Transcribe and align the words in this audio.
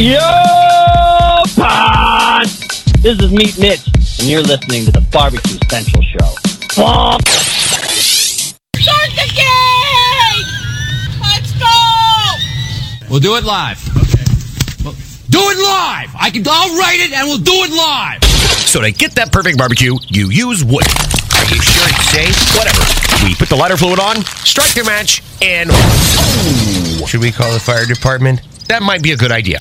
Yo, 0.00 0.16
pod! 1.56 2.46
This 3.02 3.20
is 3.20 3.30
Meat 3.30 3.58
Mitch, 3.58 3.86
and 4.18 4.30
you're 4.30 4.40
listening 4.40 4.86
to 4.86 4.90
the 4.92 5.06
Barbecue 5.12 5.58
Central 5.68 6.02
Show. 6.02 6.32
Bonk! 6.72 7.20
Start 8.80 9.10
the 9.12 9.28
game! 9.28 10.46
Let's 11.20 11.52
go! 11.52 13.10
We'll 13.10 13.20
do 13.20 13.36
it 13.36 13.44
live. 13.44 13.76
Okay. 13.94 14.24
do 15.28 15.38
it 15.38 15.58
live. 15.58 16.16
I 16.18 16.30
can. 16.32 16.44
I'll 16.48 16.78
write 16.78 17.00
it, 17.00 17.12
and 17.12 17.28
we'll 17.28 17.36
do 17.36 17.52
it 17.52 17.70
live. 17.70 18.24
So 18.24 18.80
to 18.80 18.90
get 18.92 19.14
that 19.16 19.32
perfect 19.32 19.58
barbecue, 19.58 19.98
you 20.08 20.30
use 20.30 20.64
wood. 20.64 20.88
Are 21.36 21.44
you 21.44 21.60
sure 21.60 21.88
it's 21.92 22.08
safe? 22.08 22.56
Whatever. 22.56 22.80
We 23.22 23.34
put 23.34 23.50
the 23.50 23.56
lighter 23.56 23.76
fluid 23.76 24.00
on, 24.00 24.24
strike 24.48 24.72
the 24.72 24.82
match, 24.84 25.22
and 25.42 25.68
Ooh. 25.68 27.06
should 27.06 27.20
we 27.20 27.30
call 27.30 27.52
the 27.52 27.60
fire 27.60 27.84
department? 27.84 28.40
That 28.70 28.84
might 28.84 29.02
be 29.02 29.10
a 29.10 29.16
good 29.16 29.32
idea. 29.32 29.58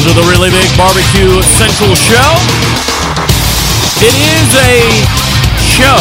Welcome 0.00 0.16
to 0.16 0.20
the 0.24 0.32
Really 0.32 0.48
Big 0.48 0.70
Barbecue 0.80 1.42
Central 1.44 1.92
Show. 1.92 2.30
It 4.00 4.14
is 4.16 4.48
a 4.56 4.96
show 5.60 6.00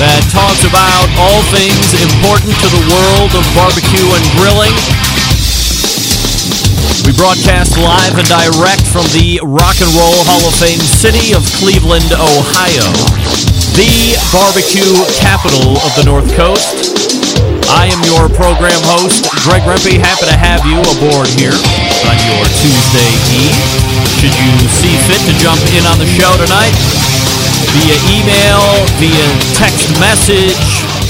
that 0.00 0.24
talks 0.32 0.64
about 0.64 1.04
all 1.20 1.44
things 1.52 1.92
important 2.00 2.56
to 2.64 2.68
the 2.72 2.80
world 2.88 3.36
of 3.36 3.44
barbecue 3.52 4.06
and 4.16 4.24
grilling. 4.40 4.72
We 7.04 7.12
broadcast 7.20 7.76
live 7.76 8.16
and 8.16 8.28
direct 8.32 8.86
from 8.88 9.04
the 9.12 9.44
Rock 9.44 9.76
and 9.76 9.92
Roll 9.92 10.24
Hall 10.24 10.48
of 10.48 10.56
Fame 10.56 10.80
city 10.80 11.36
of 11.36 11.44
Cleveland, 11.60 12.16
Ohio, 12.16 12.88
the 13.76 14.16
barbecue 14.32 14.96
capital 15.20 15.76
of 15.84 15.92
the 16.00 16.04
North 16.08 16.32
Coast. 16.32 16.96
I 17.68 17.92
am 17.92 18.00
your 18.08 18.32
program 18.32 18.80
host, 18.88 19.28
Greg 19.44 19.68
Rempe. 19.68 20.00
Happy 20.00 20.32
to 20.32 20.36
have 20.36 20.64
you 20.64 20.80
aboard 20.96 21.28
here 21.36 21.93
on 22.08 22.16
your 22.28 22.44
Tuesday 22.60 23.10
Eve. 23.32 23.56
Should 24.20 24.36
you 24.36 24.52
see 24.68 24.92
fit 25.08 25.20
to 25.28 25.32
jump 25.40 25.60
in 25.72 25.84
on 25.86 25.98
the 25.98 26.06
show 26.06 26.36
tonight, 26.36 26.72
via 27.72 27.96
email, 28.12 28.60
via 29.00 29.26
text 29.56 29.88
message, 30.00 30.56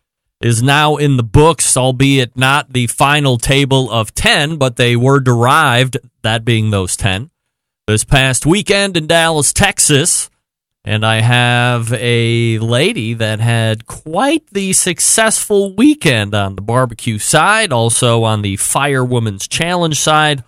is 0.40 0.62
now 0.62 0.96
in 0.96 1.16
the 1.16 1.22
books, 1.22 1.76
albeit 1.76 2.36
not 2.36 2.72
the 2.72 2.86
final 2.86 3.36
table 3.36 3.90
of 3.90 4.14
10, 4.14 4.56
but 4.56 4.76
they 4.76 4.96
were 4.96 5.20
derived, 5.20 5.98
that 6.22 6.44
being 6.44 6.70
those 6.70 6.96
10, 6.96 7.30
this 7.86 8.04
past 8.04 8.46
weekend 8.46 8.96
in 8.96 9.06
Dallas, 9.06 9.52
Texas. 9.52 10.30
And 10.82 11.04
I 11.04 11.20
have 11.20 11.92
a 11.92 12.58
lady 12.58 13.12
that 13.12 13.38
had 13.38 13.86
quite 13.86 14.46
the 14.50 14.72
successful 14.72 15.74
weekend 15.74 16.34
on 16.34 16.56
the 16.56 16.62
barbecue 16.62 17.18
side, 17.18 17.70
also 17.70 18.22
on 18.24 18.40
the 18.40 18.56
Firewoman's 18.56 19.46
Challenge 19.46 19.98
side. 19.98 20.42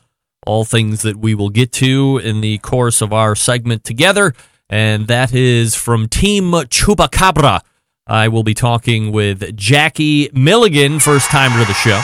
All 0.47 0.65
things 0.65 1.03
that 1.03 1.17
we 1.17 1.35
will 1.35 1.51
get 1.51 1.71
to 1.75 2.19
in 2.25 2.41
the 2.41 2.59
course 2.59 3.03
of 3.03 3.13
our 3.13 3.37
segment 3.37 3.85
together. 3.85 4.33
And 4.71 5.07
that 5.09 5.35
is 5.35 5.75
from 5.75 6.09
Team 6.09 6.53
Chupacabra. 6.53 7.61
I 8.07 8.29
will 8.29 8.43
be 8.43 8.55
talking 8.55 9.13
with 9.13 9.57
Jackie 9.57 10.29
Milligan, 10.33 10.99
first 10.99 11.31
timer 11.31 11.61
to 11.61 11.65
the 11.65 11.73
show. 11.73 12.03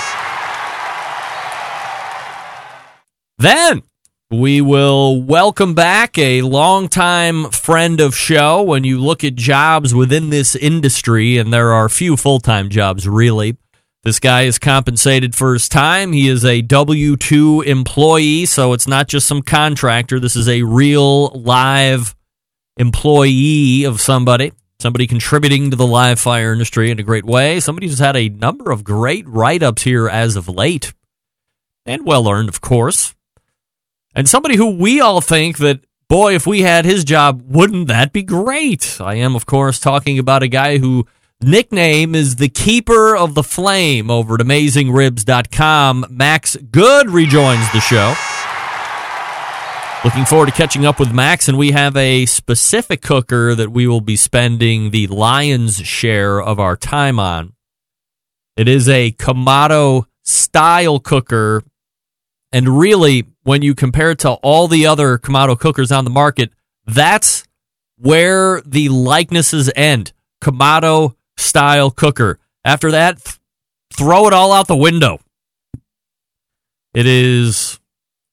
Then 3.38 3.82
we 4.30 4.60
will 4.60 5.22
welcome 5.22 5.74
back 5.74 6.18
a 6.18 6.42
longtime 6.42 7.50
friend 7.50 8.00
of 8.00 8.14
show. 8.14 8.62
When 8.62 8.84
you 8.84 8.98
look 8.98 9.24
at 9.24 9.34
jobs 9.34 9.94
within 9.94 10.30
this 10.30 10.54
industry, 10.54 11.38
and 11.38 11.52
there 11.52 11.72
are 11.72 11.88
few 11.88 12.16
full 12.16 12.38
time 12.38 12.68
jobs 12.68 13.08
really, 13.08 13.56
this 14.04 14.20
guy 14.20 14.42
is 14.42 14.58
compensated 14.58 15.34
for 15.34 15.52
his 15.52 15.68
time. 15.68 16.12
He 16.12 16.28
is 16.28 16.44
a 16.44 16.62
W 16.62 17.16
2 17.16 17.62
employee, 17.62 18.46
so 18.46 18.72
it's 18.72 18.86
not 18.86 19.08
just 19.08 19.26
some 19.26 19.42
contractor. 19.42 20.20
This 20.20 20.36
is 20.36 20.48
a 20.48 20.62
real 20.62 21.28
live 21.28 22.14
employee 22.76 23.84
of 23.84 24.00
somebody, 24.00 24.52
somebody 24.80 25.06
contributing 25.06 25.70
to 25.70 25.76
the 25.76 25.86
live 25.86 26.20
fire 26.20 26.52
industry 26.52 26.90
in 26.90 26.98
a 26.98 27.02
great 27.02 27.24
way. 27.24 27.60
Somebody 27.60 27.88
who's 27.88 27.98
had 27.98 28.16
a 28.16 28.28
number 28.28 28.70
of 28.70 28.84
great 28.84 29.26
write 29.28 29.62
ups 29.62 29.82
here 29.82 30.08
as 30.08 30.36
of 30.36 30.48
late, 30.48 30.92
and 31.84 32.06
well 32.06 32.28
earned, 32.28 32.48
of 32.48 32.60
course. 32.60 33.14
And 34.14 34.28
somebody 34.28 34.56
who 34.56 34.76
we 34.76 35.00
all 35.00 35.20
think 35.20 35.58
that 35.58 35.80
boy 36.08 36.34
if 36.34 36.46
we 36.46 36.62
had 36.62 36.84
his 36.84 37.04
job 37.04 37.42
wouldn't 37.46 37.88
that 37.88 38.12
be 38.12 38.22
great? 38.22 38.98
I 39.00 39.14
am 39.16 39.36
of 39.36 39.46
course 39.46 39.78
talking 39.78 40.18
about 40.18 40.42
a 40.42 40.48
guy 40.48 40.78
who 40.78 41.06
nickname 41.40 42.14
is 42.14 42.36
the 42.36 42.48
keeper 42.48 43.16
of 43.16 43.34
the 43.34 43.42
flame 43.42 44.10
over 44.10 44.34
at 44.34 44.40
amazingribs.com 44.40 46.06
max 46.10 46.56
good 46.56 47.10
rejoins 47.10 47.70
the 47.72 47.80
show 47.80 48.14
looking 50.04 50.24
forward 50.24 50.46
to 50.46 50.52
catching 50.52 50.86
up 50.86 51.00
with 51.00 51.12
max 51.12 51.48
and 51.48 51.58
we 51.58 51.72
have 51.72 51.96
a 51.96 52.26
specific 52.26 53.02
cooker 53.02 53.54
that 53.54 53.70
we 53.70 53.86
will 53.86 54.00
be 54.00 54.16
spending 54.16 54.90
the 54.90 55.06
lion's 55.08 55.76
share 55.78 56.40
of 56.40 56.60
our 56.60 56.76
time 56.76 57.18
on 57.18 57.52
it 58.56 58.68
is 58.68 58.88
a 58.88 59.12
kamado 59.12 60.04
style 60.22 61.00
cooker 61.00 61.62
and 62.52 62.78
really, 62.78 63.26
when 63.42 63.62
you 63.62 63.74
compare 63.74 64.12
it 64.12 64.20
to 64.20 64.30
all 64.30 64.68
the 64.68 64.86
other 64.86 65.18
Kamado 65.18 65.58
cookers 65.58 65.92
on 65.92 66.04
the 66.04 66.10
market, 66.10 66.50
that's 66.86 67.44
where 67.96 68.62
the 68.62 68.88
likenesses 68.88 69.70
end. 69.76 70.12
Kamado 70.42 71.14
style 71.36 71.90
cooker. 71.90 72.38
After 72.64 72.90
that, 72.92 73.22
th- 73.22 73.38
throw 73.92 74.26
it 74.26 74.32
all 74.32 74.52
out 74.52 74.66
the 74.66 74.76
window. 74.76 75.20
It 76.94 77.06
is 77.06 77.78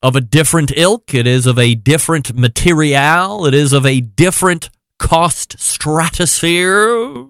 of 0.01 0.15
a 0.15 0.21
different 0.21 0.71
ilk. 0.75 1.13
It 1.13 1.27
is 1.27 1.45
of 1.45 1.57
a 1.57 1.75
different 1.75 2.35
material. 2.35 3.45
It 3.45 3.53
is 3.53 3.73
of 3.73 3.85
a 3.85 4.01
different 4.01 4.69
cost 4.99 5.59
stratosphere. 5.59 7.25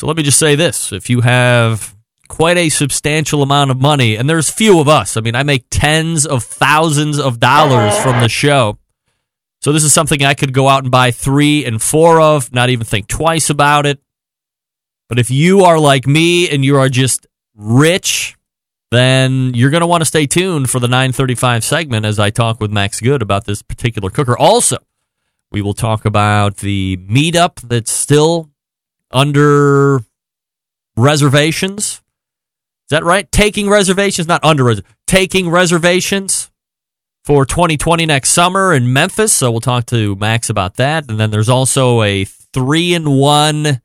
So 0.00 0.06
let 0.06 0.16
me 0.16 0.22
just 0.22 0.38
say 0.38 0.54
this 0.54 0.92
if 0.92 1.08
you 1.08 1.20
have 1.20 1.94
quite 2.28 2.56
a 2.56 2.70
substantial 2.70 3.42
amount 3.42 3.70
of 3.70 3.80
money, 3.80 4.16
and 4.16 4.28
there's 4.28 4.50
few 4.50 4.80
of 4.80 4.88
us. 4.88 5.16
I 5.16 5.20
mean, 5.20 5.34
I 5.34 5.42
make 5.42 5.66
tens 5.70 6.24
of 6.24 6.42
thousands 6.42 7.18
of 7.18 7.38
dollars 7.38 7.96
from 7.98 8.20
the 8.20 8.28
show. 8.28 8.78
So 9.60 9.70
this 9.70 9.84
is 9.84 9.92
something 9.92 10.24
I 10.24 10.34
could 10.34 10.52
go 10.52 10.66
out 10.66 10.82
and 10.82 10.90
buy 10.90 11.10
three 11.10 11.64
and 11.64 11.80
four 11.80 12.20
of, 12.20 12.52
not 12.52 12.70
even 12.70 12.84
think 12.86 13.06
twice 13.06 13.50
about 13.50 13.86
it. 13.86 14.00
But 15.08 15.18
if 15.18 15.30
you 15.30 15.64
are 15.64 15.78
like 15.78 16.06
me 16.06 16.48
and 16.48 16.64
you 16.64 16.78
are 16.78 16.88
just 16.88 17.26
rich, 17.54 18.34
then 18.92 19.54
you're 19.54 19.70
going 19.70 19.80
to 19.80 19.86
want 19.86 20.02
to 20.02 20.06
stay 20.06 20.26
tuned 20.26 20.68
for 20.68 20.78
the 20.78 20.88
935 20.88 21.64
segment 21.64 22.04
as 22.04 22.18
I 22.18 22.30
talk 22.30 22.60
with 22.60 22.70
Max 22.70 23.00
Good 23.00 23.22
about 23.22 23.46
this 23.46 23.62
particular 23.62 24.10
cooker. 24.10 24.36
Also, 24.36 24.76
we 25.50 25.62
will 25.62 25.74
talk 25.74 26.04
about 26.04 26.58
the 26.58 26.98
meetup 26.98 27.60
that's 27.60 27.90
still 27.90 28.50
under 29.10 30.00
reservations. 30.96 32.02
Is 32.84 32.90
that 32.90 33.04
right? 33.04 33.30
Taking 33.32 33.68
reservations, 33.68 34.28
not 34.28 34.44
under 34.44 34.74
taking 35.06 35.48
reservations 35.50 36.50
for 37.24 37.46
2020 37.46 38.06
next 38.06 38.30
summer 38.30 38.74
in 38.74 38.92
Memphis. 38.92 39.32
So 39.32 39.50
we'll 39.50 39.60
talk 39.60 39.86
to 39.86 40.16
Max 40.16 40.50
about 40.50 40.76
that. 40.76 41.08
And 41.08 41.18
then 41.18 41.30
there's 41.30 41.48
also 41.48 42.02
a 42.02 42.24
three 42.24 42.94
in 42.94 43.10
one 43.10 43.80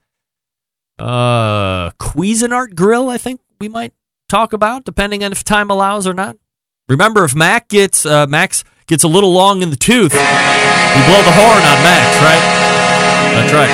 uh 1.00 1.92
Cuisinart 1.92 2.74
grill, 2.74 3.09
I 3.09 3.18
think 3.18 3.39
we 3.59 3.69
might 3.69 3.94
talk 4.27 4.53
about, 4.53 4.83
depending 4.85 5.24
on 5.24 5.31
if 5.31 5.44
time 5.44 5.69
allows 5.69 6.06
or 6.06 6.13
not. 6.13 6.38
Remember, 6.89 7.24
if 7.25 7.35
Mac 7.35 7.68
gets 7.68 8.06
uh, 8.06 8.27
Max 8.27 8.63
gets 8.88 9.03
a 9.03 9.07
little 9.07 9.33
long 9.33 9.62
in 9.62 9.69
the 9.69 9.75
tooth, 9.75 10.13
we 10.13 11.01
blow 11.06 11.21
the 11.24 11.35
horn 11.35 11.63
on 11.63 11.83
Max, 11.83 12.18
right? 12.21 12.68
That's 13.35 13.53
right. 13.53 13.69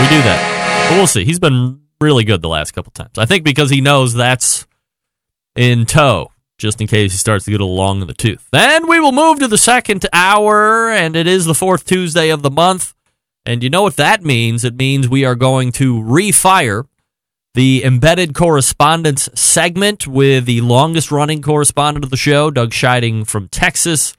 We 0.00 0.08
do 0.16 0.22
that. 0.22 0.88
But 0.90 0.96
we'll 0.96 1.06
see. 1.06 1.24
He's 1.24 1.38
been 1.38 1.80
really 2.00 2.24
good 2.24 2.42
the 2.42 2.48
last 2.48 2.72
couple 2.72 2.92
times. 2.92 3.18
I 3.18 3.26
think 3.26 3.44
because 3.44 3.70
he 3.70 3.80
knows 3.80 4.14
that's 4.14 4.66
in 5.56 5.86
tow, 5.86 6.30
just 6.58 6.80
in 6.80 6.86
case 6.86 7.12
he 7.12 7.18
starts 7.18 7.46
to 7.46 7.50
get 7.50 7.60
a 7.60 7.64
little 7.64 7.76
long 7.76 8.00
in 8.00 8.06
the 8.06 8.14
tooth. 8.14 8.46
Then 8.52 8.86
we 8.86 9.00
will 9.00 9.12
move 9.12 9.40
to 9.40 9.48
the 9.48 9.58
second 9.58 10.06
hour, 10.12 10.90
and 10.90 11.16
it 11.16 11.26
is 11.26 11.46
the 11.46 11.54
fourth 11.54 11.84
Tuesday 11.84 12.30
of 12.30 12.42
the 12.42 12.50
month. 12.50 12.94
And 13.44 13.62
you 13.62 13.70
know 13.70 13.82
what 13.82 13.96
that 13.96 14.22
means? 14.22 14.64
It 14.64 14.76
means 14.76 15.08
we 15.08 15.24
are 15.24 15.34
going 15.34 15.72
to 15.72 16.00
refire 16.00 16.84
the 17.54 17.84
embedded 17.84 18.34
correspondence 18.34 19.28
segment 19.34 20.06
with 20.06 20.46
the 20.46 20.60
longest 20.60 21.10
running 21.10 21.42
correspondent 21.42 22.04
of 22.04 22.10
the 22.10 22.16
show, 22.16 22.50
Doug 22.50 22.70
Scheiding 22.70 23.26
from 23.26 23.48
Texas. 23.48 24.14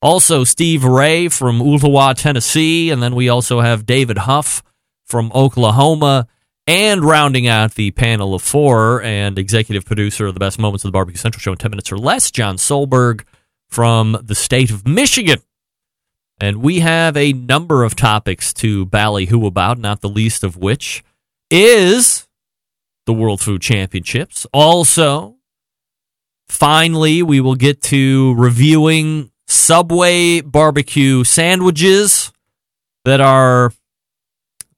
Also, 0.00 0.44
Steve 0.44 0.84
Ray 0.84 1.28
from 1.28 1.60
Ooltewah, 1.60 2.14
Tennessee. 2.14 2.90
And 2.90 3.02
then 3.02 3.14
we 3.14 3.28
also 3.28 3.60
have 3.60 3.86
David 3.86 4.18
Huff 4.18 4.62
from 5.06 5.32
Oklahoma. 5.34 6.28
And 6.66 7.04
rounding 7.04 7.46
out 7.46 7.74
the 7.74 7.90
panel 7.90 8.34
of 8.34 8.40
four 8.40 9.02
and 9.02 9.38
executive 9.38 9.84
producer 9.84 10.26
of 10.26 10.32
the 10.32 10.40
best 10.40 10.58
moments 10.58 10.82
of 10.82 10.88
the 10.88 10.92
Barbecue 10.92 11.18
Central 11.18 11.40
Show 11.40 11.52
in 11.52 11.58
10 11.58 11.70
minutes 11.70 11.92
or 11.92 11.98
less, 11.98 12.30
John 12.30 12.56
Solberg 12.56 13.24
from 13.68 14.16
the 14.22 14.34
state 14.34 14.70
of 14.70 14.86
Michigan. 14.86 15.40
And 16.40 16.62
we 16.62 16.80
have 16.80 17.16
a 17.16 17.34
number 17.34 17.84
of 17.84 17.94
topics 17.94 18.54
to 18.54 18.86
ballyhoo 18.86 19.46
about, 19.46 19.78
not 19.78 20.00
the 20.00 20.08
least 20.08 20.42
of 20.42 20.56
which 20.56 21.04
is 21.50 22.23
the 23.06 23.12
World 23.12 23.40
Food 23.40 23.62
Championships. 23.62 24.46
Also, 24.52 25.36
finally, 26.48 27.22
we 27.22 27.40
will 27.40 27.54
get 27.54 27.82
to 27.82 28.34
reviewing 28.34 29.30
Subway 29.46 30.40
barbecue 30.40 31.22
sandwiches 31.24 32.32
that 33.04 33.20
are 33.20 33.72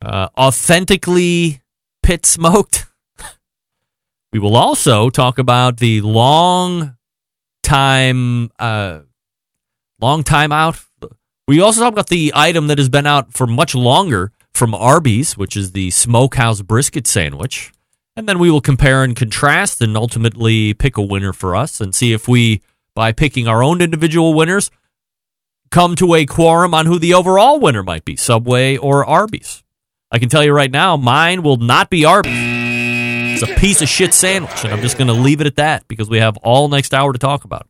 uh, 0.03 0.29
authentically 0.37 1.61
pit 2.03 2.27
smoked. 2.27 2.87
we 4.33 4.39
will 4.39 4.57
also 4.57 5.09
talk 5.11 5.39
about 5.39 5.79
the 5.79 6.01
long 6.01 6.97
time, 7.63 8.51
uh, 8.59 9.01
long 10.01 10.23
time 10.25 10.53
out. 10.53 10.81
We 11.49 11.61
also 11.61 11.81
talk 11.81 11.93
about 11.93 12.09
the 12.09 12.33
item 12.35 12.67
that 12.67 12.79
has 12.79 12.89
been 12.89 13.07
out 13.07 13.33
for 13.33 13.47
much 13.47 13.75
longer 13.75 14.33
from 14.53 14.75
Arby's, 14.75 15.37
which 15.37 15.57
is 15.57 15.73
the 15.73 15.91
smokehouse 15.91 16.63
brisket 16.63 17.07
sandwich. 17.07 17.73
And 18.17 18.27
then 18.27 18.39
we 18.39 18.51
will 18.51 18.63
compare 18.63 19.05
and 19.05 19.15
contrast 19.15 19.83
and 19.83 19.95
ultimately 19.97 20.73
pick 20.73 20.97
a 20.97 21.03
winner 21.03 21.35
for 21.35 21.55
us 21.55 21.79
and 21.81 21.95
see 21.95 22.15
if 22.15 22.27
we, 22.27 22.63
by 22.95 23.13
picking 23.13 23.47
our 23.47 23.63
own 23.63 23.83
individual 23.83 24.33
winners, 24.33 24.71
come 25.71 25.95
to 25.97 26.15
a 26.15 26.25
quorum 26.25 26.73
on 26.73 26.87
who 26.87 26.99
the 26.99 27.13
overall 27.13 27.61
winner 27.61 27.83
might 27.83 28.07
be 28.07 28.17
Subway 28.17 28.79
or 28.79 29.05
Arby's. 29.05 29.63
I 30.11 30.19
can 30.19 30.31
tell 30.31 30.43
you 30.43 30.53
right 30.53 30.71
now, 30.71 30.97
mine 30.97 31.43
will 31.43 31.59
not 31.59 31.91
be 31.91 32.07
Arby's. 32.07 32.33
It's 32.35 33.43
a 33.43 33.55
piece 33.57 33.83
of 33.83 33.89
shit 33.89 34.15
sandwich, 34.15 34.65
and 34.65 34.73
I'm 34.73 34.81
just 34.81 34.97
going 34.97 35.09
to 35.09 35.13
leave 35.13 35.43
it 35.43 35.47
at 35.47 35.57
that 35.57 35.87
because 35.89 36.09
we 36.09 36.17
have 36.19 36.39
all 36.39 36.69
next 36.69 36.95
hour 36.95 37.13
to 37.13 37.19
talk 37.19 37.45
about 37.45 37.63
it. 37.63 37.67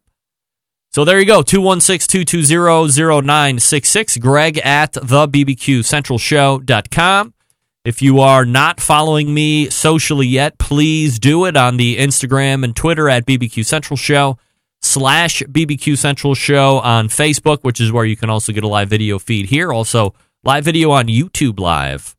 So 0.92 1.04
there 1.04 1.18
you 1.18 1.26
go, 1.26 1.42
216-220-0966, 1.42 4.20
greg 4.20 4.58
at 4.58 4.92
the 4.92 5.26
bbqcentralshow.com. 5.26 7.34
If 7.86 8.02
you 8.02 8.18
are 8.18 8.44
not 8.44 8.80
following 8.80 9.32
me 9.32 9.70
socially 9.70 10.26
yet, 10.26 10.58
please 10.58 11.20
do 11.20 11.44
it 11.44 11.56
on 11.56 11.76
the 11.76 11.98
Instagram 11.98 12.64
and 12.64 12.74
Twitter 12.74 13.08
at 13.08 13.24
BBQ 13.26 13.64
Central 13.64 13.96
Show 13.96 14.38
slash 14.82 15.40
BBQ 15.44 15.96
Central 15.96 16.34
Show 16.34 16.80
on 16.80 17.06
Facebook, 17.06 17.62
which 17.62 17.80
is 17.80 17.92
where 17.92 18.04
you 18.04 18.16
can 18.16 18.28
also 18.28 18.52
get 18.52 18.64
a 18.64 18.66
live 18.66 18.88
video 18.88 19.20
feed 19.20 19.46
here. 19.46 19.72
Also, 19.72 20.14
live 20.42 20.64
video 20.64 20.90
on 20.90 21.06
YouTube 21.06 21.60
Live. 21.60 22.16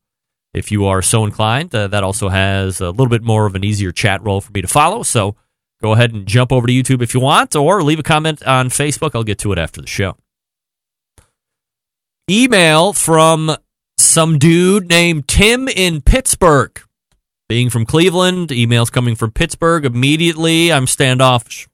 If 0.54 0.72
you 0.72 0.86
are 0.86 1.02
so 1.02 1.26
inclined, 1.26 1.76
uh, 1.76 1.90
that 1.90 2.02
also 2.02 2.30
has 2.30 2.80
a 2.80 2.92
little 2.92 3.10
bit 3.10 3.24
more 3.24 3.46
of 3.46 3.54
an 3.54 3.66
easier 3.66 3.92
chat 3.92 4.24
role 4.24 4.40
for 4.40 4.54
me 4.54 4.62
to 4.62 4.70
follow. 4.70 5.04
So 5.04 5.36
go 5.82 5.92
ahead 5.92 6.14
and 6.14 6.26
jump 6.26 6.54
over 6.54 6.66
to 6.66 6.72
YouTube 6.72 7.02
if 7.02 7.14
you 7.14 7.20
want, 7.20 7.58
or 7.58 7.84
leave 7.84 8.00
a 8.00 8.04
comment 8.04 8.42
on 8.44 8.70
Facebook. 8.70 9.12
I'll 9.16 9.24
get 9.24 9.40
to 9.40 9.52
it 9.52 9.58
after 9.58 9.82
the 9.82 9.88
show. 9.88 10.16
Email 12.30 12.94
from 12.94 13.58
some 14.08 14.40
dude 14.40 14.90
named 14.90 15.28
Tim 15.28 15.68
in 15.68 16.02
Pittsburgh. 16.02 16.82
Being 17.50 17.70
from 17.70 17.86
Cleveland, 17.86 18.50
emails 18.50 18.92
coming 18.92 19.16
from 19.16 19.32
Pittsburgh. 19.32 19.86
Immediately, 19.86 20.72
I'm 20.72 20.88
standoffish. 20.88 21.68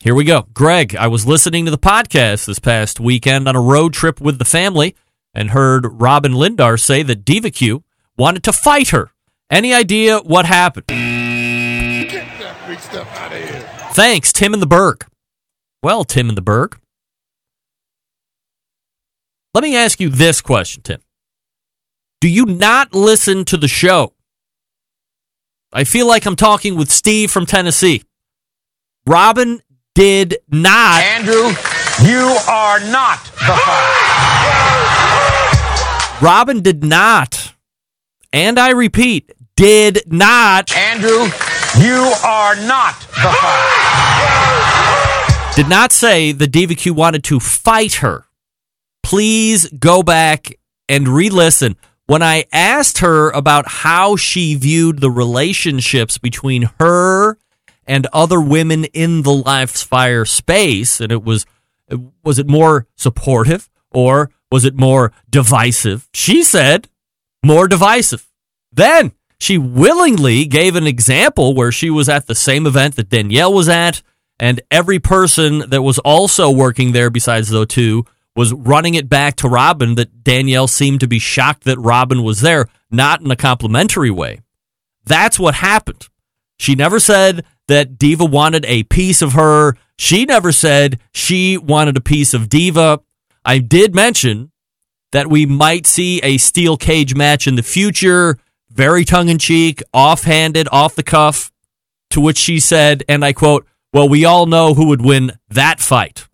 Here 0.00 0.14
we 0.14 0.24
go. 0.24 0.46
Greg, 0.52 0.96
I 0.96 1.06
was 1.06 1.26
listening 1.26 1.64
to 1.64 1.70
the 1.70 1.78
podcast 1.78 2.46
this 2.46 2.58
past 2.58 2.98
weekend 2.98 3.46
on 3.48 3.56
a 3.56 3.60
road 3.60 3.92
trip 3.92 4.20
with 4.20 4.38
the 4.38 4.44
family 4.44 4.96
and 5.34 5.50
heard 5.50 6.00
Robin 6.00 6.32
Lindar 6.32 6.78
say 6.80 7.02
that 7.02 7.24
DivaQ 7.24 7.82
wanted 8.16 8.42
to 8.44 8.52
fight 8.52 8.88
her. 8.88 9.10
Any 9.50 9.72
idea 9.72 10.18
what 10.18 10.46
happened? 10.46 10.86
Get 10.88 12.26
that 12.40 12.66
big 12.66 12.80
stuff 12.80 13.08
out 13.18 13.32
of 13.32 13.38
here. 13.38 13.68
Thanks, 13.92 14.32
Tim 14.32 14.54
in 14.54 14.60
the 14.60 14.66
Berg. 14.66 15.06
Well, 15.82 16.04
Tim 16.04 16.28
in 16.28 16.34
the 16.34 16.42
Berg. 16.42 16.78
Let 19.54 19.64
me 19.64 19.76
ask 19.76 20.00
you 20.00 20.08
this 20.08 20.40
question, 20.40 20.82
Tim. 20.82 21.02
Do 22.22 22.28
you 22.28 22.46
not 22.46 22.94
listen 22.94 23.44
to 23.46 23.58
the 23.58 23.68
show? 23.68 24.14
I 25.72 25.84
feel 25.84 26.06
like 26.06 26.24
I'm 26.24 26.36
talking 26.36 26.74
with 26.74 26.90
Steve 26.90 27.30
from 27.30 27.44
Tennessee. 27.44 28.02
Robin 29.04 29.60
did 29.94 30.38
not. 30.48 31.02
Andrew, 31.02 31.50
you 32.02 32.34
are 32.48 32.80
not 32.80 33.22
the 33.24 33.58
fight. 33.64 33.98
Robin 36.22 36.62
did 36.62 36.82
not. 36.82 37.52
And 38.32 38.58
I 38.58 38.70
repeat, 38.70 39.32
did 39.54 40.00
not. 40.10 40.74
Andrew, 40.74 41.26
you 41.78 42.10
are 42.24 42.56
not 42.56 42.98
the 43.00 43.32
fight. 43.40 44.52
Did 45.56 45.68
not 45.68 45.92
say 45.92 46.32
the 46.32 46.46
Diva 46.46 46.74
Q 46.74 46.94
wanted 46.94 47.22
to 47.24 47.38
fight 47.38 47.94
her. 47.94 48.24
Please 49.02 49.68
go 49.68 50.02
back 50.02 50.58
and 50.88 51.08
re 51.08 51.28
listen. 51.28 51.76
When 52.06 52.22
I 52.22 52.44
asked 52.52 52.98
her 52.98 53.30
about 53.30 53.68
how 53.68 54.16
she 54.16 54.54
viewed 54.54 55.00
the 55.00 55.10
relationships 55.10 56.18
between 56.18 56.68
her 56.80 57.38
and 57.86 58.06
other 58.12 58.40
women 58.40 58.84
in 58.86 59.22
the 59.22 59.32
live 59.32 59.70
fire 59.70 60.24
space, 60.24 61.00
and 61.00 61.12
it 61.12 61.22
was 61.22 61.46
was 62.24 62.38
it 62.38 62.48
more 62.48 62.86
supportive 62.96 63.68
or 63.90 64.30
was 64.50 64.64
it 64.64 64.76
more 64.76 65.12
divisive? 65.28 66.08
She 66.14 66.42
said 66.42 66.88
more 67.44 67.68
divisive. 67.68 68.26
Then 68.72 69.12
she 69.38 69.58
willingly 69.58 70.44
gave 70.44 70.76
an 70.76 70.86
example 70.86 71.54
where 71.54 71.72
she 71.72 71.90
was 71.90 72.08
at 72.08 72.26
the 72.26 72.34
same 72.34 72.66
event 72.66 72.96
that 72.96 73.08
Danielle 73.08 73.52
was 73.52 73.68
at, 73.68 74.02
and 74.38 74.60
every 74.70 74.98
person 74.98 75.70
that 75.70 75.82
was 75.82 75.98
also 75.98 76.50
working 76.50 76.92
there 76.92 77.10
besides 77.10 77.48
those 77.48 77.66
two 77.68 78.04
was 78.34 78.52
running 78.52 78.94
it 78.94 79.08
back 79.08 79.36
to 79.36 79.48
Robin 79.48 79.94
that 79.96 80.24
Danielle 80.24 80.68
seemed 80.68 81.00
to 81.00 81.08
be 81.08 81.18
shocked 81.18 81.64
that 81.64 81.78
Robin 81.78 82.22
was 82.22 82.40
there, 82.40 82.68
not 82.90 83.20
in 83.20 83.30
a 83.30 83.36
complimentary 83.36 84.10
way. 84.10 84.40
That's 85.04 85.38
what 85.38 85.54
happened. 85.54 86.08
She 86.58 86.74
never 86.74 87.00
said 87.00 87.44
that 87.68 87.98
Diva 87.98 88.24
wanted 88.24 88.64
a 88.66 88.84
piece 88.84 89.22
of 89.22 89.32
her. 89.32 89.76
She 89.98 90.24
never 90.24 90.52
said 90.52 91.00
she 91.12 91.58
wanted 91.58 91.96
a 91.96 92.00
piece 92.00 92.34
of 92.34 92.48
Diva. 92.48 93.00
I 93.44 93.58
did 93.58 93.94
mention 93.94 94.52
that 95.10 95.28
we 95.28 95.44
might 95.44 95.86
see 95.86 96.20
a 96.22 96.38
steel 96.38 96.76
cage 96.76 97.14
match 97.14 97.46
in 97.46 97.56
the 97.56 97.62
future, 97.62 98.38
very 98.70 99.04
tongue 99.04 99.28
in 99.28 99.38
cheek, 99.38 99.82
offhanded, 99.92 100.68
off 100.72 100.94
the 100.94 101.02
cuff, 101.02 101.52
to 102.10 102.20
which 102.20 102.38
she 102.38 102.60
said, 102.60 103.02
and 103.08 103.24
I 103.24 103.32
quote, 103.32 103.66
Well, 103.92 104.08
we 104.08 104.24
all 104.24 104.46
know 104.46 104.74
who 104.74 104.86
would 104.88 105.02
win 105.02 105.32
that 105.48 105.80
fight. 105.80 106.28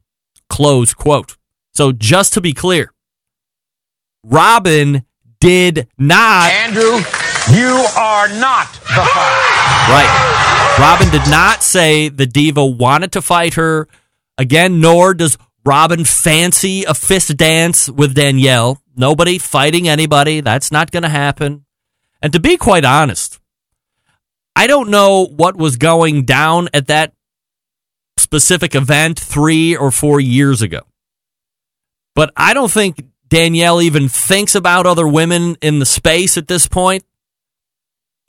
Close 0.49 0.95
quote. 0.95 1.38
So 1.78 1.92
just 1.92 2.32
to 2.32 2.40
be 2.40 2.54
clear, 2.54 2.92
Robin 4.25 5.04
did 5.38 5.87
not. 5.97 6.50
Andrew, 6.50 6.99
you 7.56 7.87
are 7.97 8.26
not 8.30 8.73
the 8.73 9.06
fight. 9.06 9.87
Right. 9.88 10.76
Robin 10.80 11.08
did 11.11 11.30
not 11.30 11.62
say 11.62 12.08
the 12.08 12.26
diva 12.26 12.66
wanted 12.66 13.12
to 13.12 13.23
fight 13.23 13.54
her. 13.54 13.87
Again, 14.37 14.80
nor 14.80 15.14
does 15.14 15.38
Robin 15.64 16.04
fancy 16.04 16.82
a 16.82 16.94
fist 16.94 17.37
dance 17.37 17.88
with 17.88 18.12
Danielle. 18.12 18.82
Nobody 18.97 19.38
fighting 19.38 19.88
anybody. 19.88 20.40
That's 20.40 20.73
not 20.73 20.90
going 20.90 21.04
to 21.04 21.08
happen. 21.08 21.64
And 22.20 22.32
to 22.32 22.40
be 22.40 22.56
quite 22.56 22.85
honest, 22.85 23.38
I 24.56 24.66
don't 24.66 24.90
know 24.90 25.26
what 25.26 25.54
was 25.56 25.76
going 25.76 26.25
down 26.25 26.70
at 26.75 26.88
that 26.88 27.12
specific 28.16 28.75
event 28.75 29.20
three 29.20 29.76
or 29.76 29.92
four 29.92 30.18
years 30.18 30.61
ago. 30.61 30.80
But 32.19 32.33
I 32.37 32.53
don't 32.53 32.69
think 32.69 33.01
Danielle 33.29 33.81
even 33.81 34.09
thinks 34.09 34.57
about 34.57 34.87
other 34.87 35.07
women 35.07 35.57
in 35.63 35.79
the 35.79 35.87
space 35.87 36.37
at 36.37 36.49
this 36.49 36.67
point. 36.67 37.05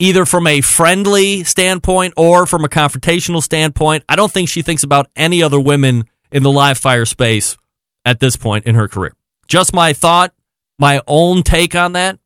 either 0.00 0.24
from 0.24 0.46
a 0.46 0.62
friendly 0.62 1.44
standpoint 1.44 2.14
or 2.16 2.46
from 2.46 2.64
a 2.64 2.68
confrontational 2.68 3.42
standpoint. 3.42 4.02
I 4.08 4.16
don't 4.16 4.32
think 4.32 4.48
she 4.48 4.62
thinks 4.62 4.82
about 4.82 5.08
any 5.14 5.42
other 5.42 5.60
women 5.60 6.04
in 6.32 6.42
the 6.42 6.50
live 6.50 6.78
fire 6.78 7.04
space 7.04 7.56
at 8.04 8.18
this 8.18 8.34
point 8.34 8.64
in 8.64 8.74
her 8.74 8.88
career. 8.88 9.14
Just 9.46 9.74
my 9.74 9.92
thought, 9.92 10.32
my 10.78 11.02
own 11.06 11.42
take 11.42 11.74
on 11.74 11.92
that. 11.92 12.18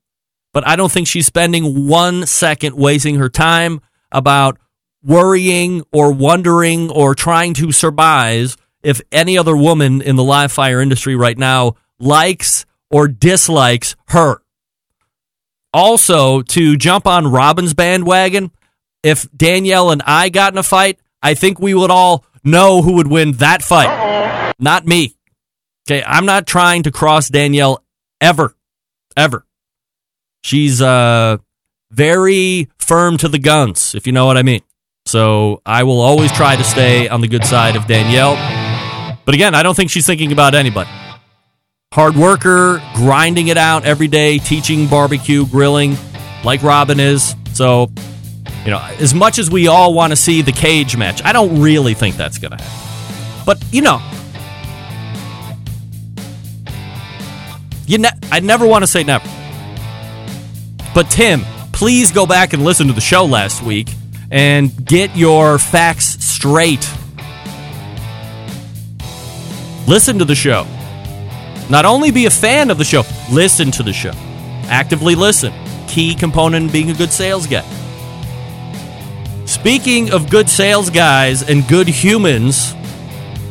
But 0.52 0.66
I 0.66 0.76
don't 0.76 0.92
think 0.92 1.08
she's 1.08 1.26
spending 1.26 1.88
one 1.88 2.26
second 2.26 2.76
wasting 2.76 3.16
her 3.16 3.28
time 3.28 3.80
about 4.12 4.58
worrying 5.02 5.82
or 5.92 6.12
wondering 6.12 6.90
or 6.90 7.16
trying 7.16 7.54
to 7.54 7.72
surmise 7.72 8.56
if 8.84 9.00
any 9.10 9.36
other 9.38 9.56
woman 9.56 10.02
in 10.02 10.16
the 10.16 10.22
live 10.22 10.52
fire 10.52 10.80
industry 10.80 11.16
right 11.16 11.36
now 11.36 11.74
likes 11.98 12.66
or 12.90 13.08
dislikes 13.08 13.96
her. 14.08 14.40
Also, 15.72 16.42
to 16.42 16.76
jump 16.76 17.06
on 17.06 17.26
Robin's 17.26 17.74
bandwagon, 17.74 18.52
if 19.02 19.26
Danielle 19.36 19.90
and 19.90 20.02
I 20.06 20.28
got 20.28 20.52
in 20.52 20.58
a 20.58 20.62
fight, 20.62 21.00
I 21.20 21.34
think 21.34 21.58
we 21.58 21.74
would 21.74 21.90
all 21.90 22.24
know 22.44 22.82
who 22.82 22.92
would 22.92 23.08
win 23.08 23.32
that 23.32 23.62
fight. 23.62 24.54
Not 24.58 24.86
me. 24.86 25.16
Okay, 25.88 26.04
I'm 26.06 26.26
not 26.26 26.46
trying 26.46 26.84
to 26.84 26.92
cross 26.92 27.28
Danielle 27.28 27.82
ever. 28.20 28.54
Ever. 29.16 29.44
She's 30.42 30.80
uh 30.80 31.38
very 31.90 32.68
firm 32.78 33.16
to 33.18 33.28
the 33.28 33.38
guns, 33.38 33.94
if 33.94 34.06
you 34.06 34.12
know 34.12 34.26
what 34.26 34.36
I 34.36 34.42
mean. 34.42 34.62
So 35.06 35.60
I 35.66 35.82
will 35.82 36.00
always 36.00 36.32
try 36.32 36.56
to 36.56 36.64
stay 36.64 37.08
on 37.08 37.20
the 37.20 37.28
good 37.28 37.44
side 37.44 37.76
of 37.76 37.86
Danielle. 37.86 38.63
But 39.24 39.34
again, 39.34 39.54
I 39.54 39.62
don't 39.62 39.74
think 39.74 39.90
she's 39.90 40.06
thinking 40.06 40.32
about 40.32 40.54
anybody. 40.54 40.90
Hard 41.92 42.16
worker, 42.16 42.82
grinding 42.94 43.48
it 43.48 43.56
out 43.56 43.84
every 43.84 44.08
day, 44.08 44.38
teaching 44.38 44.86
barbecue, 44.88 45.46
grilling, 45.46 45.96
like 46.44 46.62
Robin 46.62 46.98
is. 46.98 47.34
So, 47.52 47.90
you 48.64 48.70
know, 48.70 48.84
as 48.98 49.14
much 49.14 49.38
as 49.38 49.50
we 49.50 49.68
all 49.68 49.94
want 49.94 50.10
to 50.10 50.16
see 50.16 50.42
the 50.42 50.52
cage 50.52 50.96
match, 50.96 51.22
I 51.24 51.32
don't 51.32 51.60
really 51.60 51.94
think 51.94 52.16
that's 52.16 52.38
going 52.38 52.56
to 52.56 52.62
happen. 52.62 53.44
But, 53.46 53.62
you 53.70 53.82
know, 53.82 54.00
you 57.86 57.98
ne- 57.98 58.18
I 58.32 58.40
never 58.40 58.66
want 58.66 58.82
to 58.82 58.86
say 58.86 59.04
never. 59.04 59.28
But, 60.94 61.10
Tim, 61.10 61.42
please 61.72 62.10
go 62.12 62.26
back 62.26 62.52
and 62.52 62.64
listen 62.64 62.88
to 62.88 62.92
the 62.92 63.00
show 63.00 63.24
last 63.24 63.62
week 63.62 63.88
and 64.30 64.84
get 64.84 65.16
your 65.16 65.58
facts 65.58 66.24
straight. 66.24 66.88
Listen 69.86 70.18
to 70.18 70.24
the 70.24 70.34
show. 70.34 70.66
Not 71.68 71.84
only 71.84 72.10
be 72.10 72.26
a 72.26 72.30
fan 72.30 72.70
of 72.70 72.78
the 72.78 72.84
show, 72.84 73.02
listen 73.30 73.70
to 73.72 73.82
the 73.82 73.92
show. 73.92 74.12
Actively 74.68 75.14
listen. 75.14 75.52
Key 75.88 76.14
component 76.14 76.66
in 76.66 76.72
being 76.72 76.90
a 76.90 76.94
good 76.94 77.12
sales 77.12 77.46
guy. 77.46 77.64
Speaking 79.44 80.10
of 80.10 80.30
good 80.30 80.48
sales 80.48 80.88
guys 80.88 81.48
and 81.48 81.66
good 81.68 81.86
humans, 81.86 82.74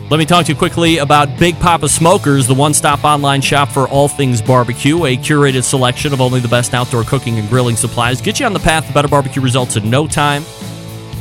let 0.10 0.18
me 0.18 0.26
talk 0.26 0.46
to 0.46 0.52
you 0.52 0.58
quickly 0.58 0.98
about 0.98 1.40
Big 1.40 1.60
Poppa 1.60 1.88
Smokers, 1.88 2.48
the 2.48 2.54
one 2.54 2.74
stop 2.74 3.04
online 3.04 3.42
shop 3.42 3.70
for 3.70 3.88
all 3.88 4.08
things 4.08 4.42
barbecue, 4.42 5.06
a 5.06 5.16
curated 5.16 5.64
selection 5.64 6.14
of 6.14 6.22
only 6.22 6.40
the 6.40 6.48
best 6.48 6.74
outdoor 6.74 7.04
cooking 7.04 7.40
and 7.40 7.48
grilling 7.48 7.76
supplies. 7.76 8.22
Get 8.22 8.40
you 8.40 8.46
on 8.46 8.54
the 8.54 8.60
path 8.60 8.88
to 8.88 8.94
better 8.94 9.08
barbecue 9.08 9.42
results 9.42 9.76
in 9.76 9.90
no 9.90 10.08
time. 10.08 10.44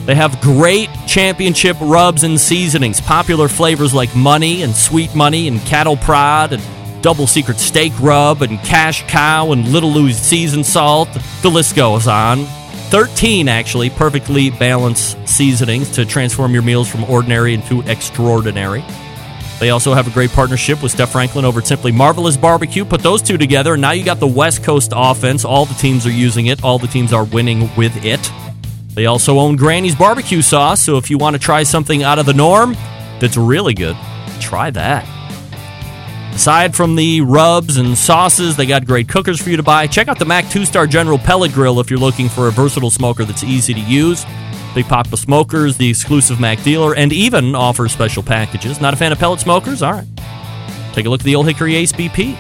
They 0.05 0.17
have 0.17 0.41
great 0.41 0.91
championship 1.07 1.77
rubs 1.81 2.25
and 2.25 2.39
seasonings, 2.39 3.01
popular 3.01 3.47
flavors 3.47 3.95
like 3.95 4.15
Money 4.17 4.63
and 4.63 4.75
Sweet 4.75 5.15
Money 5.15 5.47
and 5.47 5.61
Cattle 5.61 5.97
Prod 5.97 6.53
and 6.53 7.03
Double 7.03 7.27
Secret 7.29 7.59
Steak 7.59 7.93
Rub 8.01 8.43
and 8.43 8.59
Cash 8.61 9.09
Cow 9.09 9.53
and 9.53 9.69
Little 9.69 9.91
Lou's 9.91 10.17
Seasoned 10.17 10.67
Salt. 10.67 11.09
The 11.43 11.51
list 11.51 11.77
goes 11.77 12.09
on. 12.09 12.47
13 12.91 13.49
actually 13.49 13.91
perfectly 13.91 14.51
balanced 14.51 15.17
seasonings 15.27 15.91
to 15.93 16.05
transform 16.05 16.53
your 16.53 16.63
meals 16.63 16.89
from 16.89 17.05
ordinary 17.05 17.55
into 17.55 17.81
extraordinary. 17.83 18.85
They 19.61 19.71
also 19.71 19.95
have 19.95 20.09
a 20.09 20.11
great 20.11 20.31
partnership 20.31 20.83
with 20.83 20.91
Steph 20.91 21.13
Franklin 21.13 21.45
over 21.45 21.61
at 21.61 21.67
Simply 21.69 21.93
Marvelous 21.93 22.37
Barbecue. 22.37 22.85
Put 22.85 23.01
those 23.01 23.23
two 23.23 23.39
together, 23.39 23.75
and 23.75 23.81
now 23.81 23.93
you 23.93 24.05
got 24.05 24.19
the 24.19 24.27
West 24.27 24.65
Coast 24.65 24.93
offense. 24.95 25.45
All 25.45 25.65
the 25.65 25.75
teams 25.75 26.05
are 26.07 26.11
using 26.11 26.47
it, 26.47 26.65
all 26.65 26.81
the 26.81 26.89
teams 26.89 27.13
are 27.13 27.25
winning 27.25 27.71
with 27.77 28.05
it. 28.05 28.21
They 28.95 29.07
also 29.07 29.39
own 29.39 29.57
Granny's 29.57 29.95
barbecue 29.95 30.43
sauce, 30.43 30.83
so 30.83 30.97
if 30.97 31.11
you 31.11 31.19
want 31.19 31.35
to 31.35 31.41
try 31.41 31.63
something 31.63 32.03
out 32.03 32.19
of 32.19 32.27
the 32.27 32.35
norm 32.35 32.75
that's 33.21 33.37
really 33.37 33.75
good, 33.75 33.97
try 34.41 34.71
that. 34.71 35.09
Aside 36.35 36.75
from 36.75 36.97
the 36.97 37.21
rubs 37.21 37.77
and 37.77 37.97
sauces, 37.97 38.57
they 38.57 38.65
got 38.65 38.87
great 38.87 39.09
cookers 39.09 39.41
for 39.41 39.51
you 39.51 39.57
to 39.59 39.63
buy. 39.63 39.87
Check 39.87 40.09
out 40.09 40.19
the 40.19 40.25
MAK 40.25 40.49
2 40.49 40.65
Star 40.65 40.87
General 40.87 41.19
Pellet 41.19 41.53
Grill 41.53 41.79
if 41.79 41.91
you're 41.91 42.01
looking 42.01 42.29
for 42.29 42.49
a 42.49 42.51
versatile 42.51 42.91
smoker 42.91 43.25
that's 43.25 43.45
easy 43.45 43.75
to 43.75 43.81
use. 43.81 44.25
Big 44.75 44.87
Poppa 44.87 45.19
Smokers, 45.19 45.77
the 45.77 45.91
exclusive 45.91 46.41
MAK 46.41 46.63
dealer, 46.63 46.95
and 46.95 47.13
even 47.13 47.55
offers 47.55 47.93
special 47.93 48.23
packages. 48.23 48.81
Not 48.81 48.95
a 48.95 48.97
fan 48.97 49.13
of 49.13 49.19
pellet 49.19 49.41
smokers? 49.41 49.83
All 49.83 49.93
right. 49.93 50.07
Take 50.95 51.05
a 51.05 51.11
look 51.11 51.21
at 51.21 51.27
the 51.27 51.35
Old 51.35 51.47
Hickory 51.47 51.77
Ace 51.77 51.93
BP. 51.93 52.37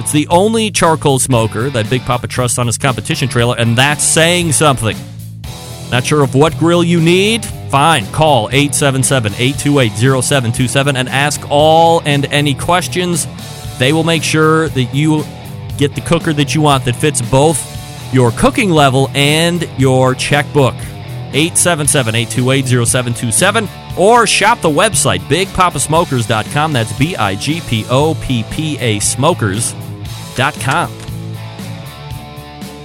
It's 0.00 0.10
the 0.10 0.26
only 0.28 0.72
charcoal 0.72 1.20
smoker 1.20 1.70
that 1.70 1.88
Big 1.88 2.02
Poppa 2.02 2.26
trusts 2.26 2.58
on 2.58 2.66
his 2.66 2.76
competition 2.76 3.28
trailer, 3.28 3.56
and 3.56 3.78
that's 3.78 4.02
saying 4.02 4.52
something. 4.52 4.96
Not 5.90 6.04
sure 6.04 6.22
of 6.22 6.34
what 6.34 6.56
grill 6.58 6.84
you 6.84 7.00
need? 7.00 7.44
Fine. 7.44 8.06
Call 8.12 8.48
877 8.50 9.32
828 9.34 10.22
0727 10.22 10.96
and 10.96 11.08
ask 11.08 11.40
all 11.50 12.02
and 12.04 12.26
any 12.26 12.54
questions. 12.54 13.26
They 13.78 13.92
will 13.92 14.04
make 14.04 14.22
sure 14.22 14.68
that 14.70 14.94
you 14.94 15.24
get 15.76 15.94
the 15.94 16.00
cooker 16.00 16.32
that 16.32 16.54
you 16.54 16.60
want 16.60 16.84
that 16.84 16.96
fits 16.96 17.22
both 17.22 17.74
your 18.12 18.32
cooking 18.32 18.70
level 18.70 19.08
and 19.14 19.68
your 19.78 20.14
checkbook. 20.14 20.74
877 21.30 22.14
828 22.14 22.86
0727 22.86 23.68
or 23.98 24.26
shop 24.26 24.60
the 24.60 24.68
website 24.68 25.20
bigpoppasmokers.com. 25.20 26.72
That's 26.72 26.98
B 26.98 27.16
I 27.16 27.34
G 27.34 27.60
P 27.60 27.84
O 27.90 28.14
P 28.22 28.44
P 28.50 28.78
A 28.78 28.98
smokers.com. 28.98 30.92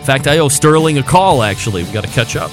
In 0.03 0.05
fact, 0.05 0.27
I 0.27 0.39
owe 0.39 0.50
Sterling 0.50 0.98
a 0.98 1.03
call, 1.03 1.43
actually. 1.43 1.83
We've 1.83 1.93
got 1.93 2.03
to 2.03 2.10
catch 2.10 2.36
up. 2.36 2.51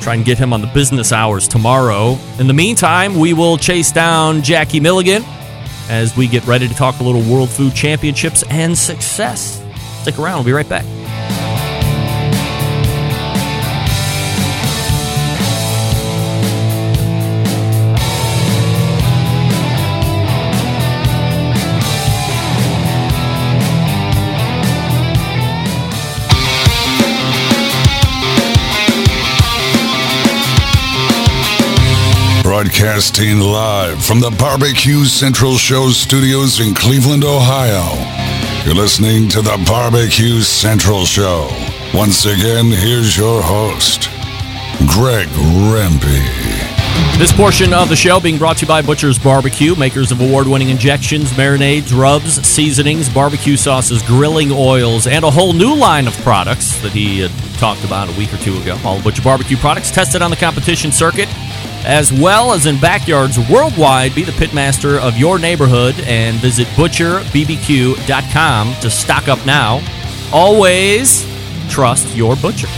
Try 0.00 0.14
and 0.14 0.24
get 0.24 0.38
him 0.38 0.52
on 0.52 0.60
the 0.60 0.66
business 0.68 1.12
hours 1.12 1.48
tomorrow. 1.48 2.16
In 2.38 2.46
the 2.46 2.54
meantime, 2.54 3.18
we 3.18 3.32
will 3.32 3.58
chase 3.58 3.92
down 3.92 4.42
Jackie 4.42 4.80
Milligan 4.80 5.22
as 5.88 6.16
we 6.16 6.28
get 6.28 6.46
ready 6.46 6.68
to 6.68 6.74
talk 6.74 7.00
a 7.00 7.02
little 7.02 7.22
World 7.22 7.50
Food 7.50 7.74
Championships 7.74 8.44
and 8.50 8.76
success. 8.76 9.62
Stick 10.02 10.18
around, 10.18 10.36
we'll 10.36 10.44
be 10.44 10.52
right 10.52 10.68
back. 10.68 10.84
Broadcasting 32.78 33.40
live 33.40 34.04
from 34.04 34.20
the 34.20 34.30
Barbecue 34.30 35.04
Central 35.04 35.56
Show 35.56 35.88
studios 35.88 36.60
in 36.60 36.74
Cleveland, 36.74 37.24
Ohio. 37.24 37.82
You're 38.64 38.76
listening 38.76 39.28
to 39.30 39.42
the 39.42 39.60
Barbecue 39.66 40.42
Central 40.42 41.04
Show. 41.04 41.48
Once 41.92 42.24
again, 42.24 42.66
here's 42.66 43.16
your 43.16 43.42
host, 43.42 44.08
Greg 44.94 45.26
Rempe. 45.26 47.18
This 47.18 47.32
portion 47.32 47.74
of 47.74 47.88
the 47.88 47.96
show 47.96 48.20
being 48.20 48.38
brought 48.38 48.58
to 48.58 48.64
you 48.64 48.68
by 48.68 48.80
Butcher's 48.80 49.18
Barbecue, 49.18 49.74
makers 49.74 50.12
of 50.12 50.20
award 50.20 50.46
winning 50.46 50.68
injections, 50.68 51.32
marinades, 51.32 51.92
rubs, 51.92 52.34
seasonings, 52.46 53.08
barbecue 53.08 53.56
sauces, 53.56 54.04
grilling 54.04 54.52
oils, 54.52 55.08
and 55.08 55.24
a 55.24 55.30
whole 55.32 55.52
new 55.52 55.74
line 55.74 56.06
of 56.06 56.16
products 56.18 56.80
that 56.82 56.92
he 56.92 57.18
had 57.18 57.32
talked 57.58 57.82
about 57.82 58.08
a 58.08 58.16
week 58.16 58.32
or 58.32 58.36
two 58.36 58.56
ago. 58.58 58.78
All 58.84 59.02
Butcher 59.02 59.22
Barbecue 59.22 59.56
products 59.56 59.90
tested 59.90 60.22
on 60.22 60.30
the 60.30 60.36
competition 60.36 60.92
circuit, 60.92 61.28
as 61.84 62.12
well 62.12 62.52
as 62.52 62.66
in 62.66 62.80
backyards 62.80 63.38
worldwide. 63.50 64.14
Be 64.14 64.24
the 64.24 64.32
pitmaster 64.32 64.98
of 64.98 65.16
your 65.16 65.38
neighborhood 65.38 65.94
and 66.06 66.36
visit 66.38 66.66
butcherbbq.com 66.68 68.74
to 68.80 68.90
stock 68.90 69.28
up 69.28 69.44
now. 69.46 69.80
Always 70.32 71.26
trust 71.68 72.14
your 72.16 72.36
butcher. 72.36 72.68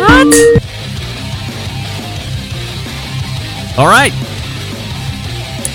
What? 0.00 0.26
All 3.78 3.86
right. 3.86 4.12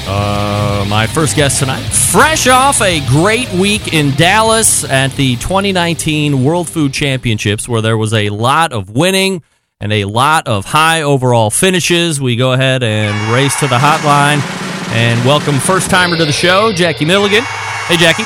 Uh, 0.08 0.64
my 0.89 1.07
first 1.07 1.35
guest 1.35 1.59
tonight, 1.59 1.83
fresh 1.83 2.47
off 2.47 2.81
a 2.81 3.05
great 3.07 3.51
week 3.53 3.93
in 3.93 4.11
Dallas 4.15 4.83
at 4.83 5.11
the 5.13 5.35
2019 5.37 6.43
World 6.43 6.69
Food 6.69 6.93
Championships, 6.93 7.67
where 7.67 7.81
there 7.81 7.97
was 7.97 8.13
a 8.13 8.29
lot 8.29 8.71
of 8.71 8.89
winning 8.91 9.43
and 9.79 9.91
a 9.91 10.05
lot 10.05 10.47
of 10.47 10.65
high 10.65 11.01
overall 11.01 11.49
finishes. 11.49 12.21
We 12.21 12.35
go 12.35 12.53
ahead 12.53 12.83
and 12.83 13.33
race 13.33 13.59
to 13.59 13.67
the 13.67 13.77
hotline 13.77 14.39
and 14.91 15.25
welcome 15.25 15.55
first 15.55 15.89
timer 15.89 16.17
to 16.17 16.25
the 16.25 16.31
show, 16.31 16.71
Jackie 16.71 17.05
Milligan. 17.05 17.43
Hey, 17.87 17.97
Jackie. 17.97 18.23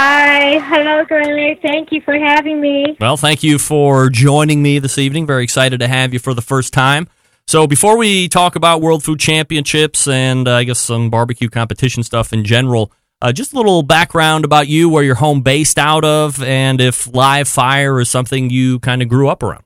Hi, 0.00 0.60
hello, 0.60 1.04
Granny. 1.04 1.58
Thank 1.60 1.90
you 1.90 2.00
for 2.00 2.14
having 2.14 2.60
me. 2.60 2.96
Well, 3.00 3.16
thank 3.16 3.42
you 3.42 3.58
for 3.58 4.10
joining 4.10 4.62
me 4.62 4.78
this 4.78 4.98
evening. 4.98 5.26
Very 5.26 5.42
excited 5.44 5.80
to 5.80 5.88
have 5.88 6.12
you 6.12 6.18
for 6.18 6.34
the 6.34 6.42
first 6.42 6.72
time. 6.72 7.08
So, 7.48 7.66
before 7.66 7.96
we 7.96 8.28
talk 8.28 8.56
about 8.56 8.82
World 8.82 9.02
Food 9.02 9.20
Championships 9.20 10.06
and 10.06 10.46
uh, 10.46 10.56
I 10.56 10.64
guess 10.64 10.78
some 10.78 11.08
barbecue 11.08 11.48
competition 11.48 12.02
stuff 12.02 12.34
in 12.34 12.44
general, 12.44 12.92
uh, 13.22 13.32
just 13.32 13.54
a 13.54 13.56
little 13.56 13.82
background 13.82 14.44
about 14.44 14.68
you, 14.68 14.90
where 14.90 15.02
you're 15.02 15.14
home 15.14 15.40
based 15.40 15.78
out 15.78 16.04
of, 16.04 16.42
and 16.42 16.78
if 16.78 17.06
live 17.06 17.48
fire 17.48 18.00
is 18.00 18.10
something 18.10 18.50
you 18.50 18.80
kind 18.80 19.00
of 19.00 19.08
grew 19.08 19.30
up 19.30 19.42
around. 19.42 19.64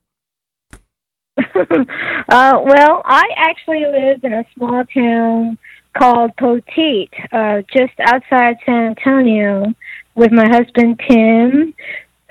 uh, 1.36 2.60
well, 2.62 3.02
I 3.04 3.24
actually 3.36 3.84
live 3.84 4.22
in 4.22 4.32
a 4.32 4.44
small 4.54 4.84
town 4.84 5.58
called 5.98 6.36
Poteet, 6.36 7.08
uh, 7.32 7.62
just 7.76 7.94
outside 7.98 8.58
San 8.64 8.94
Antonio, 8.96 9.74
with 10.14 10.30
my 10.30 10.46
husband 10.46 11.00
Tim, 11.10 11.74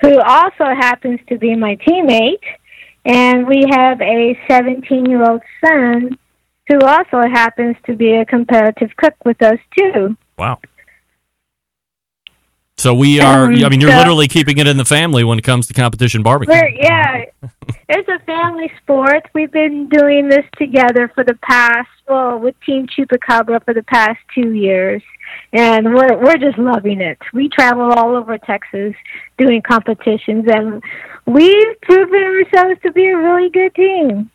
who 0.00 0.18
also 0.18 0.64
happens 0.64 1.20
to 1.28 1.36
be 1.36 1.54
my 1.56 1.76
teammate, 1.86 2.40
and 3.04 3.46
we 3.46 3.64
have 3.70 4.00
a 4.00 4.38
17 4.48 5.06
year 5.06 5.22
old 5.28 5.42
son 5.64 6.18
who 6.68 6.78
also 6.80 7.20
happens 7.28 7.76
to 7.86 7.94
be 7.94 8.14
a 8.14 8.24
competitive 8.24 8.90
cook 8.96 9.14
with 9.24 9.42
us 9.42 9.58
too. 9.76 10.16
Wow. 10.38 10.58
So 12.78 12.94
we 12.94 13.20
are. 13.20 13.44
Um, 13.44 13.64
I 13.64 13.68
mean, 13.68 13.80
you're 13.80 13.90
so- 13.90 13.98
literally 13.98 14.26
keeping 14.26 14.58
it 14.58 14.66
in 14.66 14.76
the 14.76 14.84
family 14.84 15.22
when 15.22 15.38
it 15.38 15.42
comes 15.42 15.68
to 15.68 15.74
competition 15.74 16.22
barbecue. 16.22 16.54
Yeah, 16.54 17.24
it's 17.88 18.08
a 18.08 18.18
family 18.24 18.72
sport. 18.82 19.28
We've 19.34 19.52
been 19.52 19.88
doing 19.88 20.28
this 20.28 20.44
together 20.56 21.10
for 21.14 21.22
the 21.22 21.34
past, 21.42 21.88
well, 22.08 22.38
with 22.38 22.56
Team 22.66 22.88
Chupacabra 22.88 23.64
for 23.64 23.72
the 23.72 23.84
past 23.84 24.18
two 24.34 24.52
years, 24.52 25.00
and 25.52 25.94
we're 25.94 26.16
we're 26.18 26.38
just 26.38 26.58
loving 26.58 27.00
it. 27.00 27.18
We 27.32 27.48
travel 27.48 27.92
all 27.92 28.16
over 28.16 28.38
Texas 28.38 28.94
doing 29.38 29.62
competitions, 29.62 30.44
and 30.48 30.82
we've 31.26 31.80
proven 31.82 32.22
ourselves 32.22 32.80
to 32.82 32.92
be 32.92 33.06
a 33.06 33.16
really 33.16 33.50
good 33.50 33.74
team. 33.74 34.30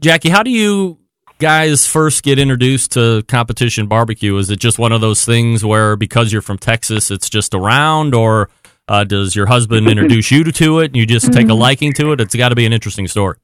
Jackie, 0.00 0.28
how 0.28 0.42
do 0.42 0.50
you 0.50 0.98
guys 1.38 1.86
first 1.86 2.22
get 2.22 2.38
introduced 2.38 2.92
to 2.92 3.22
competition 3.24 3.86
barbecue? 3.86 4.36
Is 4.36 4.50
it 4.50 4.58
just 4.58 4.78
one 4.78 4.92
of 4.92 5.00
those 5.00 5.24
things 5.24 5.64
where 5.64 5.96
because 5.96 6.32
you're 6.32 6.42
from 6.42 6.58
Texas, 6.58 7.10
it's 7.10 7.28
just 7.28 7.54
around, 7.54 8.14
or 8.14 8.48
uh, 8.88 9.04
does 9.04 9.34
your 9.34 9.46
husband 9.46 9.88
introduce 9.90 10.30
you 10.30 10.44
to 10.44 10.80
it 10.80 10.86
and 10.86 10.96
you 10.96 11.06
just 11.06 11.32
take 11.32 11.48
a 11.48 11.54
liking 11.54 11.92
to 11.94 12.12
it? 12.12 12.20
It's 12.20 12.34
got 12.34 12.50
to 12.50 12.54
be 12.54 12.66
an 12.66 12.72
interesting 12.72 13.08
story. 13.08 13.36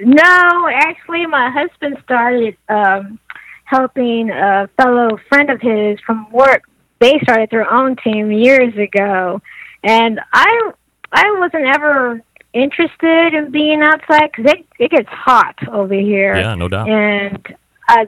No, 0.00 0.68
actually, 0.72 1.26
my 1.26 1.48
husband 1.50 1.96
started 2.02 2.56
um, 2.68 3.20
helping 3.66 4.30
a 4.30 4.68
fellow 4.76 5.18
friend 5.28 5.50
of 5.50 5.60
his 5.60 6.00
from 6.00 6.30
work. 6.32 6.62
They 6.98 7.18
started 7.22 7.50
their 7.50 7.70
own 7.70 7.96
team 7.96 8.32
years 8.32 8.74
ago, 8.76 9.42
and 9.84 10.18
I 10.32 10.70
I 11.12 11.36
wasn't 11.38 11.66
ever 11.66 12.22
interested 12.54 13.34
in 13.34 13.50
being 13.50 13.82
outside 13.82 14.30
because 14.34 14.52
it 14.52 14.66
it 14.78 14.90
gets 14.90 15.08
hot 15.08 15.56
over 15.68 15.94
here. 15.94 16.34
Yeah, 16.34 16.54
no 16.54 16.68
doubt. 16.68 16.88
And 16.88 17.54
I, 17.88 18.06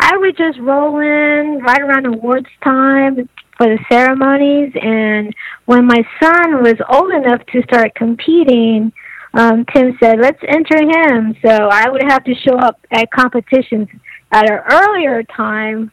I 0.00 0.16
would 0.16 0.36
just 0.36 0.58
roll 0.58 0.98
in 0.98 1.60
right 1.62 1.80
around 1.80 2.06
awards 2.06 2.48
time 2.62 3.28
for 3.56 3.66
the 3.66 3.78
ceremonies. 3.90 4.72
And 4.74 5.34
when 5.64 5.86
my 5.86 6.02
son 6.20 6.62
was 6.62 6.74
old 6.90 7.12
enough 7.12 7.46
to 7.52 7.62
start 7.62 7.94
competing, 7.94 8.92
um, 9.34 9.64
Tim 9.72 9.96
said, 10.02 10.18
"Let's 10.20 10.42
enter 10.48 10.78
him." 10.82 11.36
So 11.44 11.50
I 11.50 11.88
would 11.88 12.02
have 12.02 12.24
to 12.24 12.34
show 12.34 12.56
up 12.58 12.80
at 12.90 13.10
competitions 13.10 13.88
at 14.32 14.50
an 14.50 14.60
earlier 14.70 15.22
time, 15.22 15.90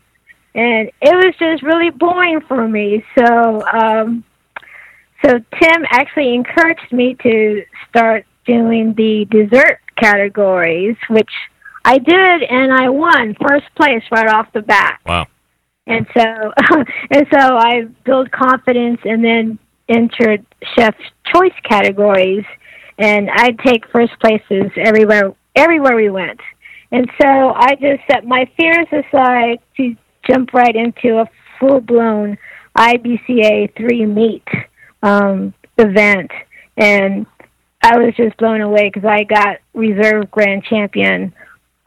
and 0.56 0.90
it 1.02 1.16
was 1.16 1.36
just 1.40 1.63
really 1.63 1.90
boring 1.90 2.42
for 2.42 2.68
me. 2.68 3.04
So. 3.18 3.62
um 3.72 4.24
so 5.25 5.40
Tim 5.58 5.86
actually 5.90 6.34
encouraged 6.34 6.92
me 6.92 7.16
to 7.24 7.63
start 7.89 8.26
doing 8.46 8.93
the 8.93 9.26
dessert 9.32 9.80
categories, 9.96 10.98
which 11.10 11.32
I 11.86 11.98
did, 11.98 12.43
and 12.43 12.74
I 12.74 12.89
won 12.89 13.36
first 13.41 13.65
place 13.76 14.04
right 14.12 14.28
off 14.28 14.52
the 14.54 14.62
bat. 14.62 15.00
Wow. 15.06 15.28
And 15.88 16.06
so, 16.15 16.24
and 17.12 17.28
so 17.32 17.39
I 17.39 17.84
built 18.06 18.32
confidence, 18.32 19.00
and 19.06 19.24
then 19.24 19.60
entered 19.89 20.46
chef's 20.76 20.98
choice 21.34 21.54
categories, 21.63 22.46
and 22.98 23.30
I'd 23.30 23.60
take 23.60 23.88
first 23.89 24.13
places 24.19 24.72
everywhere, 24.78 25.34
everywhere 25.56 25.96
we 25.96 26.10
went. 26.10 26.39
And 26.93 27.10
so 27.19 27.27
I 27.27 27.73
just 27.73 28.03
set 28.10 28.23
my 28.23 28.47
fears 28.56 28.88
aside 28.91 29.58
to 29.77 29.95
jump 30.29 30.53
right 30.53 30.75
into 30.75 31.17
a 31.17 31.25
full 31.60 31.82
blown 31.82 32.38
IBCA 32.77 33.75
three 33.75 34.06
meet 34.06 34.47
um, 35.01 35.56
event, 35.79 36.29
and 36.77 37.25
I 37.82 37.97
was 37.97 38.13
just 38.15 38.38
blown 38.38 38.62
away 38.62 38.91
because 38.93 39.10
I 39.10 39.23
got 39.23 39.58
reserve 39.73 40.29
grand 40.29 40.65
champion 40.65 41.34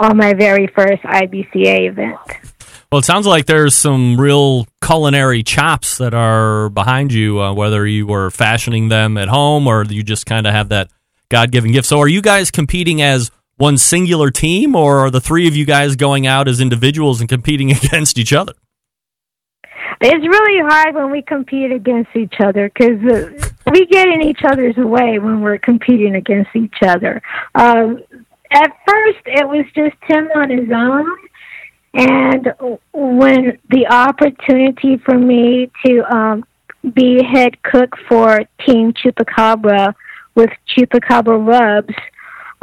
on 0.01 0.17
my 0.17 0.35
very 0.35 0.67
first 0.67 1.03
IBCA 1.05 1.89
event. 1.89 2.19
Well, 2.91 2.99
it 2.99 3.05
sounds 3.05 3.27
like 3.27 3.47
there's 3.47 3.77
some 3.77 4.21
real 4.21 4.67
culinary 4.85 5.45
chops 5.45 5.99
that 5.99 6.15
are 6.15 6.69
behind 6.69 7.13
you, 7.13 7.41
uh, 7.41 7.55
whether 7.55 7.87
you 7.87 8.09
were 8.09 8.31
fashioning 8.33 8.89
them 8.89 9.17
at 9.19 9.29
home 9.29 9.69
or 9.69 9.85
you 9.85 10.03
just 10.03 10.27
kind 10.27 10.49
of 10.49 10.53
have 10.53 10.71
that 10.71 10.91
God 11.29 11.53
given 11.53 11.71
gift. 11.71 11.87
So, 11.87 12.01
are 12.01 12.09
you 12.09 12.23
guys 12.23 12.51
competing 12.51 13.03
as 13.03 13.31
one 13.57 13.79
singular 13.79 14.31
team, 14.31 14.75
or 14.75 15.01
are 15.01 15.11
the 15.11 15.21
three 15.21 15.49
of 15.49 15.57
you 15.57 15.65
guys 15.65 15.97
going 15.97 16.27
out 16.27 16.49
as 16.49 16.61
individuals 16.61 17.21
and 17.21 17.29
competing 17.29 17.71
against 17.85 18.19
each 18.19 18.33
other? 18.33 18.53
It's 20.01 20.27
really 20.27 20.61
hard 20.61 20.95
when 20.95 21.11
we 21.11 21.23
compete 21.23 21.73
against 21.73 22.15
each 22.15 22.35
other 22.39 22.69
because 22.69 23.01
uh, 23.03 23.49
we 23.73 23.87
get 23.87 24.09
in 24.09 24.23
each 24.23 24.41
other's 24.45 24.77
way 24.77 25.19
when 25.19 25.41
we're 25.41 25.59
competing 25.59 26.17
against 26.17 26.51
each 26.55 26.77
other. 26.83 27.23
Um, 27.55 28.03
at 28.51 28.73
first, 28.87 29.21
it 29.25 29.49
was 29.49 29.65
just 29.75 29.97
Tim 30.09 30.29
on 30.35 30.51
his 30.51 30.71
own, 30.71 31.07
and 31.95 32.79
when 32.93 33.59
the 33.71 33.87
opportunity 33.89 34.99
for 34.99 35.19
me 35.19 35.71
to 35.85 36.15
um, 36.15 36.45
be 36.95 37.25
head 37.25 37.61
cook 37.63 37.97
for 38.07 38.43
Team 38.67 38.93
Chupacabra 38.93 39.95
with 40.35 40.51
Chupacabra 40.77 41.47
Rubs, 41.47 41.95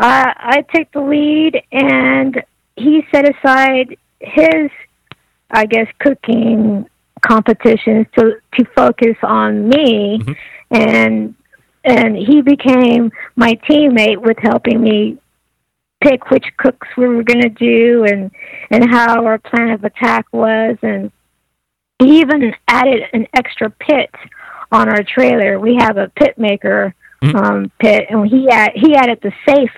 I, 0.04 0.34
I 0.38 0.62
took 0.76 0.92
the 0.92 1.02
lead, 1.02 1.62
and 1.72 2.44
he 2.76 3.06
set 3.12 3.26
aside 3.28 3.98
his, 4.20 4.70
I 5.50 5.66
guess, 5.66 5.88
cooking 6.00 6.86
competitions 7.22 8.08
to 8.18 8.42
to 8.56 8.66
focus 8.76 9.16
on 9.24 9.70
me, 9.70 10.20
mm-hmm. 10.20 10.34
and 10.72 11.36
and 11.86 12.18
he 12.18 12.42
became 12.42 13.12
my 13.36 13.54
teammate 13.70 14.22
with 14.22 14.38
helping 14.40 14.82
me 14.82 15.18
pick 16.02 16.30
which 16.30 16.46
cooks 16.58 16.88
we 16.98 17.08
were 17.08 17.24
going 17.24 17.42
to 17.42 17.50
do 17.50 18.04
and 18.06 18.30
and 18.72 18.90
how 18.90 19.24
our 19.26 19.38
plan 19.38 19.70
of 19.70 19.84
attack 19.86 20.26
was. 20.34 20.78
And 20.82 21.12
he 22.00 22.20
even 22.20 22.54
added 22.68 23.04
an 23.14 23.28
extra 23.34 23.70
pit 23.70 24.14
on 24.70 24.90
our 24.90 25.04
trailer. 25.04 25.60
We 25.60 25.76
have 25.76 25.96
a 25.96 26.10
pit 26.10 26.38
maker 26.38 26.94
mm. 27.22 27.36
um 27.36 27.72
pit 27.80 28.08
and 28.10 28.28
he 28.28 28.50
add, 28.50 28.72
he 28.76 28.96
added 28.96 29.20
the 29.22 29.32
safe 29.48 29.72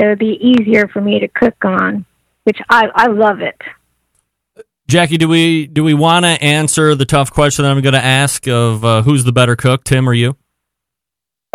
so 0.00 0.06
it'd 0.06 0.18
be 0.18 0.38
easier 0.40 0.88
for 0.88 1.00
me 1.00 1.20
to 1.20 1.28
cook 1.28 1.64
on 1.64 2.04
which 2.44 2.58
i 2.68 2.86
i 2.94 3.06
love 3.06 3.40
it 3.40 3.56
Jackie, 4.90 5.18
do 5.18 5.28
we 5.28 5.68
do 5.68 5.84
we 5.84 5.94
want 5.94 6.24
to 6.24 6.30
answer 6.30 6.96
the 6.96 7.04
tough 7.04 7.32
question 7.32 7.62
that 7.62 7.70
I'm 7.70 7.80
going 7.80 7.94
to 7.94 8.04
ask 8.04 8.48
of 8.48 8.84
uh, 8.84 9.02
who's 9.02 9.22
the 9.22 9.30
better 9.30 9.54
cook, 9.54 9.84
Tim 9.84 10.08
or 10.08 10.12
you? 10.12 10.36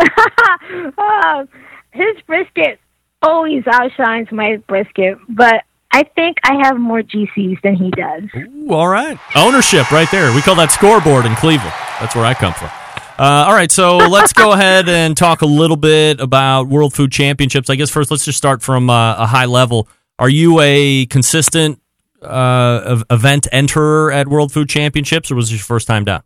oh, 0.00 1.46
his 1.90 2.16
brisket 2.26 2.80
always 3.20 3.62
outshines 3.66 4.28
my 4.32 4.56
brisket, 4.66 5.18
but 5.28 5.64
I 5.90 6.04
think 6.14 6.38
I 6.44 6.66
have 6.66 6.78
more 6.78 7.02
GCs 7.02 7.60
than 7.60 7.74
he 7.74 7.90
does. 7.90 8.22
Ooh, 8.34 8.72
all 8.72 8.88
right, 8.88 9.18
ownership 9.34 9.90
right 9.90 10.10
there. 10.10 10.34
We 10.34 10.40
call 10.40 10.54
that 10.54 10.72
scoreboard 10.72 11.26
in 11.26 11.34
Cleveland. 11.34 11.74
That's 12.00 12.16
where 12.16 12.24
I 12.24 12.32
come 12.32 12.54
from. 12.54 12.70
Uh, 13.18 13.46
all 13.48 13.54
right, 13.54 13.70
so 13.70 13.96
let's 14.10 14.34
go 14.34 14.52
ahead 14.52 14.90
and 14.90 15.16
talk 15.16 15.40
a 15.40 15.46
little 15.46 15.76
bit 15.76 16.20
about 16.20 16.68
World 16.68 16.92
Food 16.92 17.10
Championships. 17.10 17.70
I 17.70 17.74
guess 17.74 17.88
first, 17.88 18.10
let's 18.10 18.26
just 18.26 18.36
start 18.36 18.62
from 18.62 18.90
uh, 18.90 19.16
a 19.16 19.26
high 19.26 19.46
level. 19.46 19.88
Are 20.18 20.28
you 20.28 20.60
a 20.60 21.06
consistent 21.06 21.80
uh, 22.20 23.02
event 23.08 23.48
enterer 23.52 24.12
at 24.12 24.28
World 24.28 24.52
Food 24.52 24.68
Championships, 24.68 25.30
or 25.30 25.34
was 25.34 25.50
this 25.50 25.60
your 25.60 25.64
first 25.64 25.86
time 25.86 26.04
down? 26.04 26.22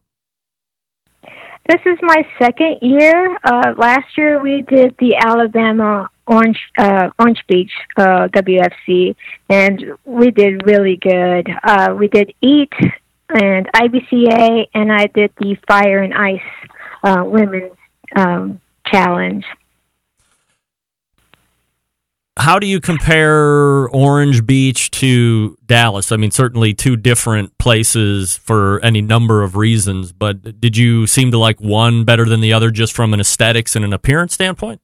This 1.69 1.81
is 1.87 1.99
my 2.03 2.27
second 2.41 2.79
year. 2.83 3.39
Uh, 3.45 3.75
last 3.77 4.19
year 4.19 4.43
we 4.43 4.63
did 4.63 4.97
the 4.99 5.15
Alabama 5.15 6.11
Orange 6.27 6.59
uh, 6.77 7.11
Orange 7.21 7.45
Beach 7.47 7.71
uh, 7.97 8.27
WFC, 8.29 9.15
and 9.49 9.97
we 10.05 10.33
did 10.33 10.67
really 10.67 10.97
good. 10.97 11.49
Uh, 11.63 11.95
we 11.97 12.09
did 12.09 12.35
Eat 12.41 12.73
and 13.29 13.69
IBCA, 13.73 14.67
and 14.75 14.91
I 14.91 15.07
did 15.07 15.31
the 15.39 15.57
Fire 15.69 16.03
and 16.03 16.15
Ice 16.15 16.41
uh, 17.03 17.23
Women's 17.25 17.73
um, 18.17 18.61
Challenge. 18.87 19.45
how 22.41 22.59
do 22.59 22.67
you 22.67 22.81
compare 22.81 23.89
Orange 23.89 24.45
Beach 24.47 24.91
to 24.93 25.59
Dallas? 25.67 26.11
I 26.11 26.17
mean, 26.17 26.31
certainly 26.31 26.73
two 26.73 26.97
different 26.97 27.57
places 27.59 28.37
for 28.37 28.81
any 28.83 29.03
number 29.03 29.43
of 29.43 29.57
reasons, 29.57 30.13
but 30.13 30.61
did 30.61 30.77
you 30.77 31.07
seem 31.07 31.31
to 31.33 31.39
like 31.39 31.61
one 31.61 32.05
better 32.05 32.25
than 32.25 32.41
the 32.41 32.53
other 32.53 32.71
just 32.71 32.95
from 32.95 33.13
an 33.13 33.21
aesthetics 33.21 33.77
and 33.77 33.85
an 33.85 33.93
appearance 33.93 34.33
standpoint? 34.33 34.81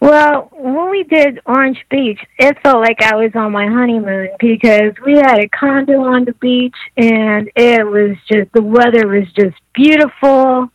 Well, 0.00 0.50
when 0.52 0.90
we 0.90 1.04
did 1.04 1.40
Orange 1.46 1.84
Beach, 1.90 2.20
it 2.38 2.58
felt 2.62 2.80
like 2.80 3.02
I 3.02 3.16
was 3.16 3.32
on 3.34 3.52
my 3.52 3.66
honeymoon 3.66 4.30
because 4.38 4.92
we 5.04 5.14
had 5.14 5.38
a 5.38 5.48
condo 5.48 6.02
on 6.02 6.24
the 6.24 6.34
beach 6.34 6.76
and 6.96 7.50
it 7.56 7.86
was 7.86 8.16
just 8.30 8.52
the 8.52 8.62
weather 8.62 9.08
was 9.08 9.30
just 9.32 9.56
beautiful. 9.72 10.70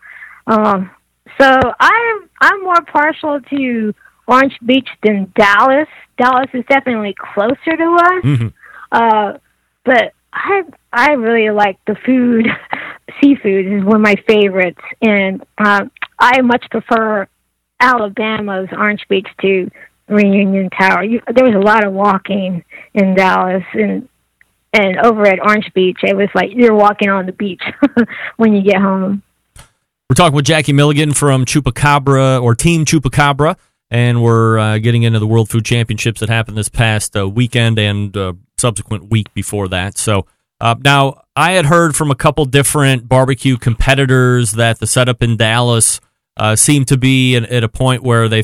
Um, 0.47 0.91
so 1.39 1.62
I'm 1.80 2.30
I'm 2.41 2.63
more 2.63 2.82
partial 2.91 3.39
to 3.41 3.93
Orange 4.28 4.58
Beach 4.65 4.89
than 5.04 5.32
Dallas. 5.36 5.88
Dallas 6.17 6.49
is 6.54 6.63
definitely 6.69 7.15
closer 7.17 7.78
to 7.78 7.97
us. 7.99 8.23
Mm-hmm. 8.23 8.47
Uh, 8.91 9.34
but 9.86 10.13
I 10.34 10.63
I 10.91 11.12
really 11.13 11.52
like 11.52 11.78
the 11.86 11.95
food. 12.06 12.47
Seafood 13.21 13.65
is 13.65 13.84
one 13.84 13.97
of 13.97 14.02
my 14.02 14.15
favorites, 14.28 14.80
and 15.02 15.43
um, 15.58 15.91
I 16.19 16.41
much 16.41 16.63
prefer 16.69 17.28
Alabama's 17.80 18.70
Orange 18.72 19.06
Beach 19.10 19.28
to 19.42 19.70
Reunion 20.08 20.70
Tower. 20.70 21.04
You, 21.04 21.22
there 21.34 21.46
was 21.46 21.56
a 21.56 21.60
lot 21.60 21.86
of 21.86 21.94
walking 21.94 22.63
in 22.94 23.15
Dallas, 23.15 23.63
and 23.74 24.08
and 24.74 25.00
over 25.00 25.26
at 25.26 25.39
Orange 25.39 25.72
Beach, 25.74 26.00
it 26.04 26.15
was 26.15 26.30
like 26.36 26.52
you're 26.54 26.76
walking 26.76 27.10
on 27.10 27.26
the 27.26 27.32
beach 27.32 27.63
when 28.38 28.54
you 28.54 28.62
get 28.62 28.78
home. 28.78 29.24
We're 30.10 30.15
talking 30.15 30.36
with 30.36 30.46
Jackie 30.46 30.74
Milligan 30.74 31.13
from 31.13 31.46
Chupacabra 31.46 32.42
or 32.42 32.56
Team 32.56 32.86
Chupacabra, 32.86 33.56
and 33.92 34.24
we're 34.24 34.58
uh, 34.58 34.78
getting 34.80 35.04
into 35.04 35.20
the 35.20 35.28
World 35.28 35.50
Food 35.50 35.65
Championships 35.65 36.20
that 36.20 36.30
happened 36.30 36.58
this 36.58 36.70
past 36.70 37.15
uh, 37.15 37.28
weekend 37.30 37.78
and 37.78 38.15
uh, 38.18 38.34
subsequent 38.58 39.10
week 39.10 39.34
before 39.34 39.68
that. 39.68 39.98
So 39.98 40.26
uh, 40.60 40.76
now 40.84 41.24
I 41.36 41.52
had 41.52 41.65
heard 41.65 41.96
from 41.96 42.12
a 42.12 42.15
couple 42.15 42.46
different 42.46 43.08
barbecue 43.08 43.58
competitors 43.58 44.54
that 44.54 44.80
the 44.80 44.88
setup 44.88 45.22
in 45.22 45.38
Dallas 45.38 46.02
uh, 46.38 46.56
seemed 46.56 46.88
to 46.88 46.98
be 46.98 47.36
at, 47.36 47.44
at 47.44 47.63
a 47.63 47.70
point 47.70 48.04
where 48.04 48.28
they 48.28 48.44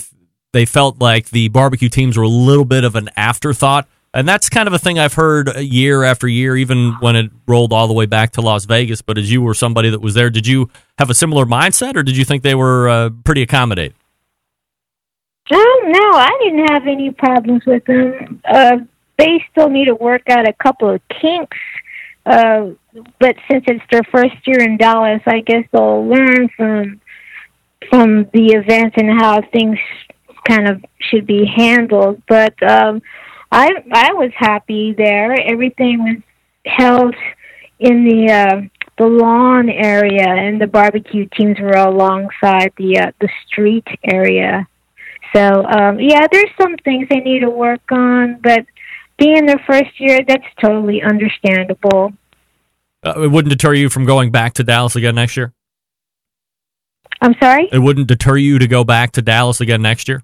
they 0.53 0.65
felt 0.65 0.99
like 0.99 1.29
the 1.31 1.49
barbecue 1.49 1.89
teams 1.89 2.17
were 2.17 2.23
a 2.23 2.29
little 2.29 2.65
bit 2.65 2.83
of 2.83 2.95
an 2.95 3.09
afterthought. 3.17 3.87
And 4.13 4.25
that's 4.25 4.47
kind 4.47 4.65
of 4.65 4.73
a 4.73 4.79
thing 4.79 4.97
I've 4.97 5.15
heard 5.15 5.53
year 5.57 6.03
after 6.05 6.25
year, 6.25 6.55
even 6.55 6.93
when 7.01 7.17
it 7.17 7.29
rolled 7.45 7.73
all 7.73 7.85
the 7.87 7.93
way 7.93 8.05
back 8.05 8.31
to 8.31 8.41
Las 8.41 8.63
Vegas. 8.63 9.01
But 9.01 9.17
as 9.17 9.29
you 9.29 9.41
were 9.41 9.53
somebody 9.53 9.89
that 9.89 9.99
was 9.99 10.13
there, 10.13 10.29
did 10.29 10.47
you 10.47 10.69
have 10.97 11.09
a 11.09 11.13
similar 11.13 11.45
mindset, 11.45 11.97
or 11.97 12.03
did 12.03 12.15
you 12.15 12.23
think 12.23 12.41
they 12.41 12.55
were 12.55 12.87
uh, 12.87 13.09
pretty 13.25 13.41
accommodating? 13.41 13.97
Oh 15.51 15.81
no, 15.85 16.17
I 16.17 16.31
didn't 16.41 16.71
have 16.71 16.87
any 16.87 17.11
problems 17.11 17.63
with 17.65 17.83
them. 17.85 18.41
Uh, 18.45 18.77
they 19.17 19.43
still 19.51 19.69
need 19.69 19.85
to 19.85 19.95
work 19.95 20.23
out 20.29 20.47
a 20.47 20.53
couple 20.53 20.89
of 20.89 21.01
kinks, 21.09 21.57
uh, 22.25 22.69
but 23.19 23.35
since 23.51 23.65
it's 23.67 23.83
their 23.91 24.03
first 24.11 24.35
year 24.45 24.61
in 24.61 24.77
Dallas, 24.77 25.21
I 25.25 25.41
guess 25.41 25.65
they'll 25.73 26.07
learn 26.07 26.49
from 26.55 27.01
from 27.89 28.29
the 28.33 28.53
event 28.53 28.93
and 28.97 29.09
how 29.09 29.41
things 29.53 29.77
kind 30.47 30.67
of 30.67 30.83
should 30.99 31.25
be 31.25 31.45
handled. 31.45 32.21
But 32.27 32.61
um, 32.63 33.01
I 33.51 33.69
I 33.91 34.13
was 34.13 34.31
happy 34.35 34.93
there. 34.93 35.33
Everything 35.33 36.03
was 36.03 36.17
held 36.65 37.15
in 37.79 38.03
the 38.03 38.31
uh, 38.31 38.61
the 38.97 39.05
lawn 39.05 39.69
area, 39.69 40.27
and 40.27 40.59
the 40.59 40.67
barbecue 40.67 41.27
teams 41.35 41.59
were 41.59 41.71
alongside 41.71 42.71
the 42.77 42.99
uh, 42.99 43.11
the 43.19 43.29
street 43.47 43.87
area. 44.03 44.67
So 45.35 45.65
um, 45.65 45.99
yeah, 45.99 46.27
there's 46.31 46.51
some 46.59 46.75
things 46.77 47.07
they 47.09 47.19
need 47.19 47.39
to 47.39 47.49
work 47.49 47.91
on, 47.91 48.39
but 48.41 48.65
being 49.17 49.45
their 49.45 49.61
first 49.67 49.99
year, 49.99 50.19
that's 50.27 50.45
totally 50.61 51.01
understandable. 51.01 52.13
Uh, 53.03 53.21
it 53.21 53.31
wouldn't 53.31 53.51
deter 53.51 53.73
you 53.73 53.89
from 53.89 54.05
going 54.05 54.31
back 54.31 54.53
to 54.53 54.63
Dallas 54.63 54.95
again 54.95 55.15
next 55.15 55.37
year. 55.37 55.53
I'm 57.21 57.35
sorry. 57.41 57.69
It 57.71 57.79
wouldn't 57.79 58.07
deter 58.07 58.37
you 58.37 58.59
to 58.59 58.67
go 58.67 58.83
back 58.83 59.11
to 59.13 59.21
Dallas 59.21 59.61
again 59.61 59.81
next 59.81 60.07
year. 60.07 60.23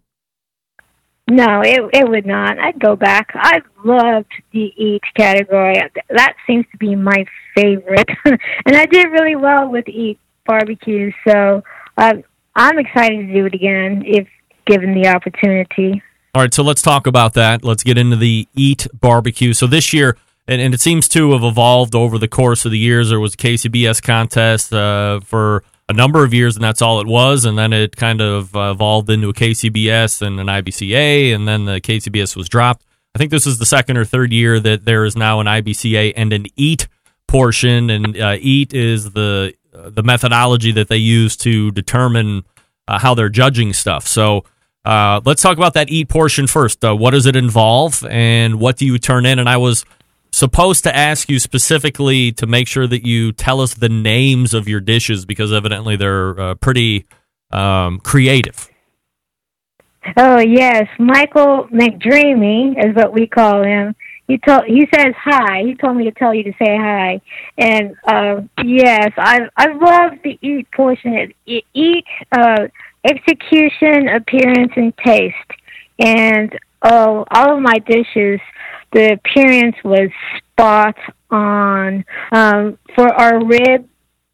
No, 1.30 1.62
it 1.62 1.80
it 1.94 2.10
would 2.10 2.26
not. 2.26 2.60
I'd 2.60 2.80
go 2.80 2.96
back. 2.96 3.32
I 3.36 3.62
loved 3.86 4.32
the 4.52 4.74
eat 4.76 5.02
category. 5.16 5.76
That 6.10 6.34
seems 6.46 6.66
to 6.72 6.78
be 6.78 6.96
my 6.96 7.26
favorite, 7.56 8.10
and 8.26 8.76
I 8.76 8.86
did 8.86 9.08
really 9.12 9.36
well 9.36 9.70
with 9.70 9.88
eat 9.88 10.20
barbecue. 10.46 11.12
So 11.26 11.64
uh, 11.98 12.16
I'm 12.56 12.80
excited 12.80 13.28
to 13.28 13.34
do 13.34 13.46
it 13.46 13.54
again 13.54 14.04
if 14.06 14.28
given 14.66 14.94
the 14.94 15.08
opportunity. 15.08 16.02
All 16.34 16.42
right, 16.42 16.54
so 16.54 16.64
let's 16.64 16.82
talk 16.82 17.08
about 17.08 17.34
that. 17.34 17.64
Let's 17.64 17.84
get 17.84 17.98
into 17.98 18.16
the 18.16 18.48
eat 18.54 18.88
barbecue. 18.94 19.54
So 19.54 19.68
this 19.68 19.94
year, 19.94 20.18
and, 20.48 20.62
and 20.62 20.74
it 20.74 20.82
seems 20.82 21.08
to 21.10 21.32
have 21.32 21.44
evolved 21.44 21.94
over 21.94 22.18
the 22.18 22.28
course 22.28 22.66
of 22.66 22.72
the 22.72 22.78
years. 22.78 23.10
There 23.10 23.20
was 23.20 23.36
a 23.36 23.38
KCBS 23.38 24.02
contest 24.02 24.74
uh, 24.74 25.20
for 25.22 25.64
a 25.92 25.94
number 25.94 26.24
of 26.24 26.34
years, 26.34 26.56
and 26.56 26.64
that's 26.64 26.82
all 26.82 27.02
it 27.02 27.08
was. 27.08 27.46
And 27.46 27.58
then 27.58 27.74
it 27.74 27.96
kind 27.96 28.22
of 28.22 28.56
uh, 28.56 28.72
evolved 28.72 29.10
into 29.10 29.30
a 29.30 29.34
KCBS 29.34 30.22
and 30.26 30.40
an 30.40 30.48
IBCA, 30.48 31.36
and 31.36 31.48
then 31.48 31.66
the 31.66 31.80
KCBS 31.80 32.36
was 32.36 32.50
dropped. 32.50 32.86
I 33.14 33.20
think 33.20 33.30
this 33.30 33.46
is 33.46 33.60
the 33.60 33.66
second 33.66 33.98
or 33.98 34.06
third 34.06 34.32
year 34.32 34.60
that 34.60 34.86
there 34.86 35.04
is 35.04 35.16
now 35.16 35.42
an 35.42 35.48
IBCA 35.48 36.14
and 36.16 36.32
an 36.34 36.46
EAT 36.56 36.88
portion, 37.28 37.90
and 37.90 38.18
uh, 38.18 38.38
EAT 38.40 38.74
is 38.74 39.12
the 39.12 39.54
uh, 39.74 39.90
the 39.90 40.04
methodology 40.04 40.72
that 40.72 40.88
they 40.88 40.98
use 40.98 41.38
to 41.38 41.72
determine 41.72 42.44
uh, 42.88 43.00
how 43.00 43.14
they're 43.14 43.30
judging 43.30 43.74
stuff. 43.74 44.08
So 44.08 44.46
uh, 44.86 45.22
let's 45.26 45.42
talk 45.42 45.58
about 45.58 45.74
that 45.74 45.90
EAT 45.90 46.10
portion 46.10 46.48
first. 46.48 46.84
Uh, 46.84 46.96
what 46.96 47.12
does 47.12 47.26
it 47.26 47.36
involve, 47.36 48.06
and 48.06 48.60
what 48.60 48.78
do 48.78 48.86
you 48.86 48.98
turn 48.98 49.26
in? 49.26 49.40
And 49.40 49.50
I 49.50 49.58
was 49.58 49.86
supposed 50.32 50.84
to 50.86 50.96
ask 50.96 51.30
you 51.30 51.40
specifically 51.40 52.32
to 52.34 52.48
make 52.48 52.68
sure 52.68 52.88
that 52.88 53.06
you 53.06 53.32
tell 53.32 53.62
us 53.62 53.74
the 53.74 53.90
names 53.90 54.54
of 54.54 54.68
your 54.68 54.80
dishes 54.80 55.26
because 55.26 55.52
evidently 55.52 55.96
they're 55.96 56.40
uh, 56.40 56.56
pretty 56.56 57.06
um, 57.52 58.00
creative. 58.00 58.70
Oh 60.18 60.40
yes, 60.40 60.88
Michael 60.98 61.68
McDearman 61.72 62.84
is 62.84 62.96
what 62.96 63.14
we 63.14 63.28
call 63.28 63.64
him. 63.64 63.96
He 64.28 64.38
told 64.40 64.64
he 64.66 64.88
says 64.94 65.14
hi. 65.16 65.64
He 65.64 65.76
told 65.76 65.98
me 65.98 66.06
to 66.06 66.12
tell 66.12 66.34
you 66.34 66.44
to 66.44 66.54
say 66.54 66.76
hi. 66.76 67.22
And 67.58 67.96
uh, 68.08 68.42
yes, 68.64 69.12
I 69.18 69.42
I 69.56 69.68
love 69.74 70.20
the 70.24 70.40
eat 70.42 70.68
portion. 70.72 71.34
Eat 71.46 72.06
uh, 72.32 72.68
execution, 73.04 74.08
appearance, 74.08 74.72
and 74.76 74.94
taste. 74.98 75.36
And 76.00 76.58
oh, 76.82 77.26
all 77.30 77.58
of 77.58 77.62
my 77.62 77.78
dishes, 77.80 78.40
the 78.94 79.14
appearance 79.14 79.76
was 79.84 80.10
spot 80.52 80.96
on. 81.30 82.04
Um, 82.32 82.78
for 82.96 83.08
our 83.14 83.44
rib 83.46 83.88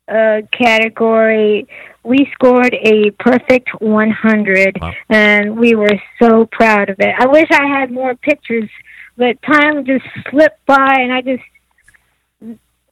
uh, 0.07 0.41
category, 0.51 1.67
we 2.03 2.29
scored 2.33 2.73
a 2.73 3.11
perfect 3.19 3.69
100, 3.81 4.77
Wow. 4.81 4.93
and 5.09 5.57
we 5.57 5.75
were 5.75 5.99
so 6.21 6.45
proud 6.51 6.89
of 6.89 6.99
it. 6.99 7.13
I 7.17 7.27
wish 7.27 7.47
I 7.51 7.67
had 7.67 7.91
more 7.91 8.15
pictures, 8.15 8.69
but 9.17 9.41
time 9.41 9.85
just 9.85 10.05
slipped 10.29 10.65
by, 10.65 10.95
and 10.99 11.11
I 11.11 11.21
just 11.21 11.43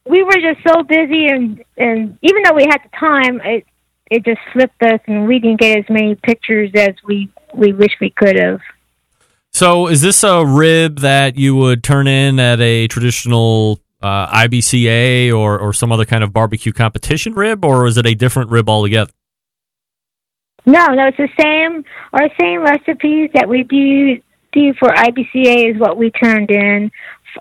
we 0.07 0.21
were 0.23 0.33
just 0.39 0.59
so 0.67 0.83
busy, 0.83 1.27
and 1.27 1.63
and 1.77 2.17
even 2.21 2.43
though 2.43 2.53
we 2.53 2.65
had 2.69 2.81
the 2.83 2.97
time, 2.99 3.41
it 3.41 3.65
it 4.11 4.23
just 4.23 4.41
slipped 4.53 4.81
us, 4.83 4.99
and 5.07 5.27
we 5.27 5.39
didn't 5.39 5.59
get 5.61 5.79
as 5.79 5.85
many 5.89 6.15
pictures 6.15 6.69
as 6.75 6.93
we 7.07 7.29
we 7.53 7.73
wish 7.73 7.91
we 7.99 8.11
could 8.11 8.37
have. 8.39 8.59
So, 9.55 9.87
is 9.87 10.01
this 10.01 10.21
a 10.25 10.45
rib 10.45 10.99
that 10.99 11.37
you 11.37 11.55
would 11.55 11.81
turn 11.81 12.07
in 12.07 12.41
at 12.41 12.59
a 12.59 12.89
traditional 12.89 13.79
uh, 14.01 14.27
IBCA 14.27 15.33
or, 15.33 15.57
or 15.57 15.71
some 15.71 15.93
other 15.93 16.03
kind 16.03 16.25
of 16.25 16.33
barbecue 16.33 16.73
competition 16.73 17.33
rib, 17.35 17.63
or 17.63 17.87
is 17.87 17.97
it 17.97 18.05
a 18.05 18.15
different 18.15 18.51
rib 18.51 18.67
altogether? 18.67 19.13
No, 20.65 20.87
no, 20.87 21.07
it's 21.07 21.15
the 21.15 21.29
same. 21.41 21.85
Our 22.11 22.27
same 22.37 22.63
recipes 22.63 23.29
that 23.33 23.47
we 23.47 23.63
do 23.63 24.21
do 24.51 24.73
for 24.77 24.89
IBCA 24.89 25.73
is 25.73 25.79
what 25.79 25.95
we 25.95 26.11
turned 26.11 26.51
in. 26.51 26.91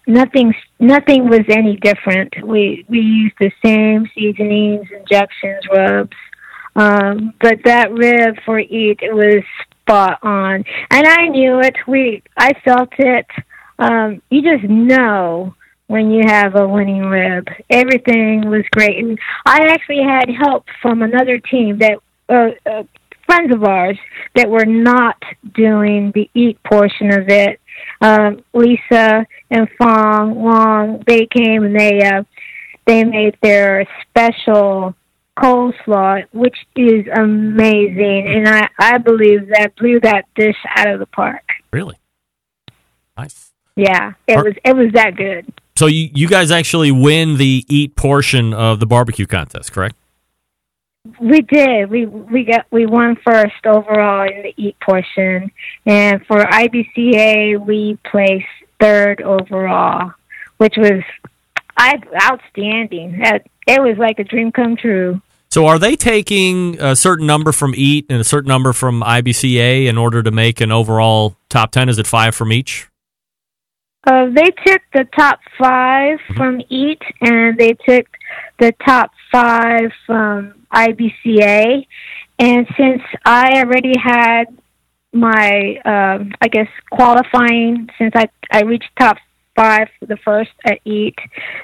Nothing, 0.07 0.55
nothing 0.79 1.29
was 1.29 1.42
any 1.48 1.79
different. 1.79 2.33
We 2.44 2.85
we 2.88 3.00
used 3.00 3.35
the 3.40 3.50
same 3.61 4.09
seasonings, 4.14 4.87
injections, 4.96 5.64
rubs. 5.68 6.16
Um, 6.77 7.35
but 7.40 7.59
that 7.64 7.90
rib 7.90 8.37
for 8.46 8.61
eat, 8.61 9.00
it 9.03 9.12
was 9.12 9.42
spot 9.85 10.18
on, 10.23 10.64
and 10.90 11.07
I 11.07 11.29
knew 11.29 11.61
it. 11.61 11.77
We, 11.87 12.23
I 12.37 12.53
felt 12.64 12.90
it. 12.99 13.27
Um, 13.79 14.23
you 14.31 14.42
just 14.42 14.64
know 14.70 15.55
when 15.87 16.11
you 16.11 16.23
have 16.27 16.57
a 16.57 16.66
winning 16.66 17.03
rib. 17.03 17.47
Everything 17.68 18.49
was 18.49 18.64
great, 18.73 19.05
and 19.05 19.18
I 19.44 19.66
actually 19.68 20.03
had 20.03 20.29
help 20.31 20.66
from 20.81 21.03
another 21.03 21.38
team 21.38 21.79
that. 21.79 21.99
Uh, 22.27 22.53
uh, 22.64 22.83
friends 23.27 23.55
of 23.55 23.64
ours 23.64 23.99
that 24.35 24.49
were 24.49 24.66
not 24.66 25.16
doing 25.55 26.12
the 26.14 26.29
eat 26.35 26.62
portion 26.62 27.12
of 27.12 27.29
it. 27.29 27.61
Um, 28.01 28.44
Lisa 28.53 29.27
and 29.51 29.68
Fong 29.79 30.35
Wong, 30.35 31.03
they 31.07 31.27
came 31.27 31.64
and 31.64 31.79
they 31.79 32.03
uh, 32.03 32.23
they 32.87 33.05
made 33.05 33.37
their 33.42 33.87
special 34.03 34.94
coleslaw, 35.38 36.25
which 36.33 36.57
is 36.77 37.07
amazing, 37.14 38.27
and 38.29 38.49
I 38.49 38.68
I 38.79 38.99
believe 38.99 39.49
that 39.49 39.75
blew 39.77 40.01
that 40.01 40.25
dish 40.35 40.57
out 40.77 40.88
of 40.88 41.01
the 41.01 41.07
park. 41.07 41.42
Really? 41.73 41.97
Nice. 43.16 43.53
Yeah, 43.77 44.12
it 44.27 44.37
Are- 44.37 44.44
was 44.44 44.55
it 44.64 44.77
was 44.77 44.92
that 44.92 45.16
good. 45.16 45.47
So 45.77 45.87
you, 45.87 46.09
you 46.14 46.29
guys 46.29 46.53
actually 46.53 46.92
win 46.92 47.37
the 47.37 47.64
eat 47.68 47.97
portion 47.97 48.55
of 48.55 48.79
the 48.79 48.87
barbecue 48.87 49.27
contest, 49.27 49.73
correct? 49.73 49.97
We 51.20 51.40
did. 51.42 51.90
We 51.90 52.07
we 52.07 52.44
got 52.44 52.66
we 52.70 52.87
won 52.87 53.16
first 53.27 53.66
overall 53.66 54.27
in 54.27 54.42
the 54.42 54.55
eat 54.57 54.77
portion, 54.81 55.51
and 55.85 56.25
for 56.27 56.38
IBCA 56.38 57.59
we 57.66 57.99
placed 58.11 58.47
third 58.81 59.20
overall, 59.20 60.12
which 60.59 60.75
was 60.77 61.03
I 61.77 62.01
outstanding. 62.23 63.18
That 63.18 63.47
it 63.66 63.81
was 63.81 63.96
like 63.98 64.18
a 64.18 64.24
dream 64.24 64.53
come 64.53 64.77
true. 64.77 65.20
So 65.50 65.66
are 65.66 65.79
they 65.79 65.94
taking 65.94 66.81
a 66.81 66.96
certain 66.96 67.27
number 67.27 67.53
from 67.53 67.74
eat 67.77 68.07
and 68.09 68.20
a 68.20 68.24
certain 68.24 68.48
number 68.48 68.72
from 68.72 69.03
IBCA 69.03 69.87
in 69.87 69.96
order 69.96 70.22
to 70.22 70.31
make 70.31 70.61
an 70.61 70.72
overall 70.72 71.37
top 71.48 71.70
10? 71.70 71.88
Is 71.88 71.98
it 71.98 72.07
five 72.07 72.35
from 72.35 72.53
each? 72.53 72.88
Uh, 74.07 74.27
they 74.35 74.50
took 74.66 74.83
the 74.92 75.07
top 75.16 75.38
5 75.59 76.18
from 76.37 76.61
eat, 76.68 77.00
and 77.20 77.57
they 77.57 77.72
took 77.88 78.07
the 78.59 78.72
top 78.85 79.12
five 79.33 79.90
from 80.07 80.55
IBCA. 80.72 81.87
And 82.38 82.66
since 82.77 83.03
I 83.24 83.61
already 83.61 83.94
had 83.98 84.46
my, 85.12 85.77
um, 85.85 86.33
I 86.40 86.48
guess, 86.48 86.68
qualifying, 86.90 87.88
since 87.96 88.12
I 88.14 88.29
I 88.50 88.62
reached 88.62 88.90
top 88.98 89.16
five 89.57 89.88
the 90.00 90.16
first 90.18 90.50
at 90.64 90.81
eat, 90.85 91.16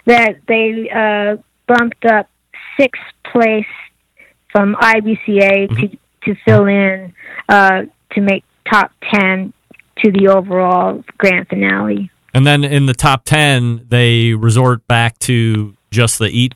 that 0.07 0.37
they 0.47 0.89
uh, 0.91 1.43
bumped 1.71 2.05
up 2.05 2.29
sixth 2.79 3.03
place 3.33 3.65
from 4.51 4.75
IBCA 4.75 5.69
to 5.69 5.99
to 6.25 6.35
fill 6.45 6.67
in 6.67 7.13
uh, 7.49 7.83
to 8.13 8.21
make 8.21 8.45
top 8.69 8.93
ten 9.11 9.53
to 9.99 10.11
the 10.11 10.29
overall 10.29 11.05
grand 11.19 11.49
finale. 11.49 12.11
And 12.33 12.47
then 12.47 12.65
in 12.65 12.87
the 12.87 12.95
top 12.95 13.25
10, 13.25 13.87
they 13.89 14.35
resort 14.35 14.87
back 14.87 15.19
to 15.21 15.77
just 15.91 16.19
the 16.19 16.29
eat 16.29 16.55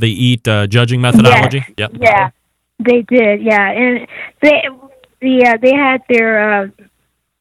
the 0.00 0.10
eat 0.10 0.46
uh, 0.48 0.66
judging 0.66 1.00
methodology. 1.00 1.58
Yes. 1.58 1.72
Yep. 1.78 1.92
Yeah, 2.00 2.30
they 2.80 3.02
did. 3.02 3.42
Yeah, 3.42 3.70
and 3.70 4.06
they 4.42 4.62
the 5.20 5.46
uh, 5.46 5.56
they 5.62 5.72
had 5.72 6.02
their 6.08 6.62
uh, 6.62 6.66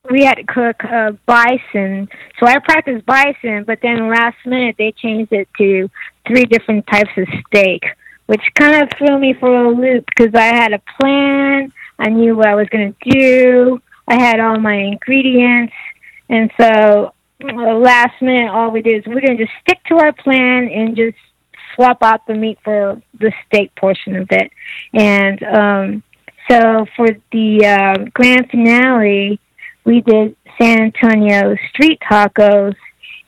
we 0.09 0.23
had 0.25 0.35
to 0.35 0.43
cook 0.43 0.83
uh, 0.83 1.11
bison. 1.25 2.09
So 2.39 2.45
I 2.45 2.59
practiced 2.59 3.05
bison, 3.05 3.63
but 3.65 3.79
then 3.81 4.09
last 4.09 4.37
minute 4.45 4.75
they 4.77 4.91
changed 4.91 5.31
it 5.31 5.47
to 5.57 5.89
three 6.27 6.45
different 6.45 6.85
types 6.87 7.11
of 7.17 7.27
steak, 7.47 7.83
which 8.25 8.41
kind 8.55 8.83
of 8.83 8.89
threw 8.97 9.17
me 9.17 9.33
for 9.33 9.65
a 9.65 9.69
loop 9.69 10.05
because 10.05 10.35
I 10.35 10.45
had 10.45 10.73
a 10.73 10.81
plan. 10.99 11.71
I 11.99 12.09
knew 12.09 12.35
what 12.35 12.47
I 12.47 12.55
was 12.55 12.67
going 12.69 12.93
to 12.93 13.09
do. 13.09 13.81
I 14.07 14.15
had 14.15 14.39
all 14.41 14.59
my 14.59 14.75
ingredients, 14.75 15.73
and 16.27 16.51
so 16.59 17.13
uh, 17.43 17.73
last 17.75 18.21
minute, 18.21 18.49
all 18.49 18.71
we 18.71 18.81
did 18.81 18.99
is 18.99 19.05
we're 19.05 19.21
going 19.21 19.37
to 19.37 19.45
just 19.45 19.57
stick 19.61 19.81
to 19.85 19.95
our 19.95 20.11
plan 20.11 20.67
and 20.67 20.97
just 20.97 21.17
swap 21.75 22.03
out 22.03 22.27
the 22.27 22.33
meat 22.33 22.59
for 22.63 23.01
the 23.19 23.31
steak 23.45 23.73
portion 23.75 24.17
of 24.17 24.27
it. 24.31 24.51
And 24.93 25.43
um, 25.43 26.03
so 26.49 26.85
for 26.95 27.07
the 27.31 27.65
uh, 27.65 28.05
grand 28.13 28.49
finale, 28.49 29.39
we 29.85 30.01
did 30.01 30.35
San 30.59 30.81
Antonio 30.81 31.55
street 31.69 31.99
tacos, 32.09 32.75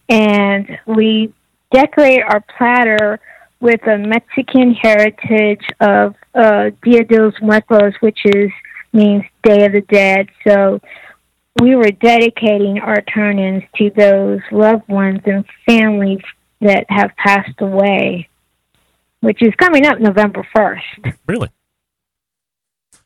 and 0.10 0.80
we 0.86 1.34
decorate 1.72 2.22
our 2.22 2.44
platter 2.58 3.20
with 3.60 3.86
a 3.88 3.98
Mexican 3.98 4.74
heritage 4.74 5.66
of 5.80 6.16
uh, 6.34 6.70
Dia 6.84 7.04
de 7.04 7.24
los 7.24 7.34
Muertos, 7.42 7.94
which 8.02 8.20
is 8.26 8.52
means 8.94 9.24
Day 9.44 9.66
of 9.66 9.74
the 9.74 9.82
Dead. 9.82 10.30
So 10.46 10.80
we 11.62 11.76
were 11.76 11.92
dedicating 11.92 12.80
our 12.80 13.02
turn-ins 13.02 13.64
to 13.78 13.90
those 13.92 14.40
loved 14.52 14.88
ones 14.88 15.22
and 15.26 15.46
families 15.66 16.22
that 16.62 16.86
have 16.90 17.12
passed 17.18 17.60
away, 17.60 18.30
which 19.22 19.42
is 19.42 19.54
coming 19.56 19.86
up 19.86 20.00
November 20.00 20.48
first. 20.56 21.16
Really? 21.28 21.50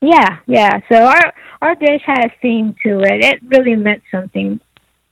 Yeah, 0.01 0.39
yeah. 0.47 0.79
So 0.89 0.95
our 0.95 1.33
our 1.61 1.75
dish 1.75 2.01
had 2.05 2.25
a 2.25 2.31
theme 2.41 2.75
to 2.83 2.99
it. 3.01 3.23
It 3.23 3.39
really 3.43 3.75
meant 3.75 4.01
something. 4.11 4.59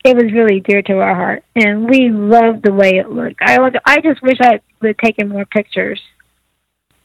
It 0.06 0.16
was 0.16 0.32
really 0.32 0.60
dear 0.62 0.82
to 0.84 1.00
our 1.00 1.16
heart, 1.16 1.44
and 1.56 1.90
we 1.90 2.10
loved 2.10 2.64
the 2.64 2.72
way 2.74 2.98
it 2.98 3.10
looked. 3.10 3.42
I 3.42 3.60
was- 3.60 3.74
I 3.86 4.00
just 4.00 4.22
wish 4.22 4.38
I 4.42 4.60
would 4.82 4.88
have 4.90 4.98
taken 4.98 5.28
more 5.30 5.46
pictures. 5.46 6.02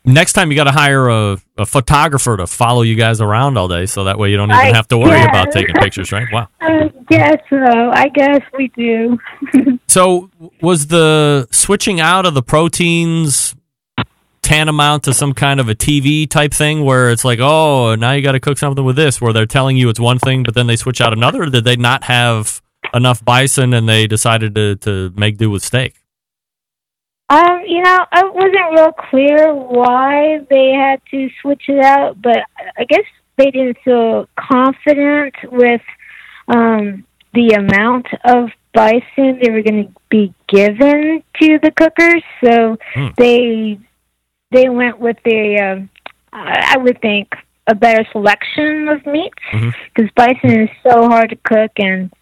Next 0.04 0.32
time 0.32 0.50
you 0.50 0.56
got 0.56 0.64
to 0.64 0.72
hire 0.72 1.08
a, 1.08 1.36
a 1.56 1.64
photographer 1.64 2.36
to 2.36 2.46
follow 2.48 2.82
you 2.82 2.96
guys 2.96 3.20
around 3.20 3.56
all 3.56 3.68
day, 3.68 3.86
so 3.86 4.04
that 4.04 4.18
way 4.18 4.30
you 4.30 4.36
don't 4.36 4.50
even 4.50 4.60
I- 4.60 4.74
have 4.74 4.88
to 4.88 4.98
worry 4.98 5.22
about 5.22 5.52
taking 5.52 5.74
pictures, 5.76 6.10
right? 6.12 6.26
Wow. 6.32 6.48
I 6.60 6.90
guess 7.08 7.36
so. 7.48 7.56
I 7.92 8.08
guess 8.08 8.40
we 8.56 8.68
do. 8.68 9.18
So 9.88 10.30
was 10.62 10.86
the 10.86 11.46
switching 11.50 12.00
out 12.00 12.24
of 12.24 12.32
the 12.32 12.42
proteins 12.42 13.54
tantamount 14.42 15.04
to 15.04 15.14
some 15.14 15.32
kind 15.32 15.60
of 15.60 15.68
a 15.68 15.74
TV 15.74 16.28
type 16.28 16.52
thing 16.52 16.84
where 16.84 17.10
it's 17.10 17.24
like, 17.24 17.38
oh, 17.40 17.94
now 17.94 18.12
you 18.12 18.22
got 18.22 18.32
to 18.32 18.40
cook 18.40 18.58
something 18.58 18.84
with 18.84 18.96
this, 18.96 19.20
where 19.20 19.32
they're 19.32 19.46
telling 19.46 19.76
you 19.76 19.88
it's 19.88 20.00
one 20.00 20.18
thing, 20.18 20.42
but 20.42 20.54
then 20.54 20.66
they 20.66 20.76
switch 20.76 21.00
out 21.00 21.12
another? 21.12 21.42
Or 21.44 21.46
did 21.50 21.64
they 21.64 21.76
not 21.76 22.04
have 22.04 22.60
enough 22.92 23.24
bison 23.24 23.72
and 23.72 23.88
they 23.88 24.06
decided 24.06 24.54
to, 24.56 24.76
to 24.76 25.12
make 25.16 25.38
do 25.38 25.48
with 25.50 25.62
steak? 25.62 25.94
Um, 27.28 27.60
you 27.66 27.80
know, 27.80 28.04
I 28.12 28.24
wasn't 28.24 28.72
real 28.72 28.92
clear 28.92 29.54
why 29.54 30.40
they 30.50 30.72
had 30.72 31.00
to 31.12 31.30
switch 31.40 31.62
it 31.68 31.82
out, 31.82 32.20
but 32.20 32.38
I 32.76 32.84
guess 32.84 33.04
they 33.38 33.50
didn't 33.50 33.78
feel 33.84 34.28
confident 34.38 35.34
with 35.50 35.80
um, 36.48 37.06
the 37.32 37.54
amount 37.54 38.08
of 38.24 38.50
bison 38.74 39.38
they 39.40 39.50
were 39.50 39.62
going 39.62 39.86
to 39.86 39.92
be 40.10 40.34
given 40.48 41.22
to 41.40 41.58
the 41.62 41.70
cookers, 41.70 42.22
so 42.44 42.76
Hmm. 42.94 43.08
they 43.16 43.78
they 44.52 44.68
went 44.68 44.98
with 44.98 45.18
a, 45.26 45.58
um, 45.58 45.90
I 46.32 46.76
would 46.78 47.00
think, 47.00 47.34
a 47.66 47.74
better 47.74 48.06
selection 48.12 48.88
of 48.88 49.04
meats 49.06 49.38
because 49.52 50.10
bison 50.16 50.62
is 50.62 50.70
so 50.82 51.08
hard 51.08 51.30
to 51.30 51.36
cook, 51.36 51.72
and 51.76 52.12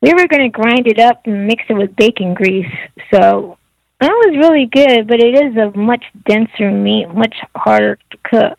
we 0.00 0.12
were 0.12 0.26
going 0.26 0.42
to 0.42 0.48
grind 0.48 0.86
it 0.86 0.98
up 0.98 1.26
and 1.26 1.46
mix 1.46 1.64
it 1.68 1.74
with 1.74 1.94
bacon 1.96 2.34
grease, 2.34 2.72
so 3.12 3.58
that 4.00 4.10
was 4.10 4.36
really 4.36 4.66
good, 4.66 5.06
but 5.06 5.20
it 5.20 5.34
is 5.34 5.56
a 5.56 5.76
much 5.76 6.04
denser 6.26 6.70
meat, 6.70 7.08
much 7.14 7.36
harder 7.54 7.98
to 8.10 8.18
cook. 8.24 8.58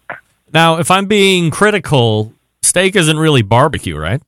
Now, 0.54 0.78
if 0.78 0.92
I'm 0.92 1.08
being 1.08 1.50
critical, 1.50 2.34
steak 2.62 2.96
isn't 2.96 3.18
really 3.18 3.42
barbecue, 3.42 3.98
right? 3.98 4.22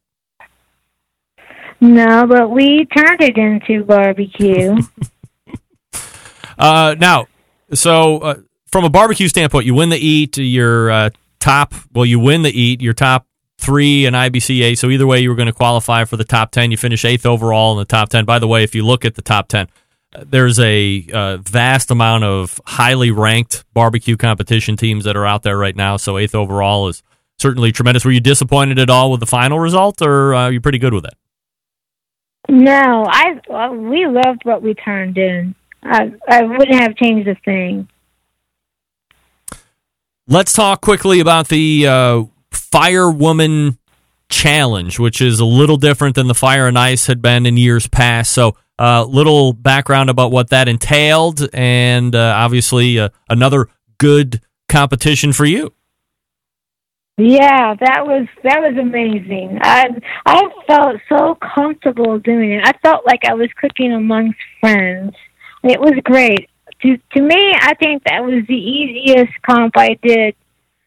No, 1.79 2.25
but 2.25 2.49
we 2.49 2.85
turned 2.85 3.21
it 3.21 3.37
into 3.37 3.83
barbecue. 3.83 4.77
Uh, 6.57 6.95
now, 6.99 7.25
so 7.73 8.19
uh, 8.19 8.35
from 8.73 8.85
a 8.85 8.89
barbecue 8.89 9.27
standpoint, 9.27 9.67
you 9.67 9.75
win 9.75 9.89
the 9.89 9.97
eat. 9.97 10.35
Your 10.39 10.89
uh, 10.89 11.09
top, 11.39 11.75
well, 11.93 12.07
you 12.07 12.19
win 12.19 12.41
the 12.41 12.49
eat. 12.49 12.81
Your 12.81 12.93
top 12.93 13.27
three 13.59 14.07
in 14.07 14.15
IBCA. 14.15 14.75
So 14.75 14.89
either 14.89 15.05
way, 15.05 15.19
you 15.19 15.29
were 15.29 15.35
going 15.35 15.45
to 15.45 15.53
qualify 15.53 16.05
for 16.05 16.17
the 16.17 16.23
top 16.23 16.49
ten. 16.49 16.71
You 16.71 16.77
finish 16.77 17.05
eighth 17.05 17.27
overall 17.27 17.73
in 17.73 17.77
the 17.77 17.85
top 17.85 18.09
ten. 18.09 18.25
By 18.25 18.39
the 18.39 18.47
way, 18.47 18.63
if 18.63 18.73
you 18.73 18.83
look 18.83 19.05
at 19.05 19.13
the 19.13 19.21
top 19.21 19.47
ten, 19.47 19.67
uh, 20.15 20.23
there's 20.27 20.59
a 20.59 21.07
uh, 21.13 21.37
vast 21.37 21.91
amount 21.91 22.23
of 22.23 22.59
highly 22.65 23.11
ranked 23.11 23.63
barbecue 23.75 24.17
competition 24.17 24.75
teams 24.75 25.05
that 25.05 25.15
are 25.15 25.25
out 25.25 25.43
there 25.43 25.57
right 25.57 25.75
now. 25.75 25.95
So 25.97 26.17
eighth 26.17 26.33
overall 26.33 26.87
is 26.87 27.03
certainly 27.37 27.71
tremendous. 27.71 28.03
Were 28.03 28.11
you 28.11 28.21
disappointed 28.21 28.79
at 28.79 28.89
all 28.89 29.11
with 29.11 29.19
the 29.19 29.27
final 29.27 29.59
result, 29.59 30.01
or 30.01 30.33
uh, 30.33 30.45
are 30.45 30.51
you 30.51 30.61
pretty 30.61 30.79
good 30.79 30.95
with 30.95 31.05
it? 31.05 31.13
no, 32.49 33.05
I 33.07 33.69
we 33.69 34.07
loved 34.07 34.41
what 34.45 34.63
we 34.63 34.73
turned 34.73 35.19
in. 35.19 35.53
I 35.83 36.11
I 36.27 36.41
wouldn't 36.41 36.81
have 36.81 36.95
changed 36.95 37.27
a 37.27 37.35
thing. 37.35 37.87
Let's 40.27 40.53
talk 40.53 40.79
quickly 40.79 41.19
about 41.19 41.49
the 41.49 41.85
uh, 41.85 42.23
Firewoman 42.51 43.77
Challenge, 44.29 44.97
which 44.97 45.21
is 45.21 45.41
a 45.41 45.45
little 45.45 45.75
different 45.75 46.15
than 46.15 46.27
the 46.27 46.33
Fire 46.33 46.65
and 46.67 46.79
Ice 46.79 47.07
had 47.07 47.21
been 47.21 47.45
in 47.45 47.57
years 47.57 47.87
past. 47.87 48.31
So, 48.31 48.55
uh, 48.79 49.03
little 49.03 49.51
background 49.51 50.09
about 50.09 50.31
what 50.31 50.49
that 50.49 50.69
entailed, 50.69 51.47
and 51.53 52.15
uh, 52.15 52.33
obviously 52.37 52.99
uh, 52.99 53.09
another 53.29 53.67
good 53.97 54.41
competition 54.69 55.33
for 55.33 55.45
you. 55.45 55.73
Yeah, 57.17 57.75
that 57.75 58.07
was 58.07 58.27
that 58.43 58.59
was 58.59 58.75
amazing. 58.79 59.59
I 59.61 59.89
I 60.25 60.41
felt 60.65 60.95
so 61.09 61.37
comfortable 61.53 62.17
doing 62.17 62.53
it. 62.53 62.63
I 62.65 62.71
felt 62.81 63.05
like 63.05 63.25
I 63.29 63.33
was 63.33 63.49
cooking 63.59 63.91
amongst 63.91 64.39
friends. 64.61 65.13
It 65.63 65.79
was 65.79 65.93
great. 66.03 66.49
To 66.83 66.97
to 67.13 67.21
me, 67.21 67.53
I 67.59 67.73
think 67.75 68.03
that 68.03 68.23
was 68.23 68.43
the 68.47 68.55
easiest 68.55 69.33
comp 69.41 69.73
I 69.77 69.97
did 70.01 70.35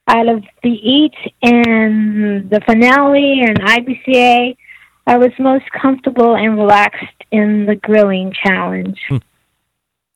out 0.08 0.28
of 0.28 0.44
the 0.62 0.70
eat 0.70 1.14
and 1.42 2.48
the 2.48 2.60
finale 2.64 3.40
and 3.40 3.58
IBCA. 3.60 4.56
I 5.08 5.18
was 5.18 5.30
most 5.38 5.64
comfortable 5.70 6.34
and 6.36 6.56
relaxed 6.58 7.24
in 7.30 7.66
the 7.66 7.76
grilling 7.76 8.32
challenge. 8.44 9.00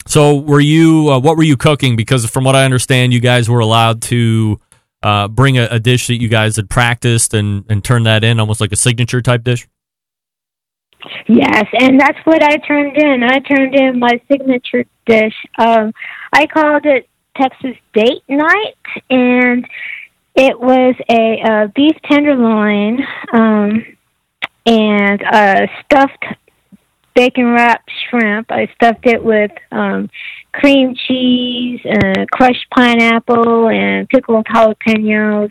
So, 0.06 0.36
were 0.36 0.60
you? 0.60 1.10
Uh, 1.10 1.20
what 1.20 1.36
were 1.36 1.42
you 1.42 1.56
cooking? 1.56 1.96
Because 1.96 2.28
from 2.28 2.44
what 2.44 2.56
I 2.56 2.64
understand, 2.64 3.12
you 3.12 3.20
guys 3.20 3.48
were 3.48 3.60
allowed 3.60 4.02
to 4.02 4.58
uh, 5.02 5.28
bring 5.28 5.58
a, 5.58 5.66
a 5.70 5.78
dish 5.78 6.08
that 6.08 6.20
you 6.20 6.28
guys 6.28 6.56
had 6.56 6.68
practiced 6.68 7.34
and 7.34 7.64
and 7.68 7.84
turn 7.84 8.04
that 8.04 8.24
in, 8.24 8.40
almost 8.40 8.60
like 8.60 8.72
a 8.72 8.76
signature 8.76 9.22
type 9.22 9.44
dish. 9.44 9.68
Yes, 11.26 11.66
and 11.78 11.98
that's 12.00 12.18
what 12.24 12.42
I 12.42 12.56
turned 12.58 12.96
in. 12.96 13.22
I 13.22 13.38
turned 13.40 13.74
in 13.74 13.98
my 13.98 14.20
signature 14.30 14.84
dish. 15.06 15.34
Um, 15.58 15.92
I 16.32 16.46
called 16.46 16.86
it 16.86 17.08
Texas 17.36 17.76
Date 17.92 18.22
Night, 18.28 18.76
and 19.08 19.66
it 20.34 20.58
was 20.58 20.94
a 21.08 21.40
uh, 21.42 21.66
beef 21.74 21.96
tenderloin 22.04 23.00
um, 23.32 23.84
and 24.66 25.22
a 25.22 25.68
stuffed 25.84 26.24
bacon 27.14 27.52
wrapped 27.52 27.90
shrimp. 28.08 28.50
I 28.50 28.68
stuffed 28.74 29.06
it 29.06 29.22
with 29.22 29.50
um, 29.70 30.08
cream 30.52 30.94
cheese, 30.94 31.80
uh, 31.84 32.26
crushed 32.30 32.66
pineapple, 32.74 33.68
and 33.68 34.08
pickled 34.08 34.46
jalapenos. 34.46 35.50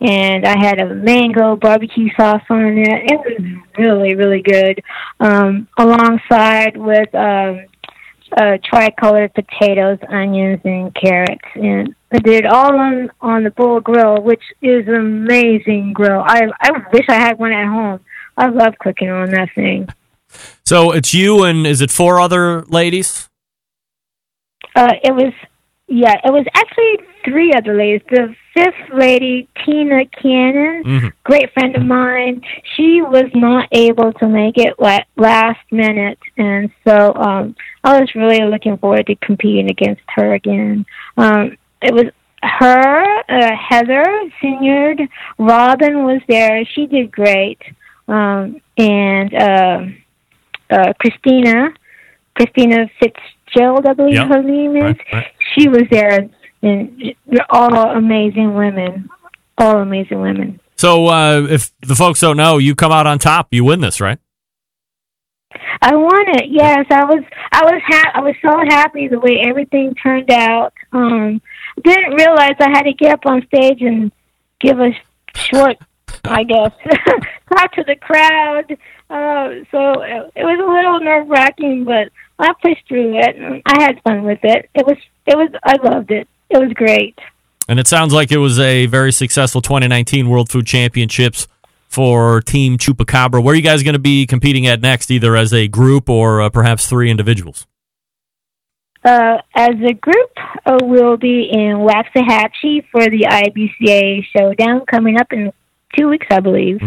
And 0.00 0.46
I 0.46 0.58
had 0.58 0.80
a 0.80 0.94
mango 0.94 1.56
barbecue 1.56 2.10
sauce 2.16 2.42
on 2.50 2.78
it. 2.78 3.10
It 3.10 3.18
was 3.18 3.62
really, 3.78 4.14
really 4.14 4.42
good. 4.42 4.82
Um, 5.20 5.68
alongside 5.76 6.76
with 6.76 7.14
um, 7.14 7.66
uh, 8.36 8.58
tricolored 8.64 9.32
potatoes, 9.34 9.98
onions, 10.08 10.60
and 10.64 10.94
carrots. 10.94 11.44
And 11.54 11.94
I 12.12 12.18
did 12.18 12.46
all 12.46 12.78
on 12.78 13.10
on 13.20 13.44
the 13.44 13.50
Bull 13.50 13.80
Grill, 13.80 14.22
which 14.22 14.42
is 14.62 14.86
an 14.88 14.94
amazing 14.94 15.92
grill. 15.92 16.22
I 16.24 16.48
I 16.60 16.70
wish 16.92 17.06
I 17.08 17.14
had 17.14 17.38
one 17.38 17.52
at 17.52 17.66
home. 17.66 18.00
I 18.36 18.48
love 18.48 18.74
cooking 18.78 19.08
on 19.08 19.30
that 19.30 19.48
thing. 19.54 19.88
So 20.64 20.90
it's 20.92 21.14
you 21.14 21.44
and 21.44 21.66
is 21.66 21.80
it 21.80 21.90
four 21.90 22.20
other 22.20 22.62
ladies? 22.62 23.28
Uh, 24.74 24.92
it 25.02 25.14
was, 25.14 25.32
yeah, 25.86 26.14
it 26.24 26.32
was 26.32 26.44
actually 26.54 27.06
three 27.24 27.52
other 27.52 27.76
ladies. 27.76 28.02
The 28.10 28.34
fifth 28.52 28.92
lady, 28.92 29.48
Tina 29.64 30.04
Cannon, 30.06 30.82
Mhm. 30.84 31.12
great 31.24 31.52
friend 31.54 31.76
of 31.76 31.84
mine, 31.84 32.42
she 32.74 33.00
was 33.00 33.30
not 33.34 33.68
able 33.72 34.12
to 34.14 34.28
make 34.28 34.58
it 34.58 34.74
last 34.78 35.60
minute, 35.70 36.18
and 36.36 36.70
so 36.86 37.14
um, 37.14 37.54
I 37.84 38.00
was 38.00 38.14
really 38.14 38.42
looking 38.44 38.76
forward 38.76 39.06
to 39.06 39.14
competing 39.16 39.70
against 39.70 40.02
her 40.16 40.34
again. 40.34 40.84
Um, 41.16 41.56
it 41.80 41.94
was 41.94 42.06
her, 42.42 43.22
uh, 43.28 43.56
Heather, 43.56 44.04
Senior, 44.40 44.96
Robin 45.38 46.04
was 46.04 46.20
there. 46.28 46.64
She 46.64 46.86
did 46.86 47.10
great, 47.10 47.60
um, 48.08 48.60
and 48.76 49.34
um 49.34 49.96
uh, 50.70 50.92
Christina, 51.00 51.70
Christina 52.34 52.88
Fitzgerald, 53.00 53.86
I 53.86 53.92
believe 53.92 54.14
Yep. 54.14 54.28
her 54.28 54.42
name 54.42 54.76
is. 54.76 54.82
Right, 54.82 55.00
right. 55.12 55.26
She 55.56 55.68
was 55.68 55.82
there, 55.90 56.28
and 56.62 57.14
all 57.50 57.90
amazing 57.96 58.54
women, 58.54 59.08
all 59.58 59.78
amazing 59.80 60.20
women. 60.20 60.60
So 60.76 61.06
uh, 61.06 61.46
if 61.48 61.70
the 61.80 61.94
folks 61.94 62.20
don't 62.20 62.36
know, 62.36 62.58
you 62.58 62.74
come 62.74 62.92
out 62.92 63.06
on 63.06 63.18
top, 63.18 63.48
you 63.50 63.64
win 63.64 63.80
this, 63.80 64.00
right? 64.00 64.18
I 65.80 65.94
won 65.94 66.28
it. 66.36 66.46
Yes, 66.50 66.86
I 66.90 67.04
was. 67.04 67.22
I 67.52 67.62
was. 67.64 67.80
Ha- 67.86 68.10
I 68.14 68.20
was 68.20 68.34
so 68.42 68.50
happy 68.68 69.08
the 69.08 69.20
way 69.20 69.40
everything 69.46 69.94
turned 69.94 70.30
out. 70.30 70.72
Um, 70.92 71.40
didn't 71.82 72.14
realize 72.14 72.54
I 72.60 72.70
had 72.70 72.82
to 72.82 72.92
get 72.92 73.12
up 73.12 73.26
on 73.26 73.46
stage 73.46 73.80
and 73.82 74.10
give 74.60 74.80
a 74.80 74.90
short, 75.34 75.76
I 76.24 76.42
guess, 76.44 76.72
talk 77.54 77.72
to 77.72 77.84
the 77.84 77.96
crowd. 77.96 78.76
Uh, 79.08 79.64
so 79.70 80.02
it, 80.02 80.32
it 80.34 80.44
was 80.44 80.58
a 80.58 80.72
little 80.72 81.00
nerve 81.00 81.28
wracking, 81.28 81.84
but 81.84 82.10
I 82.38 82.52
pushed 82.62 82.86
through 82.88 83.18
it. 83.18 83.36
and 83.36 83.62
I 83.66 83.82
had 83.82 84.02
fun 84.02 84.24
with 84.24 84.40
it. 84.42 84.68
It 84.74 84.86
was. 84.86 84.96
It 85.26 85.36
was. 85.36 85.50
I 85.64 85.76
loved 85.82 86.10
it. 86.10 86.28
It 86.50 86.58
was 86.58 86.72
great. 86.74 87.18
And 87.68 87.80
it 87.80 87.88
sounds 87.88 88.12
like 88.12 88.30
it 88.30 88.38
was 88.38 88.58
a 88.60 88.86
very 88.86 89.10
successful 89.12 89.60
2019 89.60 90.28
World 90.28 90.48
Food 90.50 90.66
Championships 90.66 91.48
for 91.88 92.40
Team 92.42 92.78
Chupacabra. 92.78 93.42
Where 93.42 93.52
are 93.52 93.56
you 93.56 93.62
guys 93.62 93.82
going 93.82 93.94
to 93.94 93.98
be 93.98 94.26
competing 94.26 94.66
at 94.66 94.80
next, 94.80 95.10
either 95.10 95.34
as 95.34 95.52
a 95.52 95.66
group 95.66 96.08
or 96.08 96.42
uh, 96.42 96.50
perhaps 96.50 96.86
three 96.86 97.10
individuals? 97.10 97.66
Uh, 99.04 99.38
as 99.54 99.74
a 99.84 99.94
group, 99.94 100.30
uh, 100.64 100.78
we'll 100.82 101.16
be 101.16 101.48
in 101.50 101.76
Waxahachie 101.78 102.84
for 102.90 103.02
the 103.08 103.26
IBCA 103.28 104.24
showdown 104.36 104.84
coming 104.86 105.18
up 105.18 105.32
in 105.32 105.52
two 105.96 106.08
weeks, 106.08 106.26
I 106.30 106.40
believe. 106.40 106.80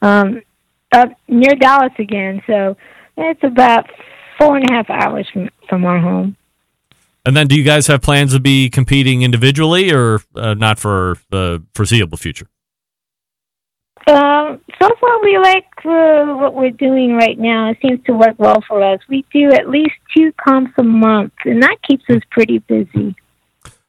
Um, 0.00 0.42
up 0.92 1.08
near 1.28 1.54
Dallas 1.54 1.92
again, 1.98 2.42
so 2.46 2.76
it's 3.16 3.42
about 3.42 3.86
four 4.38 4.56
and 4.56 4.68
a 4.70 4.72
half 4.72 4.90
hours 4.90 5.28
from 5.32 5.48
from 5.68 5.84
our 5.84 5.98
home. 5.98 6.36
And 7.24 7.36
then, 7.36 7.46
do 7.46 7.56
you 7.56 7.62
guys 7.62 7.86
have 7.86 8.02
plans 8.02 8.32
to 8.32 8.40
be 8.40 8.68
competing 8.68 9.22
individually, 9.22 9.92
or 9.92 10.20
uh, 10.34 10.54
not 10.54 10.78
for 10.78 11.16
the 11.30 11.62
foreseeable 11.74 12.18
future? 12.18 12.48
Um, 14.08 14.60
so 14.80 14.88
far, 15.00 15.22
we 15.22 15.38
like 15.38 15.66
uh, 15.84 16.34
what 16.34 16.54
we're 16.54 16.70
doing 16.70 17.14
right 17.14 17.38
now. 17.38 17.70
It 17.70 17.78
seems 17.80 18.02
to 18.06 18.12
work 18.12 18.34
well 18.38 18.60
for 18.66 18.82
us. 18.82 18.98
We 19.08 19.24
do 19.32 19.52
at 19.52 19.68
least 19.68 19.94
two 20.16 20.32
comps 20.44 20.72
a 20.78 20.82
month, 20.82 21.32
and 21.44 21.62
that 21.62 21.76
keeps 21.88 22.02
us 22.10 22.20
pretty 22.30 22.58
busy. 22.58 23.14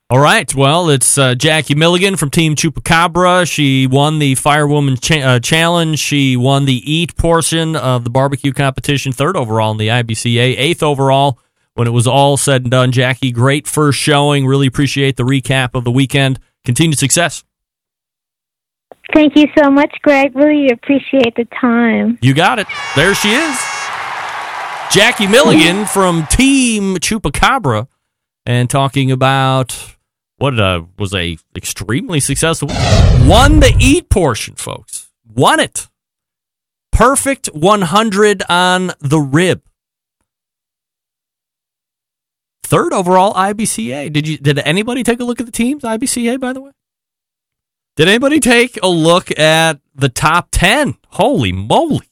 All 0.09 0.19
right. 0.19 0.53
Well, 0.53 0.89
it's 0.89 1.17
uh, 1.17 1.33
Jackie 1.33 1.75
Milligan 1.75 2.17
from 2.17 2.29
Team 2.29 2.55
Chupacabra. 2.55 3.49
She 3.49 3.87
won 3.87 4.19
the 4.19 4.35
Firewoman 4.35 5.01
cha- 5.01 5.27
uh, 5.27 5.39
Challenge. 5.39 5.97
She 5.97 6.37
won 6.37 6.65
the 6.65 6.81
Eat 6.91 7.15
portion 7.15 7.75
of 7.75 8.03
the 8.03 8.09
barbecue 8.09 8.51
competition, 8.51 9.11
third 9.11 9.35
overall 9.35 9.71
in 9.71 9.77
the 9.77 9.87
IBCA, 9.87 10.55
eighth 10.57 10.83
overall 10.83 11.39
when 11.73 11.87
it 11.87 11.91
was 11.91 12.05
all 12.05 12.37
said 12.37 12.63
and 12.63 12.71
done. 12.71 12.91
Jackie, 12.91 13.31
great 13.31 13.65
first 13.65 13.97
showing. 13.97 14.45
Really 14.45 14.67
appreciate 14.67 15.17
the 15.17 15.23
recap 15.23 15.73
of 15.73 15.83
the 15.83 15.91
weekend. 15.91 16.39
Continued 16.63 16.99
success. 16.99 17.43
Thank 19.13 19.35
you 19.35 19.47
so 19.57 19.69
much, 19.69 19.95
Greg. 20.01 20.35
Really 20.35 20.69
appreciate 20.69 21.35
the 21.35 21.45
time. 21.59 22.17
You 22.21 22.33
got 22.33 22.59
it. 22.59 22.67
There 22.95 23.15
she 23.15 23.31
is. 23.31 23.59
Jackie 24.91 25.27
Milligan 25.27 25.85
from 25.85 26.27
Team 26.27 26.97
Chupacabra 26.97 27.87
and 28.45 28.69
talking 28.69 29.11
about 29.11 29.95
what 30.37 30.59
uh, 30.59 30.83
was 30.97 31.13
a 31.13 31.37
extremely 31.55 32.19
successful 32.19 32.67
won 33.27 33.59
the 33.59 33.73
eat 33.79 34.09
portion, 34.09 34.55
folks. 34.55 35.09
Won 35.25 35.59
it. 35.59 35.87
Perfect 36.91 37.47
100 37.47 38.43
on 38.49 38.91
the 38.99 39.19
rib. 39.19 39.61
Third 42.63 42.93
overall 42.93 43.33
IBCA. 43.33 44.11
Did 44.11 44.27
you 44.27 44.37
did 44.37 44.59
anybody 44.59 45.03
take 45.03 45.19
a 45.19 45.23
look 45.23 45.39
at 45.39 45.45
the 45.45 45.51
teams 45.51 45.83
IBCA 45.83 46.39
by 46.39 46.53
the 46.53 46.61
way? 46.61 46.71
Did 47.95 48.07
anybody 48.07 48.39
take 48.39 48.79
a 48.81 48.87
look 48.87 49.37
at 49.37 49.79
the 49.93 50.09
top 50.09 50.49
10? 50.51 50.95
Holy 51.09 51.51
moly. 51.51 52.09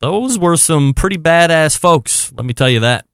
Those 0.00 0.38
were 0.38 0.56
some 0.56 0.94
pretty 0.94 1.18
badass 1.18 1.76
folks, 1.76 2.32
let 2.32 2.46
me 2.46 2.54
tell 2.54 2.70
you 2.70 2.80
that. 2.80 3.06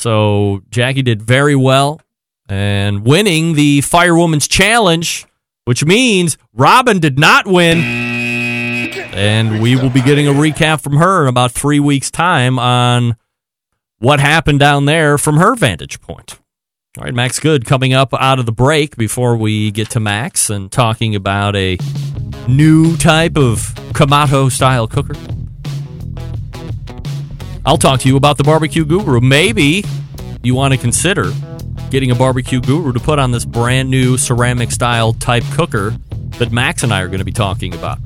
So 0.00 0.62
Jackie 0.70 1.02
did 1.02 1.20
very 1.20 1.54
well 1.54 2.00
and 2.48 3.04
winning 3.04 3.52
the 3.52 3.82
Firewoman's 3.82 4.48
Challenge, 4.48 5.26
which 5.66 5.84
means 5.84 6.38
Robin 6.54 7.00
did 7.00 7.18
not 7.18 7.46
win. 7.46 7.80
And 9.12 9.60
we 9.60 9.76
will 9.76 9.90
be 9.90 10.00
getting 10.00 10.26
a 10.26 10.32
recap 10.32 10.80
from 10.80 10.96
her 10.96 11.24
in 11.24 11.28
about 11.28 11.52
three 11.52 11.80
weeks' 11.80 12.10
time 12.10 12.58
on 12.58 13.14
what 13.98 14.20
happened 14.20 14.58
down 14.58 14.86
there 14.86 15.18
from 15.18 15.36
her 15.36 15.54
vantage 15.54 16.00
point. 16.00 16.38
All 16.96 17.04
right, 17.04 17.14
Max 17.14 17.38
Good 17.38 17.66
coming 17.66 17.92
up 17.92 18.14
out 18.14 18.38
of 18.38 18.46
the 18.46 18.52
break 18.52 18.96
before 18.96 19.36
we 19.36 19.70
get 19.70 19.90
to 19.90 20.00
Max 20.00 20.48
and 20.48 20.72
talking 20.72 21.14
about 21.14 21.54
a 21.56 21.76
new 22.48 22.96
type 22.96 23.36
of 23.36 23.74
Kamado 23.92 24.50
style 24.50 24.88
cooker. 24.88 25.14
I'll 27.70 27.78
talk 27.78 28.00
to 28.00 28.08
you 28.08 28.16
about 28.16 28.36
the 28.36 28.42
barbecue 28.42 28.84
guru. 28.84 29.20
Maybe 29.20 29.84
you 30.42 30.56
want 30.56 30.74
to 30.74 30.80
consider 30.80 31.30
getting 31.88 32.10
a 32.10 32.16
barbecue 32.16 32.60
guru 32.60 32.92
to 32.92 32.98
put 32.98 33.20
on 33.20 33.30
this 33.30 33.44
brand 33.44 33.88
new 33.88 34.18
ceramic 34.18 34.72
style 34.72 35.12
type 35.12 35.44
cooker 35.52 35.94
that 36.40 36.50
Max 36.50 36.82
and 36.82 36.92
I 36.92 37.00
are 37.00 37.06
going 37.06 37.20
to 37.20 37.24
be 37.24 37.30
talking 37.30 37.72
about. 37.72 38.02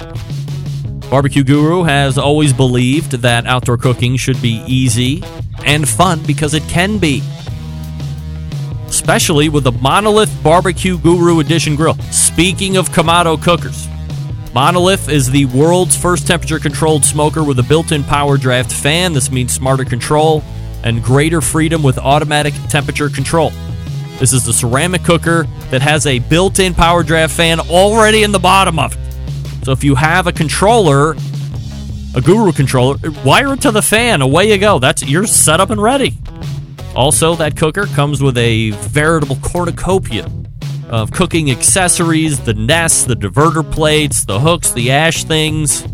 Barbecue 1.08 1.42
Guru 1.42 1.82
has 1.84 2.18
always 2.18 2.52
believed 2.52 3.12
that 3.12 3.46
outdoor 3.46 3.78
cooking 3.78 4.18
should 4.18 4.42
be 4.42 4.62
easy 4.66 5.24
and 5.64 5.88
fun 5.88 6.22
because 6.26 6.52
it 6.52 6.62
can 6.64 6.98
be. 6.98 7.22
Especially 8.86 9.48
with 9.48 9.64
the 9.64 9.72
Monolith 9.72 10.42
Barbecue 10.42 10.98
Guru 10.98 11.40
Edition 11.40 11.74
grill. 11.74 11.94
Speaking 12.10 12.76
of 12.76 12.90
Kamado 12.90 13.42
cookers, 13.42 13.88
Monolith 14.54 15.08
is 15.08 15.28
the 15.28 15.46
world's 15.46 15.96
first 15.96 16.28
temperature 16.28 16.60
controlled 16.60 17.04
smoker 17.04 17.42
with 17.42 17.58
a 17.58 17.62
built 17.64 17.90
in 17.90 18.04
power 18.04 18.38
draft 18.38 18.72
fan. 18.72 19.12
This 19.12 19.28
means 19.28 19.52
smarter 19.52 19.84
control 19.84 20.44
and 20.84 21.02
greater 21.02 21.40
freedom 21.40 21.82
with 21.82 21.98
automatic 21.98 22.54
temperature 22.68 23.08
control. 23.08 23.50
This 24.20 24.32
is 24.32 24.44
the 24.44 24.52
ceramic 24.52 25.02
cooker 25.02 25.48
that 25.70 25.82
has 25.82 26.06
a 26.06 26.20
built 26.20 26.60
in 26.60 26.72
power 26.72 27.02
draft 27.02 27.34
fan 27.34 27.58
already 27.58 28.22
in 28.22 28.30
the 28.30 28.38
bottom 28.38 28.78
of 28.78 28.92
it. 28.92 29.64
So 29.64 29.72
if 29.72 29.82
you 29.82 29.96
have 29.96 30.28
a 30.28 30.32
controller, 30.32 31.16
a 32.14 32.20
Guru 32.20 32.52
controller, 32.52 32.98
wire 33.24 33.54
it 33.54 33.62
to 33.62 33.72
the 33.72 33.82
fan. 33.82 34.22
Away 34.22 34.52
you 34.52 34.58
go. 34.58 34.78
That's 34.78 35.02
you're 35.02 35.26
set 35.26 35.58
up 35.58 35.70
and 35.70 35.82
ready. 35.82 36.16
Also, 36.94 37.34
that 37.34 37.56
cooker 37.56 37.86
comes 37.86 38.22
with 38.22 38.38
a 38.38 38.70
veritable 38.70 39.36
cornucopia 39.42 40.30
of 40.94 41.10
cooking 41.10 41.50
accessories, 41.50 42.38
the 42.38 42.54
nests, 42.54 43.02
the 43.02 43.16
diverter 43.16 43.68
plates, 43.68 44.24
the 44.26 44.38
hooks, 44.38 44.70
the 44.70 44.92
ash 44.92 45.24
things, 45.24 45.84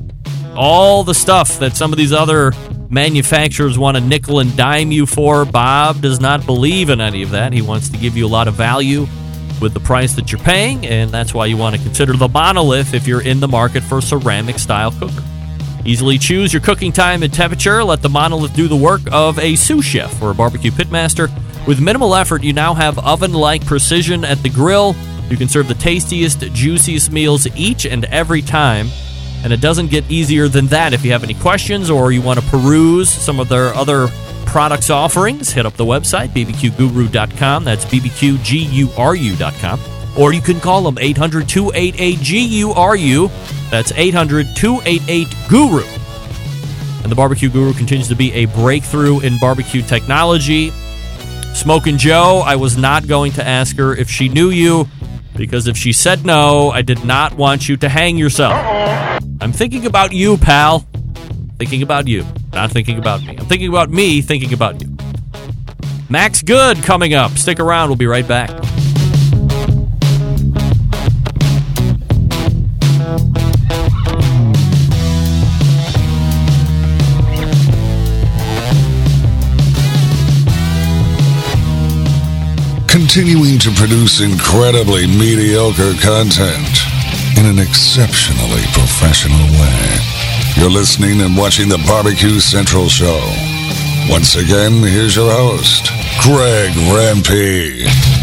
all 0.55 1.05
the 1.05 1.15
stuff 1.15 1.59
that 1.59 1.75
some 1.75 1.91
of 1.91 1.97
these 1.97 2.13
other 2.13 2.53
manufacturers 2.91 3.79
want 3.79 3.97
to 3.97 4.03
nickel 4.03 4.41
and 4.41 4.55
dime 4.59 4.93
you 4.93 5.07
for. 5.07 5.47
Bob 5.47 6.03
does 6.03 6.21
not 6.21 6.45
believe 6.45 6.91
in 6.91 7.01
any 7.01 7.23
of 7.23 7.31
that. 7.31 7.55
He 7.55 7.63
wants 7.63 7.89
to 7.89 7.97
give 7.97 8.15
you 8.15 8.27
a 8.27 8.29
lot 8.29 8.47
of 8.47 8.53
value 8.53 9.07
with 9.59 9.73
the 9.73 9.81
price 9.81 10.15
that 10.17 10.31
you're 10.31 10.43
paying, 10.43 10.87
and 10.87 11.11
that's 11.11 11.33
why 11.33 11.47
you 11.47 11.57
want 11.57 11.75
to 11.77 11.83
consider 11.83 12.13
the 12.13 12.29
monolith 12.29 12.93
if 12.93 13.07
you're 13.07 13.23
in 13.23 13.41
the 13.41 13.49
market 13.49 13.83
for 13.83 13.99
a 13.99 14.03
ceramic 14.03 14.59
style 14.59 14.93
cooker. 14.93 15.25
Easily 15.87 16.19
choose 16.19 16.53
your 16.53 16.61
cooking 16.61 16.93
time 16.93 17.23
and 17.23 17.33
temperature. 17.33 17.83
Let 17.83 18.03
the 18.03 18.11
monolith 18.11 18.53
do 18.53 18.69
the 18.69 18.77
work 18.77 19.01
of 19.11 19.39
a 19.39 19.57
sous 19.57 19.83
chef 19.83 20.21
or 20.21 20.33
a 20.33 20.35
barbecue 20.35 20.71
pitmaster. 20.71 21.31
With 21.67 21.81
minimal 21.81 22.15
effort, 22.15 22.43
you 22.43 22.53
now 22.53 22.75
have 22.75 22.99
oven 22.99 23.33
like 23.33 23.65
precision 23.67 24.25
at 24.25 24.43
the 24.43 24.49
grill. 24.49 24.97
You 25.29 25.37
can 25.37 25.49
serve 25.49 25.69
the 25.69 25.75
tastiest, 25.75 26.41
juiciest 26.53 27.13
meals 27.13 27.47
each 27.55 27.87
and 27.87 28.05
every 28.07 28.43
time. 28.43 28.89
And 29.45 29.53
it 29.53 29.61
doesn't 29.61 29.91
get 29.91 30.11
easier 30.11 30.49
than 30.49 30.67
that. 30.67 30.93
If 30.93 31.05
you 31.05 31.13
have 31.13 31.23
any 31.23 31.35
questions 31.35 31.91
or 31.91 32.13
you 32.13 32.21
want 32.23 32.41
to 32.41 32.47
peruse 32.47 33.09
some 33.09 33.39
of 33.41 33.49
their 33.49 33.73
other 33.75 34.09
products 34.47 34.91
offerings, 34.91 35.51
hit 35.51 35.65
up 35.65 35.75
the 35.75 35.85
website, 35.85 36.29
bbqguru.com. 36.31 37.65
That's 37.65 37.85
bbqguru.com. 37.85 39.81
Or 40.19 40.33
you 40.33 40.41
can 40.41 40.59
call 40.61 40.83
them 40.83 40.99
800 40.99 41.49
288 41.49 42.19
GURU. 42.19 43.31
That's 43.71 43.93
800 43.93 44.49
288 44.57 45.29
GURU. 45.49 45.85
And 47.03 47.11
the 47.11 47.15
Barbecue 47.15 47.49
Guru 47.49 47.73
continues 47.73 48.09
to 48.09 48.17
be 48.17 48.33
a 48.33 48.47
breakthrough 48.47 49.21
in 49.21 49.39
barbecue 49.39 49.83
technology. 49.83 50.73
Smoking 51.55 51.99
Joe, 51.99 52.43
I 52.45 52.57
was 52.57 52.77
not 52.77 53.07
going 53.07 53.33
to 53.33 53.47
ask 53.47 53.77
her 53.77 53.95
if 53.95 54.11
she 54.11 54.29
knew 54.29 54.51
you 54.51 54.87
because 55.37 55.67
if 55.67 55.77
she 55.77 55.93
said 55.93 56.25
no, 56.25 56.71
I 56.71 56.83
did 56.83 57.05
not 57.05 57.35
want 57.35 57.69
you 57.69 57.77
to 57.79 57.89
hang 57.89 58.17
yourself. 58.17 58.55
I'm 59.41 59.53
thinking 59.53 59.87
about 59.87 60.13
you, 60.13 60.37
pal. 60.37 60.87
Thinking 61.59 61.83
about 61.83 62.09
you, 62.09 62.25
not 62.53 62.71
thinking 62.71 62.99
about 62.99 63.23
me. 63.23 63.37
I'm 63.39 63.47
thinking 63.47 63.69
about 63.69 63.91
me, 63.91 64.23
thinking 64.23 64.53
about 64.53 64.81
you. 64.83 64.97
Max 66.09 66.43
Good 66.43 66.79
coming 66.79 67.15
up. 67.15 67.33
Stick 67.33 67.61
around, 67.61 67.89
we'll 67.89 67.97
be 67.97 68.07
right 68.07 68.27
back. 68.27 68.51
Continuing 83.13 83.59
to 83.59 83.73
produce 83.73 84.21
incredibly 84.21 85.05
mediocre 85.05 85.95
content 86.01 86.79
in 87.37 87.45
an 87.45 87.59
exceptionally 87.59 88.63
professional 88.73 89.51
way. 89.59 89.99
You're 90.55 90.71
listening 90.71 91.21
and 91.21 91.37
watching 91.37 91.69
the 91.69 91.83
Barbecue 91.89 92.39
Central 92.39 92.87
Show. 92.87 93.19
Once 94.09 94.37
again, 94.37 94.75
here's 94.75 95.17
your 95.17 95.33
host, 95.33 95.91
Greg 96.23 96.71
Rempe. 96.95 98.20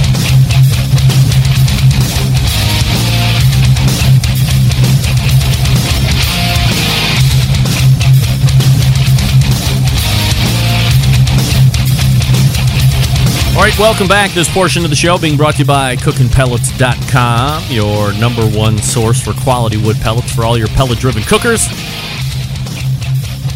All 13.58 13.64
right, 13.64 13.80
welcome 13.80 14.08
back. 14.08 14.30
This 14.34 14.48
portion 14.54 14.84
of 14.84 14.92
the 14.92 14.96
show 14.96 15.18
being 15.18 15.36
brought 15.36 15.56
to 15.56 15.62
you 15.62 15.66
by 15.66 15.96
cookingpellets.com, 15.96 17.64
your 17.72 18.14
number 18.14 18.46
one 18.56 18.78
source 18.78 19.20
for 19.20 19.34
quality 19.34 19.78
wood 19.78 19.96
pellets 20.00 20.32
for 20.32 20.44
all 20.44 20.60
your 20.60 20.68
pellet 20.68 21.00
driven 21.00 21.24
cookers. 21.24 21.66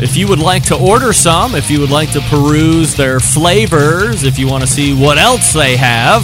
If 0.01 0.17
you 0.17 0.27
would 0.27 0.39
like 0.39 0.63
to 0.63 0.75
order 0.75 1.13
some, 1.13 1.53
if 1.53 1.69
you 1.69 1.79
would 1.79 1.91
like 1.91 2.11
to 2.13 2.21
peruse 2.21 2.95
their 2.95 3.19
flavors, 3.19 4.23
if 4.23 4.39
you 4.39 4.47
want 4.47 4.63
to 4.63 4.67
see 4.67 4.99
what 4.99 5.19
else 5.19 5.53
they 5.53 5.77
have, 5.77 6.23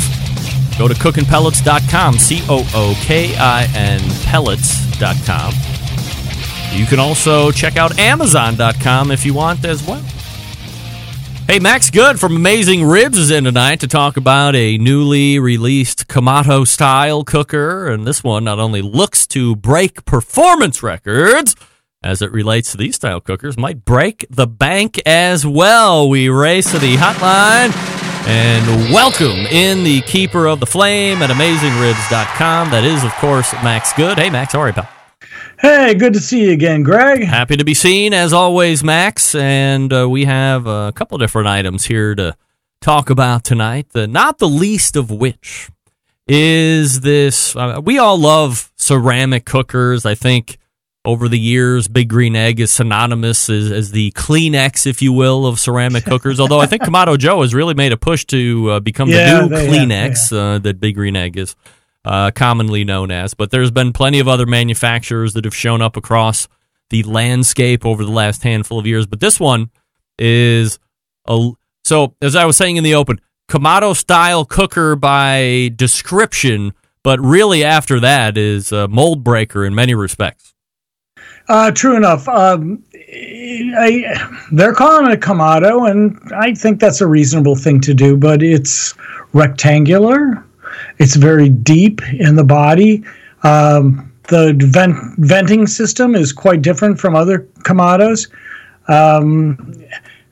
go 0.80 0.88
to 0.88 0.96
cookingpellets.com, 0.96 2.18
C 2.18 2.42
O 2.50 2.68
O 2.74 3.00
K 3.04 3.36
I 3.38 3.66
N 3.76 4.02
pellets.com. 4.24 5.54
You 6.72 6.88
can 6.88 7.00
also 7.00 7.52
check 7.52 7.78
out 7.78 8.00
amazon.com 8.00 9.12
if 9.12 9.24
you 9.24 9.36
want 9.36 9.64
as 9.66 9.86
well. 9.86 10.04
Hey, 11.48 11.60
Max 11.60 11.90
Good 11.90 12.20
from 12.20 12.36
Amazing 12.36 12.84
Ribs 12.84 13.18
is 13.18 13.32
in 13.32 13.46
tonight 13.46 13.80
to 13.80 13.88
talk 13.88 14.18
about 14.18 14.54
a 14.54 14.78
newly 14.78 15.40
released 15.40 16.10
Kamado 16.10 16.68
style 16.68 17.24
cooker. 17.24 17.88
And 17.88 18.06
this 18.06 18.22
one 18.22 18.44
not 18.44 18.60
only 18.60 18.82
looks 18.82 19.26
to 19.28 19.56
break 19.56 20.04
performance 20.04 20.84
records 20.84 21.56
as 22.04 22.22
it 22.22 22.34
relates 22.34 22.72
to 22.72 22.78
these 22.78 22.98
style 22.98 23.22
cookers, 23.22 23.58
might 23.58 23.86
break 23.86 24.26
the 24.30 24.46
bank 24.46 25.02
as 25.06 25.48
well. 25.48 26.10
We 26.10 26.28
race 26.28 26.70
to 26.72 26.80
the 26.80 26.98
hotline 26.98 27.74
and 28.28 28.92
welcome 28.94 29.46
in 29.46 29.86
the 29.86 30.02
keeper 30.02 30.48
of 30.48 30.60
the 30.60 30.66
flame 30.66 31.22
at 31.22 31.30
AmazingRibs.com. 31.30 32.72
That 32.72 32.84
is, 32.84 33.06
of 33.06 33.14
course, 33.14 33.54
Max 33.64 33.94
Good. 33.94 34.20
Hey, 34.20 34.30
Max, 34.30 34.52
how 34.52 34.60
are 34.60 34.68
you, 34.68 34.74
pal? 34.74 34.97
Hey, 35.60 35.96
good 35.96 36.14
to 36.14 36.20
see 36.20 36.46
you 36.46 36.52
again, 36.52 36.84
Greg. 36.84 37.24
Happy 37.24 37.58
to 37.58 37.66
be 37.66 37.74
seen 37.74 38.14
as 38.14 38.32
always, 38.32 38.84
Max. 38.84 39.34
And 39.34 39.92
uh, 39.92 40.08
we 40.08 40.26
have 40.26 40.68
a 40.68 40.92
couple 40.94 41.18
different 41.18 41.48
items 41.48 41.86
here 41.86 42.14
to 42.14 42.36
talk 42.80 43.10
about 43.10 43.44
tonight. 43.44 43.88
The 43.92 44.06
not 44.06 44.38
the 44.38 44.48
least 44.48 44.96
of 44.96 45.10
which 45.10 45.70
is 46.28 47.02
this. 47.02 47.56
Uh, 47.56 47.82
we 47.84 47.98
all 47.98 48.20
love 48.20 48.72
ceramic 48.76 49.46
cookers. 49.46 50.06
I 50.06 50.14
think 50.14 50.60
over 51.04 51.28
the 51.28 51.40
years, 51.40 51.88
Big 51.88 52.10
Green 52.10 52.36
Egg 52.36 52.60
is 52.60 52.72
synonymous 52.72 53.50
as, 53.50 53.72
as 53.72 53.92
the 53.92 54.12
Kleenex, 54.12 54.86
if 54.86 55.02
you 55.02 55.12
will, 55.12 55.48
of 55.48 55.60
ceramic 55.60 56.06
cookers. 56.06 56.40
Although 56.40 56.60
I 56.60 56.68
think 56.68 56.84
Kamado 56.84 57.18
Joe 57.18 57.42
has 57.42 57.56
really 57.56 57.74
made 57.74 57.94
a 57.94 57.98
push 57.98 58.26
to 58.26 58.72
uh, 58.72 58.80
become 58.80 59.10
Yeah, 59.10 59.40
the 59.40 59.48
new 59.48 59.56
they 59.56 59.68
Kleenex 59.70 60.32
uh, 60.32 60.60
that 60.60 60.80
Big 60.80 60.96
Green 60.96 61.16
Egg 61.16 61.38
is 61.38 61.56
uh, 62.08 62.32
commonly 62.32 62.86
known 62.86 63.12
as. 63.12 63.34
But 63.34 63.52
there's 63.52 63.70
been 63.70 63.92
plenty 63.92 64.20
of 64.20 64.28
other 64.28 64.46
manufacturers 64.46 65.34
that 65.34 65.44
have 65.44 65.56
shown 65.56 65.82
up 65.82 65.98
across 65.98 66.48
the 66.90 67.04
landscape 67.04 67.86
over 67.86 68.06
the 68.06 68.12
last 68.12 68.44
handful 68.44 68.80
of 68.80 68.88
years. 68.88 69.06
But 69.06 69.20
this 69.20 69.40
one 69.40 69.70
is 70.18 70.80
a 71.28 71.52
so 71.84 72.16
as 72.22 72.36
I 72.36 72.46
was 72.46 72.58
saying 72.58 72.78
in 72.78 72.84
the 72.84 72.96
open, 72.96 73.20
Kamado 73.50 73.96
style 73.96 74.46
cooker 74.46 74.96
by 74.96 75.72
description, 75.76 76.74
but 77.04 77.20
really 77.20 77.64
after 77.64 78.00
that 78.00 78.38
is 78.38 78.72
a 78.72 78.88
mold 78.88 79.24
breaker 79.24 79.66
in 79.66 79.76
many 79.76 79.94
respects. 79.94 80.54
Uh, 81.50 81.72
true 81.72 81.96
enough. 81.96 82.28
Um, 82.28 82.84
I, 82.94 84.30
they're 84.52 84.74
calling 84.74 85.10
it 85.10 85.14
a 85.14 85.18
Kamado, 85.18 85.90
and 85.90 86.20
I 86.36 86.54
think 86.54 86.82
that's 86.82 87.00
a 87.00 87.08
reasonable 87.08 87.56
thing 87.56 87.80
to 87.82 87.94
do, 87.94 88.18
but 88.18 88.44
it's 88.44 88.94
rectangular. 89.32 90.44
It's 90.98 91.16
very 91.16 91.50
deep 91.50 92.02
in 92.14 92.36
the 92.36 92.44
body. 92.44 93.04
Um, 93.44 94.12
the 94.30 94.54
vent, 94.58 94.98
venting 95.20 95.68
system 95.68 96.16
is 96.16 96.34
quite 96.34 96.62
different 96.62 97.00
from 97.00 97.16
other 97.16 97.48
Kamados. 97.60 98.30
Um, 98.90 99.74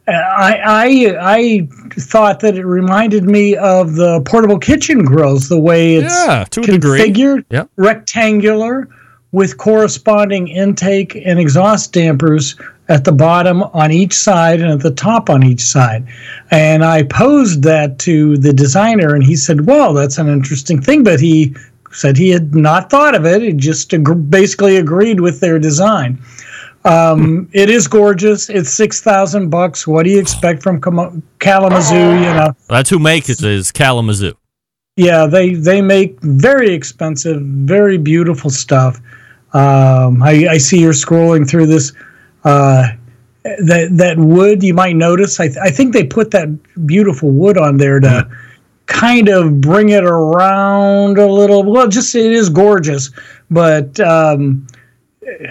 I, 0.08 0.60
I 0.64 1.18
I 1.20 1.68
thought 1.94 2.40
that 2.42 2.58
it 2.58 2.66
reminded 2.66 3.24
me 3.26 3.56
of 3.56 3.96
the 3.96 4.22
portable 4.22 4.60
kitchen 4.60 5.04
grills, 5.04 5.50
the 5.50 5.60
way 5.60 5.96
it's 5.96 6.14
Yeah, 6.14 6.46
configured, 6.46 7.46
Yep. 7.50 7.70
rectangular, 7.78 8.88
with 9.32 9.58
corresponding 9.58 10.48
intake 10.48 11.16
and 11.26 11.40
exhaust 11.40 11.92
dampers 11.92 12.56
at 12.88 13.04
the 13.04 13.12
bottom 13.12 13.64
on 13.64 13.92
each 13.92 14.14
side 14.14 14.62
and 14.62 14.72
at 14.72 14.82
the 14.82 14.92
top 14.92 15.30
on 15.30 15.44
each 15.44 15.62
side. 15.62 16.06
And 16.52 16.84
I 16.84 17.04
posed 17.04 17.64
that 17.64 17.98
to 18.00 18.38
the 18.38 18.54
designer, 18.54 19.16
and 19.16 19.24
he 19.24 19.36
said, 19.36 19.66
"Well, 19.66 19.94
that's 19.94 20.18
an 20.18 20.28
interesting 20.28 20.82
thing," 20.82 21.04
but 21.04 21.20
he 21.20 21.56
said 21.92 22.18
he 22.18 22.30
had 22.30 22.54
not 22.54 22.90
thought 22.90 23.16
of 23.16 23.26
it. 23.26 23.42
He 23.42 23.54
just 23.54 23.94
ag- 23.94 24.30
basically 24.30 24.78
agreed 24.78 25.20
with 25.22 25.40
their 25.40 25.58
design. 25.60 26.20
Um, 26.84 27.50
it 27.52 27.70
is 27.70 27.88
gorgeous. 27.88 28.48
It's 28.50 28.70
six 28.70 29.02
thousand 29.02 29.50
bucks. 29.50 29.88
What 29.88 30.04
do 30.04 30.12
you 30.12 30.20
expect 30.20 30.62
from 30.62 30.80
Kalamazoo? 31.40 31.96
You 31.96 32.34
know, 32.34 32.54
That's 32.70 32.90
who 32.92 33.00
makes 33.00 33.30
it 33.30 33.42
is 33.44 33.72
Kalamazoo. 33.72 34.34
yeah, 34.96 35.26
they 35.26 35.56
they 35.56 35.82
make 35.82 36.22
very 36.22 36.74
expensive, 36.76 37.42
very 37.42 37.98
beautiful 37.98 38.52
stuff. 38.52 39.02
Um, 39.54 40.22
I, 40.22 40.48
I 40.52 40.58
see 40.60 40.80
you're 40.80 40.94
scrolling 40.94 41.50
through 41.50 41.66
this. 41.68 41.92
Uh, 42.46 42.90
that 43.44 43.90
that 43.92 44.18
wood 44.18 44.64
you 44.64 44.74
might 44.74 44.96
notice. 44.96 45.40
I, 45.40 45.48
th- 45.48 45.60
I 45.62 45.70
think 45.70 45.94
they 45.94 46.04
put 46.04 46.32
that 46.32 46.48
beautiful 46.86 47.30
wood 47.32 47.58
on 47.58 47.78
there 47.78 48.00
to 48.00 48.30
kind 48.88 49.30
of 49.30 49.62
bring 49.62 49.90
it 49.90 50.04
around 50.04 51.18
a 51.18 51.28
little. 51.28 51.64
Well, 51.64 51.88
just 51.88 52.16
it 52.16 52.32
is 52.32 52.50
gorgeous, 52.50 53.12
but 53.52 54.00
um, 54.00 54.66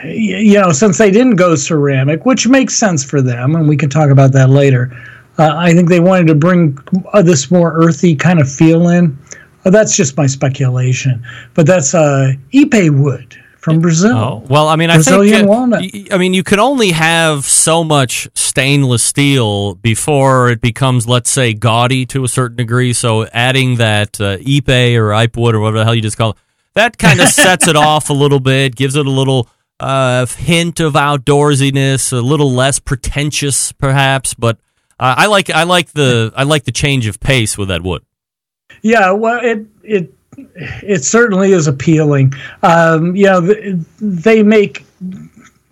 you 0.04 0.60
know, 0.60 0.72
since 0.72 0.98
they 0.98 1.10
didn't 1.10 1.36
go 1.36 1.54
ceramic, 1.54 2.26
which 2.26 2.48
makes 2.48 2.74
sense 2.74 3.04
for 3.04 3.22
them, 3.22 3.54
and 3.54 3.68
we 3.68 3.76
can 3.76 3.90
talk 3.90 4.10
about 4.10 4.32
that 4.32 4.50
later. 4.50 4.92
Uh, 5.38 5.52
I 5.56 5.72
think 5.72 5.88
they 5.88 6.00
wanted 6.00 6.28
to 6.28 6.34
bring 6.34 6.78
uh, 7.12 7.22
this 7.22 7.50
more 7.50 7.74
earthy 7.74 8.14
kind 8.14 8.40
of 8.40 8.50
feel 8.50 8.88
in. 8.88 9.18
Uh, 9.64 9.70
that's 9.70 9.96
just 9.96 10.16
my 10.16 10.26
speculation, 10.26 11.24
but 11.54 11.66
that's 11.66 11.94
uh, 11.94 12.32
ipe 12.52 13.02
wood 13.02 13.36
from 13.64 13.80
Brazil. 13.80 14.16
Oh 14.16 14.44
well, 14.46 14.68
I 14.68 14.76
mean, 14.76 14.90
I 14.90 14.96
Brazilian 14.96 15.34
think 15.34 15.48
uh, 15.48 15.50
walnut. 15.50 15.84
I 16.12 16.18
mean, 16.18 16.34
you 16.34 16.42
can 16.42 16.60
only 16.60 16.90
have 16.90 17.46
so 17.46 17.82
much 17.82 18.28
stainless 18.34 19.02
steel 19.02 19.74
before 19.76 20.50
it 20.50 20.60
becomes, 20.60 21.08
let's 21.08 21.30
say, 21.30 21.54
gaudy 21.54 22.04
to 22.06 22.24
a 22.24 22.28
certain 22.28 22.58
degree. 22.58 22.92
So 22.92 23.24
adding 23.26 23.76
that 23.76 24.20
uh, 24.20 24.36
Ipe 24.36 24.96
or 24.96 25.08
Ipewood 25.12 25.54
or 25.54 25.60
whatever 25.60 25.78
the 25.78 25.84
hell 25.84 25.94
you 25.94 26.02
just 26.02 26.18
call 26.18 26.30
it, 26.30 26.36
that 26.74 26.98
kind 26.98 27.20
of 27.20 27.28
sets 27.28 27.66
it 27.66 27.76
off 27.90 28.10
a 28.10 28.12
little 28.12 28.38
bit, 28.38 28.76
gives 28.76 28.96
it 28.96 29.06
a 29.06 29.10
little 29.10 29.48
uh, 29.80 30.26
hint 30.26 30.80
of 30.80 30.92
outdoorsiness, 30.92 32.12
a 32.12 32.20
little 32.20 32.52
less 32.52 32.78
pretentious, 32.78 33.72
perhaps. 33.72 34.34
But 34.34 34.58
uh, 35.00 35.14
I 35.16 35.26
like 35.26 35.48
I 35.48 35.62
like 35.62 35.90
the 35.92 36.32
I 36.36 36.42
like 36.42 36.64
the 36.64 36.72
change 36.72 37.06
of 37.06 37.18
pace 37.18 37.56
with 37.56 37.68
that 37.68 37.82
wood. 37.82 38.04
Yeah, 38.82 39.12
well, 39.12 39.40
it 39.42 39.66
it 39.82 40.12
it 40.36 41.04
certainly 41.04 41.52
is 41.52 41.66
appealing. 41.66 42.32
Um, 42.62 43.14
you 43.16 43.26
know, 43.26 43.40
they 44.00 44.42
make 44.42 44.84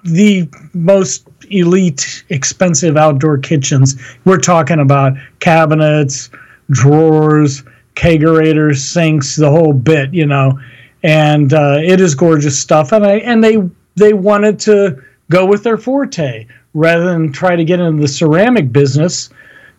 the 0.04 0.48
most 0.74 1.28
elite, 1.50 2.24
expensive 2.28 2.96
outdoor 2.96 3.38
kitchens. 3.38 4.00
We're 4.24 4.38
talking 4.38 4.80
about 4.80 5.14
cabinets, 5.40 6.30
drawers, 6.70 7.62
kegerators, 7.94 8.78
sinks, 8.78 9.36
the 9.36 9.50
whole 9.50 9.72
bit. 9.72 10.12
You 10.12 10.26
know, 10.26 10.58
and 11.02 11.52
uh, 11.52 11.78
it 11.82 12.00
is 12.00 12.14
gorgeous 12.14 12.58
stuff. 12.58 12.92
And 12.92 13.04
I 13.04 13.18
and 13.18 13.42
they 13.42 13.58
they 13.96 14.12
wanted 14.12 14.58
to 14.60 15.02
go 15.30 15.46
with 15.46 15.62
their 15.62 15.78
forte 15.78 16.46
rather 16.74 17.04
than 17.04 17.32
try 17.32 17.56
to 17.56 17.64
get 17.64 17.80
into 17.80 18.00
the 18.00 18.08
ceramic 18.08 18.72
business 18.72 19.30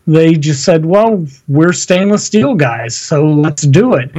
they 0.06 0.34
just 0.34 0.64
said, 0.64 0.86
"Well, 0.86 1.26
we're 1.48 1.74
stainless 1.74 2.24
steel 2.24 2.56
guys, 2.56 2.96
so 2.96 3.26
let's 3.26 3.64
do 3.64 3.94
it." 3.94 4.12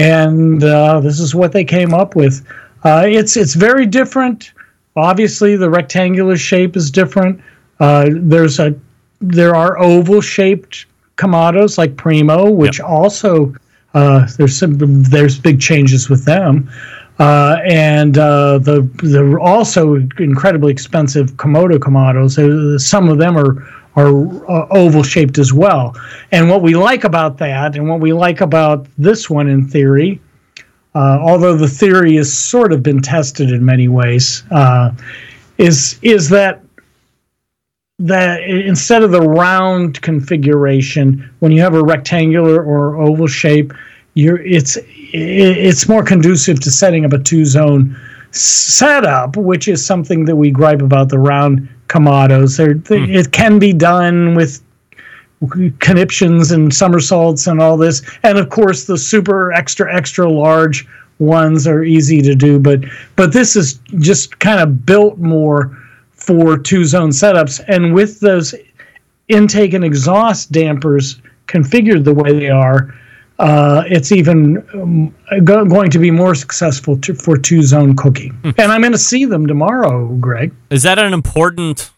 And 0.00 0.64
uh, 0.64 1.00
this 1.00 1.20
is 1.20 1.34
what 1.34 1.52
they 1.52 1.64
came 1.64 1.92
up 1.92 2.16
with. 2.16 2.46
Uh, 2.84 3.04
it's 3.06 3.36
it's 3.36 3.54
very 3.54 3.84
different. 3.84 4.52
Obviously, 4.96 5.56
the 5.56 5.68
rectangular 5.68 6.38
shape 6.38 6.74
is 6.74 6.90
different. 6.90 7.40
Uh, 7.80 8.08
there's 8.10 8.58
a 8.58 8.74
there 9.20 9.54
are 9.54 9.78
oval 9.78 10.22
shaped 10.22 10.86
Kamados 11.16 11.76
like 11.76 11.96
Primo, 11.96 12.50
which 12.50 12.80
also 12.80 13.54
uh, 13.92 14.26
there's 14.38 14.56
some 14.56 14.78
there's 14.78 15.38
big 15.38 15.60
changes 15.60 16.08
with 16.08 16.24
them. 16.24 16.70
Uh, 17.18 17.58
and 17.66 18.16
uh, 18.16 18.56
the 18.56 18.80
the 19.02 19.38
also 19.38 19.96
incredibly 20.18 20.72
expensive 20.72 21.32
Komodo 21.32 21.78
Kamados. 21.78 22.80
Some 22.80 23.10
of 23.10 23.18
them 23.18 23.36
are 23.36 23.62
are 23.96 24.50
uh, 24.50 24.66
oval 24.70 25.02
shaped 25.02 25.38
as 25.38 25.52
well. 25.52 25.94
And 26.32 26.48
what 26.48 26.62
we 26.62 26.74
like 26.74 27.04
about 27.04 27.38
that, 27.38 27.76
and 27.76 27.88
what 27.88 28.00
we 28.00 28.12
like 28.12 28.40
about 28.40 28.86
this 28.98 29.28
one 29.28 29.48
in 29.48 29.66
theory, 29.66 30.20
uh, 30.94 31.18
although 31.20 31.56
the 31.56 31.68
theory 31.68 32.16
has 32.16 32.32
sort 32.32 32.72
of 32.72 32.82
been 32.82 33.00
tested 33.02 33.50
in 33.50 33.64
many 33.64 33.88
ways, 33.88 34.44
uh, 34.50 34.92
is 35.58 35.98
is 36.02 36.28
that 36.30 36.62
that 37.98 38.42
instead 38.42 39.02
of 39.02 39.10
the 39.10 39.20
round 39.20 40.00
configuration, 40.00 41.30
when 41.40 41.52
you 41.52 41.60
have 41.60 41.74
a 41.74 41.84
rectangular 41.84 42.62
or 42.62 42.96
oval 42.96 43.26
shape, 43.26 43.72
you're 44.14 44.40
it's 44.40 44.78
it's 45.12 45.88
more 45.88 46.02
conducive 46.02 46.60
to 46.60 46.70
setting 46.70 47.04
up 47.04 47.12
a 47.12 47.18
two 47.18 47.44
zone 47.44 47.96
setup, 48.32 49.36
which 49.36 49.68
is 49.68 49.84
something 49.84 50.24
that 50.24 50.36
we 50.36 50.50
gripe 50.50 50.82
about 50.82 51.08
the 51.08 51.18
round 51.18 51.68
Kamados. 51.90 52.56
They're, 52.56 52.74
they, 52.74 53.04
hmm. 53.04 53.12
It 53.12 53.32
can 53.32 53.58
be 53.58 53.72
done 53.72 54.34
with 54.34 54.62
conniptions 55.80 56.50
and 56.52 56.72
somersaults 56.72 57.46
and 57.46 57.60
all 57.60 57.76
this, 57.76 58.02
and 58.22 58.38
of 58.38 58.48
course 58.48 58.84
the 58.84 58.96
super 58.96 59.52
extra 59.52 59.94
extra 59.94 60.30
large 60.30 60.86
ones 61.18 61.66
are 61.66 61.82
easy 61.82 62.22
to 62.22 62.34
do. 62.34 62.58
But 62.58 62.80
but 63.16 63.32
this 63.32 63.56
is 63.56 63.80
just 63.98 64.38
kind 64.38 64.60
of 64.60 64.86
built 64.86 65.18
more 65.18 65.76
for 66.12 66.56
two 66.56 66.84
zone 66.84 67.10
setups, 67.10 67.62
and 67.68 67.94
with 67.94 68.20
those 68.20 68.54
intake 69.28 69.72
and 69.72 69.84
exhaust 69.84 70.52
dampers 70.52 71.20
configured 71.46 72.04
the 72.04 72.14
way 72.14 72.32
they 72.32 72.50
are. 72.50 72.94
Uh, 73.40 73.84
it's 73.86 74.12
even 74.12 74.58
um, 74.74 75.14
go- 75.44 75.64
going 75.64 75.90
to 75.90 75.98
be 75.98 76.10
more 76.10 76.34
successful 76.34 76.98
to, 76.98 77.14
for 77.14 77.38
two 77.38 77.62
zone 77.62 77.96
cooking. 77.96 78.38
And 78.44 78.70
I'm 78.72 78.82
going 78.82 78.92
to 78.92 78.98
see 78.98 79.24
them 79.24 79.46
tomorrow, 79.46 80.08
Greg. 80.16 80.52
Is 80.68 80.82
that 80.82 80.98
an 80.98 81.14
important 81.14 81.90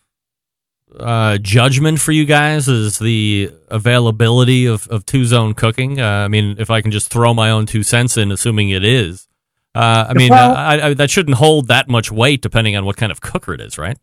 uh, 0.99 1.38
judgment 1.38 2.01
for 2.01 2.12
you 2.12 2.24
guys? 2.26 2.68
Is 2.68 2.99
the 3.01 3.51
availability 3.68 4.66
of, 4.66 4.86
of 4.88 5.05
two 5.05 5.24
zone 5.24 5.55
cooking? 5.55 6.01
Uh, 6.01 6.07
I 6.07 6.28
mean, 6.28 6.55
if 6.59 6.70
I 6.70 6.80
can 6.80 6.93
just 6.93 7.11
throw 7.11 7.34
my 7.34 7.51
own 7.51 7.66
two 7.66 7.82
cents 7.82 8.16
in, 8.16 8.30
assuming 8.30 8.70
it 8.70 8.84
is. 8.84 9.26
Uh, 9.74 10.07
I 10.11 10.14
mean, 10.14 10.30
Well- 10.30 10.55
I, 10.55 10.80
I, 10.80 10.95
that 10.95 11.11
shouldn't 11.11 11.38
hold 11.38 11.66
that 11.68 11.88
much 11.88 12.12
weight 12.12 12.40
depending 12.40 12.76
on 12.76 12.84
what 12.84 12.97
kind 12.97 13.11
of 13.11 13.20
cooker 13.20 13.53
it 13.53 13.61
is, 13.61 13.78
right? 13.78 13.99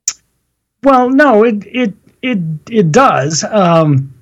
Well, 0.84 1.10
no, 1.10 1.44
it 1.44 1.64
it 1.66 1.94
it 2.22 2.40
it 2.70 2.92
does. 2.92 3.44
Um, 3.44 4.14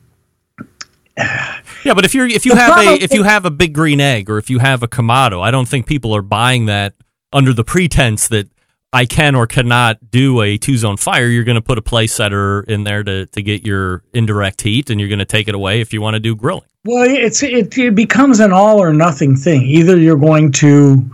Yeah, 1.83 1.93
but 1.93 2.05
if 2.05 2.13
you're 2.13 2.27
if 2.27 2.45
you 2.45 2.53
The 2.53 2.59
have 2.59 2.77
a 2.77 3.03
if 3.03 3.13
you 3.13 3.23
have 3.23 3.45
a 3.45 3.51
big 3.51 3.73
green 3.73 4.01
egg 4.01 4.29
or 4.29 4.37
if 4.37 4.49
you 4.49 4.59
have 4.59 4.83
a 4.83 4.87
Kamado, 4.87 5.41
I 5.41 5.51
don't 5.51 5.67
think 5.67 5.85
people 5.87 6.15
are 6.15 6.21
buying 6.21 6.65
that 6.65 6.95
under 7.31 7.53
the 7.53 7.63
pretense 7.63 8.27
that 8.27 8.49
I 8.93 9.05
can 9.05 9.35
or 9.35 9.47
cannot 9.47 10.11
do 10.11 10.41
a 10.41 10.57
two 10.57 10.77
zone 10.77 10.97
fire. 10.97 11.27
You're 11.27 11.43
going 11.43 11.55
to 11.55 11.61
put 11.61 11.77
a 11.77 11.81
place 11.81 12.13
setter 12.13 12.63
in 12.63 12.83
there 12.83 13.03
to 13.03 13.25
to 13.27 13.41
get 13.41 13.65
your 13.65 14.03
indirect 14.13 14.61
heat, 14.61 14.89
and 14.89 14.99
you're 14.99 15.09
going 15.09 15.19
to 15.19 15.25
take 15.25 15.47
it 15.47 15.55
away 15.55 15.81
if 15.81 15.93
you 15.93 16.01
want 16.01 16.15
to 16.15 16.19
do 16.19 16.35
grilling. 16.35 16.63
well, 16.85 17.05
it's 17.07 17.43
it, 17.43 17.77
it 17.77 17.95
becomes 17.95 18.39
an 18.39 18.51
all 18.51 18.79
or 18.79 18.93
nothing 18.93 19.35
thing. 19.35 19.61
Either 19.63 19.97
you're 19.97 20.17
going 20.17 20.51
to 20.53 21.09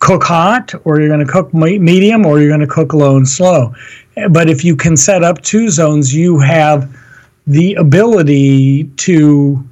cook 0.00 0.24
hot, 0.24 0.74
or 0.84 1.00
you're 1.00 1.08
going 1.08 1.24
to 1.24 1.32
cook 1.32 1.54
medium, 1.54 2.26
or 2.26 2.40
you're 2.40 2.50
going 2.50 2.60
to 2.60 2.66
cook 2.66 2.92
low 2.92 3.16
and 3.16 3.28
slow. 3.28 3.74
But 4.30 4.50
if 4.50 4.64
you 4.64 4.76
can 4.76 4.96
set 4.96 5.22
up 5.22 5.40
two 5.40 5.70
zones, 5.70 6.14
you 6.14 6.38
have 6.40 6.94
the 7.46 7.74
ability 7.74 8.84
to 8.96 9.62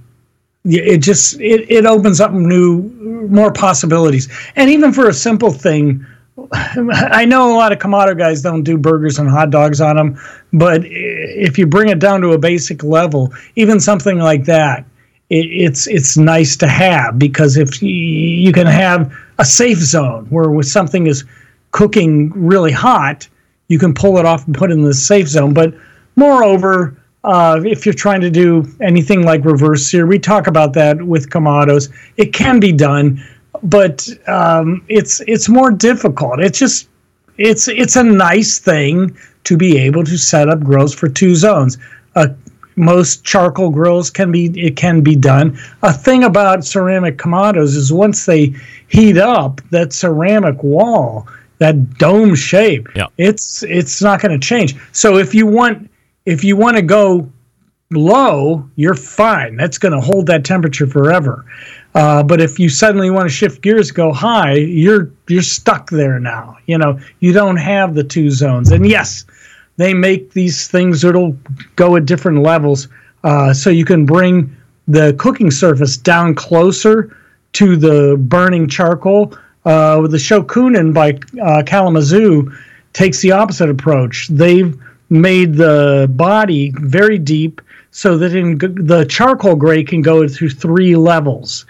it 0.64 0.98
just 0.98 1.40
it, 1.40 1.68
it 1.70 1.86
opens 1.86 2.20
up 2.20 2.32
new 2.32 2.82
more 3.28 3.52
possibilities. 3.52 4.28
And 4.54 4.70
even 4.70 4.92
for 4.92 5.08
a 5.08 5.14
simple 5.14 5.50
thing 5.50 6.04
i 6.52 7.26
know 7.26 7.52
a 7.52 7.54
lot 7.54 7.72
of 7.72 7.78
Kamado 7.78 8.16
guys 8.16 8.40
don't 8.40 8.62
do 8.62 8.78
burgers 8.78 9.18
and 9.18 9.28
hot 9.28 9.50
dogs 9.50 9.82
on 9.82 9.96
them 9.96 10.18
but 10.54 10.80
if 10.84 11.58
you 11.58 11.66
bring 11.66 11.90
it 11.90 11.98
down 11.98 12.22
to 12.22 12.32
a 12.32 12.38
basic 12.38 12.82
level 12.82 13.30
even 13.56 13.78
something 13.78 14.18
like 14.18 14.46
that 14.46 14.86
it, 15.28 15.44
it's 15.44 15.86
it's 15.88 16.16
nice 16.16 16.56
to 16.56 16.66
have 16.66 17.18
because 17.18 17.58
if 17.58 17.82
y- 17.82 17.88
you 17.88 18.50
can 18.50 18.66
have 18.66 19.14
a 19.38 19.44
safe 19.44 19.76
zone 19.76 20.24
where 20.30 20.50
with 20.50 20.66
something 20.66 21.06
is 21.06 21.22
cooking 21.70 22.30
really 22.32 22.72
hot 22.72 23.28
you 23.72 23.78
can 23.78 23.94
pull 23.94 24.18
it 24.18 24.26
off 24.26 24.46
and 24.46 24.54
put 24.54 24.70
it 24.70 24.74
in 24.74 24.82
the 24.82 24.92
safe 24.92 25.26
zone. 25.26 25.54
But 25.54 25.74
moreover 26.14 26.94
uh, 27.24 27.60
if 27.64 27.86
you're 27.86 27.94
trying 27.94 28.20
to 28.20 28.30
do 28.30 28.66
anything 28.80 29.22
like 29.22 29.44
reverse 29.44 29.86
sear, 29.86 30.06
we 30.06 30.18
talk 30.18 30.46
about 30.46 30.72
that 30.74 31.02
with 31.02 31.30
Kamados. 31.30 31.90
It 32.16 32.32
can 32.32 32.58
be 32.60 32.72
done, 32.72 33.22
but 33.62 34.08
um, 34.26 34.84
it's 34.88 35.20
it's 35.28 35.48
more 35.48 35.70
difficult. 35.70 36.40
It's 36.40 36.58
just 36.58 36.88
it's 37.38 37.68
it's 37.68 37.96
a 37.96 38.02
nice 38.02 38.58
thing 38.58 39.16
to 39.44 39.56
be 39.56 39.78
able 39.78 40.04
to 40.04 40.18
set 40.18 40.48
up 40.48 40.60
grills 40.60 40.94
for 40.94 41.08
two 41.08 41.34
zones. 41.34 41.78
Uh, 42.16 42.28
most 42.74 43.22
charcoal 43.24 43.70
grills 43.70 44.10
can 44.10 44.32
be 44.32 44.46
it 44.60 44.76
can 44.76 45.00
be 45.02 45.14
done. 45.14 45.56
A 45.82 45.92
thing 45.92 46.24
about 46.24 46.64
ceramic 46.64 47.18
Kamados 47.18 47.76
is 47.76 47.92
once 47.92 48.26
they 48.26 48.54
heat 48.88 49.18
up, 49.18 49.60
that 49.70 49.92
ceramic 49.92 50.62
wall, 50.62 51.26
that 51.58 51.98
dome 51.98 52.34
shape, 52.34 52.88
Yeah. 52.96 53.06
it's 53.18 53.62
it's 53.64 54.02
not 54.02 54.20
going 54.20 54.38
to 54.38 54.44
change. 54.44 54.74
So 54.92 55.18
if 55.18 55.34
you 55.34 55.46
want 55.46 55.88
if 56.24 56.44
you 56.44 56.56
want 56.56 56.76
to 56.76 56.82
go 56.82 57.30
low, 57.90 58.68
you're 58.76 58.94
fine. 58.94 59.56
That's 59.56 59.78
going 59.78 59.92
to 59.92 60.00
hold 60.00 60.26
that 60.26 60.44
temperature 60.44 60.86
forever. 60.86 61.44
Uh, 61.94 62.22
but 62.22 62.40
if 62.40 62.58
you 62.58 62.68
suddenly 62.68 63.10
want 63.10 63.28
to 63.28 63.34
shift 63.34 63.62
gears, 63.62 63.90
go 63.90 64.12
high, 64.12 64.54
you're 64.54 65.10
you're 65.28 65.42
stuck 65.42 65.90
there 65.90 66.18
now. 66.18 66.56
You 66.66 66.78
know 66.78 66.98
you 67.20 67.32
don't 67.32 67.58
have 67.58 67.94
the 67.94 68.04
two 68.04 68.30
zones. 68.30 68.70
And 68.70 68.86
yes, 68.88 69.26
they 69.76 69.92
make 69.92 70.32
these 70.32 70.68
things 70.68 71.02
that'll 71.02 71.36
go 71.76 71.96
at 71.96 72.06
different 72.06 72.42
levels, 72.42 72.88
uh, 73.24 73.52
so 73.52 73.68
you 73.68 73.84
can 73.84 74.06
bring 74.06 74.56
the 74.88 75.14
cooking 75.18 75.50
surface 75.50 75.96
down 75.96 76.34
closer 76.34 77.14
to 77.54 77.76
the 77.76 78.16
burning 78.18 78.68
charcoal. 78.68 79.34
Uh, 79.64 80.08
the 80.08 80.16
Shokunin 80.16 80.94
by 80.94 81.18
uh, 81.40 81.62
Kalamazoo 81.64 82.52
takes 82.94 83.20
the 83.20 83.32
opposite 83.32 83.68
approach. 83.68 84.28
They've 84.28 84.80
made 85.12 85.54
the 85.54 86.08
body 86.10 86.72
very 86.80 87.18
deep 87.18 87.60
so 87.90 88.16
that 88.16 88.34
in 88.34 88.56
the 88.58 89.04
charcoal 89.08 89.54
grate 89.54 89.88
can 89.88 90.00
go 90.00 90.26
through 90.26 90.48
three 90.48 90.96
levels. 90.96 91.66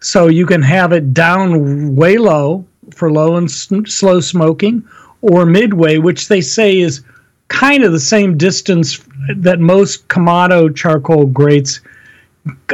So 0.00 0.28
you 0.28 0.44
can 0.44 0.60
have 0.60 0.92
it 0.92 1.14
down 1.14 1.96
way 1.96 2.18
low 2.18 2.66
for 2.94 3.10
low 3.10 3.36
and 3.36 3.50
slow 3.50 4.20
smoking, 4.20 4.86
or 5.22 5.46
midway, 5.46 5.96
which 5.96 6.28
they 6.28 6.42
say 6.42 6.78
is 6.78 7.02
kind 7.48 7.82
of 7.82 7.92
the 7.92 8.00
same 8.00 8.36
distance 8.36 9.02
that 9.36 9.58
most 9.58 10.06
Kamado 10.08 10.74
charcoal 10.74 11.26
grates 11.26 11.80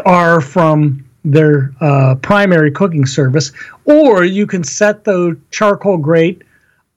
are 0.05 0.41
from 0.41 1.05
their 1.25 1.73
uh, 1.81 2.17
primary 2.17 2.73
cooking 2.73 3.07
service. 3.07 3.53
Or 3.85 4.25
you 4.25 4.47
can 4.47 4.65
set 4.65 5.05
the 5.05 5.39
charcoal 5.53 5.97
grate 5.99 6.43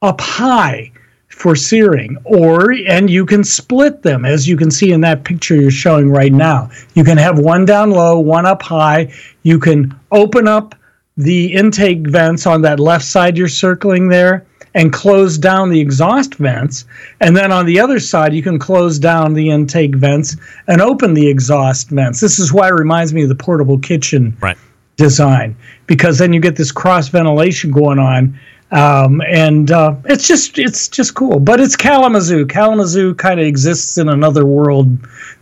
up 0.02 0.20
high 0.20 0.90
for 1.36 1.54
searing 1.54 2.16
or 2.24 2.72
and 2.88 3.10
you 3.10 3.26
can 3.26 3.44
split 3.44 4.00
them 4.00 4.24
as 4.24 4.48
you 4.48 4.56
can 4.56 4.70
see 4.70 4.90
in 4.92 5.02
that 5.02 5.22
picture 5.22 5.54
you're 5.54 5.70
showing 5.70 6.10
right 6.10 6.32
now. 6.32 6.70
You 6.94 7.04
can 7.04 7.18
have 7.18 7.38
one 7.38 7.66
down 7.66 7.90
low 7.90 8.18
one 8.18 8.46
up 8.46 8.62
high. 8.62 9.12
You 9.42 9.58
can 9.58 9.94
open 10.12 10.48
up 10.48 10.74
the 11.18 11.52
intake 11.52 12.08
vents 12.08 12.46
on 12.46 12.62
that 12.62 12.80
left 12.80 13.04
side 13.04 13.36
you're 13.36 13.48
circling 13.48 14.08
there 14.08 14.46
and 14.74 14.94
close 14.94 15.36
down 15.36 15.68
the 15.68 15.78
exhaust 15.78 16.36
vents. 16.36 16.86
And 17.20 17.36
then 17.36 17.52
on 17.52 17.66
the 17.66 17.80
other 17.80 18.00
side 18.00 18.32
you 18.32 18.42
can 18.42 18.58
close 18.58 18.98
down 18.98 19.34
the 19.34 19.50
intake 19.50 19.94
vents 19.94 20.36
and 20.68 20.80
open 20.80 21.12
the 21.12 21.28
exhaust 21.28 21.90
vents. 21.90 22.18
This 22.18 22.38
is 22.38 22.50
why 22.50 22.68
it 22.68 22.74
reminds 22.74 23.12
me 23.12 23.24
of 23.24 23.28
the 23.28 23.34
portable 23.34 23.78
kitchen 23.78 24.34
Right. 24.40 24.56
design 24.96 25.54
because 25.86 26.16
then 26.16 26.32
you 26.32 26.40
get 26.40 26.56
this 26.56 26.72
cross 26.72 27.08
ventilation 27.08 27.72
going 27.72 27.98
on 27.98 28.40
um, 28.72 29.20
and 29.28 29.70
uh, 29.70 29.94
it's 30.06 30.26
just 30.26 30.58
it's 30.58 30.88
just 30.88 31.14
cool 31.14 31.38
but 31.38 31.60
it's 31.60 31.76
kalamazoo 31.76 32.44
kalamazoo 32.46 33.14
kind 33.14 33.38
of 33.38 33.46
exists 33.46 33.96
in 33.98 34.08
another 34.08 34.44
world 34.44 34.88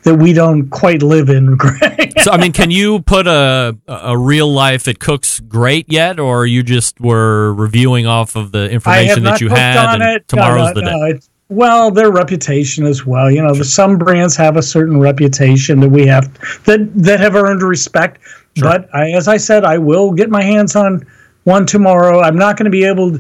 that 0.03 0.14
we 0.16 0.33
don't 0.33 0.68
quite 0.70 1.03
live 1.03 1.29
in. 1.31 1.59
So 2.22 2.31
I 2.31 2.39
mean, 2.39 2.53
can 2.53 2.70
you 2.70 3.01
put 3.01 3.27
a 3.27 3.77
a 3.87 4.16
real 4.16 4.51
life 4.51 4.85
that 4.85 4.99
cooks 4.99 5.41
great 5.41 5.93
yet, 5.93 6.18
or 6.18 6.47
you 6.47 6.62
just 6.62 6.99
were 6.99 7.53
reviewing 7.53 8.07
off 8.07 8.35
of 8.35 8.51
the 8.53 8.70
information 8.70 9.25
that 9.25 9.43
you 9.43 9.51
had? 9.51 9.77
and 9.77 10.03
it. 10.03 10.07
No, 10.07 10.18
Tomorrow's 10.29 10.68
no, 10.68 10.75
the 10.75 10.81
day. 10.81 10.91
no, 10.91 11.07
it's- 11.07 11.29
well, 11.51 11.91
their 11.91 12.11
reputation 12.11 12.87
as 12.87 13.05
well. 13.05 13.31
You 13.31 13.43
know, 13.43 13.55
the, 13.55 13.64
some 13.64 13.99
brands 13.99 14.35
have 14.37 14.57
a 14.57 14.62
certain 14.62 14.99
reputation 14.99 15.81
that 15.81 15.91
we 15.91 16.07
have 16.07 16.33
that 16.64 16.89
that 16.95 17.20
have 17.20 17.35
earned 17.35 17.62
respect. 17.62 18.20
But 18.59 18.89
I, 18.95 19.11
as 19.11 19.29
I 19.29 19.37
said, 19.37 19.64
I 19.64 19.77
will 19.77 20.12
get 20.12 20.31
my 20.31 20.43
hands 20.43 20.77
on 20.77 21.05
one 21.45 21.66
tomorrow. 21.66 22.20
I'm 22.20 22.36
not 22.36 22.57
going 22.57 22.64
to 22.64 22.70
be 22.70 22.84
able. 22.84 23.18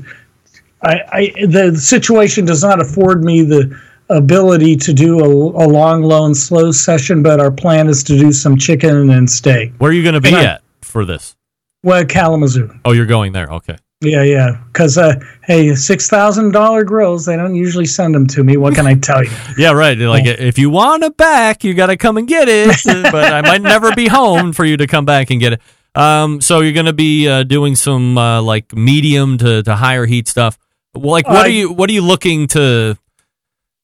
I, 0.82 1.00
I 1.12 1.46
the 1.46 1.76
situation 1.76 2.44
does 2.44 2.62
not 2.62 2.80
afford 2.80 3.24
me 3.24 3.42
the 3.42 3.80
ability 4.10 4.76
to 4.76 4.92
do 4.92 5.20
a, 5.20 5.26
a 5.26 5.66
long, 5.66 6.02
low, 6.02 6.32
slow 6.32 6.72
session. 6.72 7.22
But 7.22 7.40
our 7.40 7.50
plan 7.50 7.88
is 7.88 8.02
to 8.04 8.18
do 8.18 8.32
some 8.32 8.56
chicken 8.56 9.10
and 9.10 9.30
steak. 9.30 9.72
Where 9.78 9.90
are 9.90 9.94
you 9.94 10.02
going 10.02 10.14
to 10.14 10.20
be 10.20 10.28
And 10.28 10.46
at 10.46 10.62
for 10.82 11.04
this? 11.04 11.36
Well, 11.82 12.04
Kalamazoo. 12.04 12.70
Oh, 12.84 12.92
you're 12.92 13.06
going 13.06 13.32
there. 13.32 13.48
Okay. 13.48 13.76
Yeah, 14.00 14.22
yeah. 14.22 14.62
Because 14.66 14.98
uh, 14.98 15.14
hey, 15.44 15.74
six 15.74 16.08
thousand 16.08 16.52
dollar 16.52 16.84
grills, 16.84 17.24
they 17.24 17.36
don't 17.36 17.54
usually 17.54 17.86
send 17.86 18.14
them 18.14 18.26
to 18.28 18.44
me. 18.44 18.56
What 18.56 18.74
can 18.74 18.86
I 18.86 18.94
tell 18.94 19.24
you? 19.24 19.30
Yeah, 19.58 19.72
right. 19.72 19.96
Like 19.96 20.26
if 20.26 20.58
you 20.58 20.68
want 20.68 21.04
it 21.04 21.16
back, 21.16 21.64
you 21.64 21.74
got 21.74 21.86
to 21.86 21.96
come 21.96 22.16
and 22.16 22.26
get 22.26 22.48
it. 22.48 22.76
but 22.84 23.32
I 23.32 23.40
might 23.40 23.62
never 23.62 23.94
be 23.94 24.08
home 24.08 24.52
for 24.52 24.64
you 24.64 24.76
to 24.76 24.86
come 24.86 25.04
back 25.04 25.30
and 25.30 25.40
get 25.40 25.54
it. 25.54 25.60
Um, 25.94 26.40
so 26.40 26.60
you're 26.60 26.72
going 26.72 26.86
to 26.86 26.92
be 26.92 27.28
uh, 27.28 27.42
doing 27.44 27.76
some 27.76 28.18
uh, 28.18 28.42
like 28.42 28.74
medium 28.74 29.38
to, 29.38 29.62
to 29.62 29.76
higher 29.76 30.06
heat 30.06 30.26
stuff. 30.28 30.58
Well, 30.94 31.12
like 31.12 31.26
what 31.26 31.36
I- 31.36 31.40
are 31.42 31.48
you 31.48 31.72
what 31.72 31.88
are 31.90 31.92
you 31.92 32.02
looking 32.02 32.46
to 32.48 32.96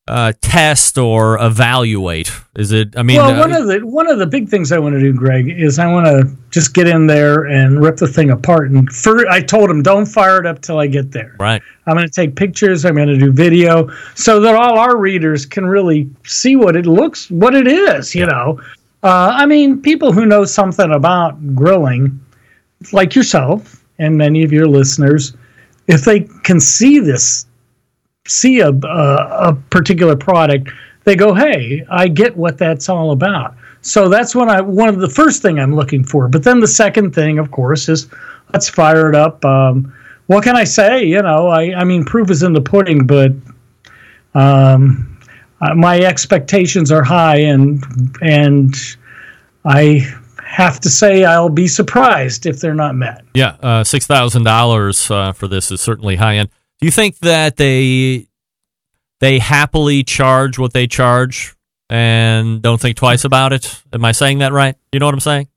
uh, 0.08 0.32
test 0.40 0.98
or 0.98 1.40
evaluate? 1.40 2.32
Is 2.56 2.72
it? 2.72 2.96
I 2.96 3.02
mean, 3.04 3.18
well, 3.18 3.34
uh, 3.34 3.38
one 3.38 3.52
of 3.52 3.66
the 3.68 3.80
one 3.86 4.08
of 4.08 4.18
the 4.18 4.26
big 4.26 4.48
things 4.48 4.72
I 4.72 4.78
want 4.78 4.94
to 4.94 5.00
do, 5.00 5.12
Greg, 5.12 5.48
is 5.48 5.78
I 5.78 5.86
want 5.92 6.06
to 6.06 6.36
just 6.50 6.74
get 6.74 6.88
in 6.88 7.06
there 7.06 7.44
and 7.46 7.80
rip 7.80 7.96
the 7.96 8.08
thing 8.08 8.30
apart. 8.30 8.70
And 8.70 8.88
for, 8.90 9.28
I 9.28 9.40
told 9.40 9.70
him, 9.70 9.82
don't 9.82 10.06
fire 10.06 10.38
it 10.40 10.46
up 10.46 10.62
till 10.62 10.78
I 10.78 10.88
get 10.88 11.12
there. 11.12 11.36
right. 11.38 11.62
I'm 11.86 11.94
going 11.96 12.06
to 12.06 12.12
take 12.12 12.34
pictures. 12.36 12.84
I'm 12.84 12.94
going 12.96 13.08
to 13.08 13.18
do 13.18 13.30
video 13.32 13.88
so 14.16 14.40
that 14.40 14.54
all 14.56 14.78
our 14.78 14.96
readers 14.96 15.46
can 15.46 15.66
really 15.66 16.08
see 16.24 16.56
what 16.56 16.74
it 16.76 16.86
looks, 16.86 17.30
what 17.30 17.54
it 17.54 17.66
is. 17.68 18.14
You 18.14 18.26
know, 18.26 18.60
uh, 19.02 19.32
I 19.34 19.46
mean, 19.46 19.80
people 19.80 20.12
who 20.12 20.26
know 20.26 20.44
something 20.44 20.90
about 20.92 21.54
grilling, 21.54 22.20
like 22.92 23.14
yourself 23.14 23.84
and 23.98 24.16
many 24.16 24.42
of 24.42 24.52
your 24.52 24.66
listeners, 24.66 25.34
if 25.86 26.04
they 26.04 26.20
can 26.44 26.60
see 26.60 26.98
this, 26.98 27.46
see 28.26 28.60
a 28.60 28.70
a, 28.70 29.48
a 29.48 29.58
particular 29.70 30.16
product, 30.16 30.70
they 31.04 31.16
go, 31.16 31.34
"Hey, 31.34 31.84
I 31.90 32.08
get 32.08 32.36
what 32.36 32.58
that's 32.58 32.88
all 32.88 33.12
about." 33.12 33.54
So 33.82 34.08
that's 34.08 34.34
when 34.34 34.50
I 34.50 34.60
one 34.60 34.88
of 34.88 34.98
the 34.98 35.08
first 35.08 35.42
thing 35.42 35.58
I'm 35.58 35.74
looking 35.74 36.04
for. 36.04 36.28
But 36.28 36.44
then 36.44 36.60
the 36.60 36.68
second 36.68 37.14
thing, 37.14 37.38
of 37.38 37.50
course, 37.50 37.88
is 37.88 38.08
let's 38.52 38.68
fire 38.68 39.08
it 39.08 39.14
up. 39.14 39.44
Um, 39.44 39.92
what 40.26 40.44
can 40.44 40.56
I 40.56 40.64
say? 40.64 41.04
You 41.04 41.22
know, 41.22 41.48
I, 41.48 41.74
I 41.74 41.84
mean, 41.84 42.04
proof 42.04 42.30
is 42.30 42.42
in 42.42 42.52
the 42.52 42.60
pudding, 42.60 43.06
but 43.06 43.32
um, 44.34 45.09
uh, 45.60 45.74
my 45.74 46.00
expectations 46.00 46.90
are 46.90 47.02
high, 47.02 47.38
and 47.38 47.82
and 48.22 48.74
I 49.64 50.06
have 50.44 50.80
to 50.80 50.90
say 50.90 51.24
I'll 51.24 51.48
be 51.48 51.68
surprised 51.68 52.46
if 52.46 52.60
they're 52.60 52.74
not 52.74 52.94
met. 52.94 53.24
Yeah, 53.34 53.56
uh, 53.60 53.84
six 53.84 54.06
thousand 54.06 54.44
dollars 54.44 55.10
uh, 55.10 55.32
for 55.32 55.48
this 55.48 55.70
is 55.70 55.80
certainly 55.80 56.16
high 56.16 56.36
end. 56.36 56.48
Do 56.80 56.86
you 56.86 56.90
think 56.90 57.18
that 57.18 57.56
they 57.56 58.26
they 59.20 59.38
happily 59.38 60.02
charge 60.02 60.58
what 60.58 60.72
they 60.72 60.86
charge 60.86 61.54
and 61.90 62.62
don't 62.62 62.80
think 62.80 62.96
twice 62.96 63.24
about 63.24 63.52
it? 63.52 63.82
Am 63.92 64.04
I 64.04 64.12
saying 64.12 64.38
that 64.38 64.52
right? 64.52 64.76
You 64.92 64.98
know 64.98 65.06
what 65.06 65.14
I'm 65.14 65.20
saying? 65.20 65.48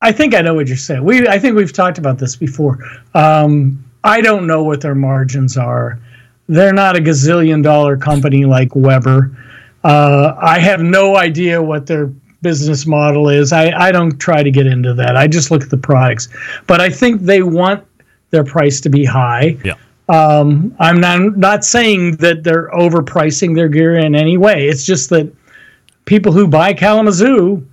I 0.00 0.12
think 0.12 0.34
I 0.34 0.40
know 0.40 0.54
what 0.54 0.68
you're 0.68 0.76
saying. 0.76 1.04
We 1.04 1.28
I 1.28 1.38
think 1.38 1.56
we've 1.56 1.72
talked 1.72 1.98
about 1.98 2.18
this 2.18 2.36
before. 2.36 2.78
Um, 3.14 3.84
I 4.02 4.20
don't 4.20 4.46
know 4.46 4.62
what 4.62 4.80
their 4.80 4.94
margins 4.94 5.56
are. 5.56 6.00
They're 6.48 6.72
not 6.72 6.96
a 6.96 7.00
gazillion 7.00 7.62
dollar 7.62 7.96
company 7.96 8.44
like 8.44 8.74
Weber. 8.74 9.36
Uh, 9.84 10.36
I 10.40 10.58
have 10.58 10.80
no 10.80 11.16
idea 11.16 11.62
what 11.62 11.86
their 11.86 12.06
business 12.42 12.86
model 12.86 13.28
is. 13.28 13.52
I, 13.52 13.70
I 13.70 13.92
don't 13.92 14.18
try 14.18 14.42
to 14.42 14.50
get 14.50 14.66
into 14.66 14.94
that. 14.94 15.16
I 15.16 15.26
just 15.26 15.50
look 15.50 15.62
at 15.62 15.70
the 15.70 15.76
products. 15.76 16.28
But 16.66 16.80
I 16.80 16.90
think 16.90 17.22
they 17.22 17.42
want 17.42 17.84
their 18.30 18.44
price 18.44 18.80
to 18.82 18.88
be 18.88 19.04
high. 19.04 19.56
Yeah. 19.64 19.74
Um, 20.08 20.74
I'm 20.78 21.00
not 21.00 21.36
not 21.36 21.64
saying 21.64 22.16
that 22.16 22.44
they're 22.44 22.70
overpricing 22.70 23.56
their 23.56 23.68
gear 23.68 23.96
in 23.96 24.14
any 24.14 24.36
way. 24.36 24.68
It's 24.68 24.84
just 24.84 25.10
that 25.10 25.32
people 26.04 26.32
who 26.32 26.46
buy 26.46 26.72
Kalamazoo 26.72 27.66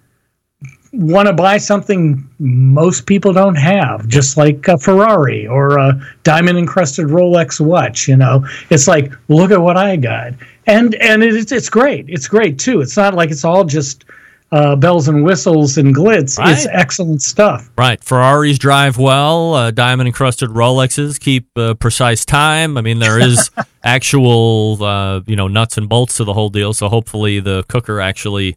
want 0.93 1.27
to 1.27 1.33
buy 1.33 1.57
something 1.57 2.27
most 2.39 3.05
people 3.07 3.33
don't 3.33 3.55
have, 3.55 4.07
just 4.07 4.37
like 4.37 4.67
a 4.67 4.77
Ferrari 4.77 5.47
or 5.47 5.77
a 5.77 5.99
diamond 6.23 6.57
encrusted 6.57 7.07
Rolex 7.07 7.59
watch. 7.59 8.07
You 8.07 8.15
know, 8.15 8.47
it's 8.69 8.87
like 8.87 9.11
look 9.27 9.51
at 9.51 9.61
what 9.61 9.75
I 9.77 9.95
got, 9.95 10.33
and 10.67 10.95
and 10.95 11.23
it's 11.23 11.51
it's 11.51 11.69
great. 11.69 12.05
It's 12.07 12.27
great 12.27 12.59
too. 12.59 12.81
It's 12.81 12.95
not 12.95 13.15
like 13.15 13.31
it's 13.31 13.43
all 13.43 13.65
just 13.65 14.05
uh, 14.53 14.75
bells 14.75 15.07
and 15.07 15.23
whistles 15.23 15.79
and 15.79 15.95
glitz. 15.95 16.37
It's 16.51 16.67
excellent 16.67 17.23
stuff. 17.23 17.71
Right. 17.75 18.01
Ferraris 18.03 18.59
drive 18.59 18.99
well. 18.99 19.55
Uh, 19.55 19.71
diamond 19.71 20.07
encrusted 20.07 20.51
Rolexes 20.51 21.19
keep 21.19 21.49
uh, 21.57 21.73
precise 21.73 22.23
time. 22.23 22.77
I 22.77 22.81
mean, 22.81 22.99
there 22.99 23.19
is 23.19 23.49
actual, 23.83 24.83
uh, 24.83 25.21
you 25.25 25.35
know, 25.35 25.47
nuts 25.47 25.79
and 25.79 25.89
bolts 25.89 26.17
to 26.17 26.23
the 26.23 26.33
whole 26.33 26.49
deal. 26.51 26.71
So 26.73 26.87
hopefully 26.87 27.39
the 27.39 27.63
cooker 27.67 27.99
actually 27.99 28.55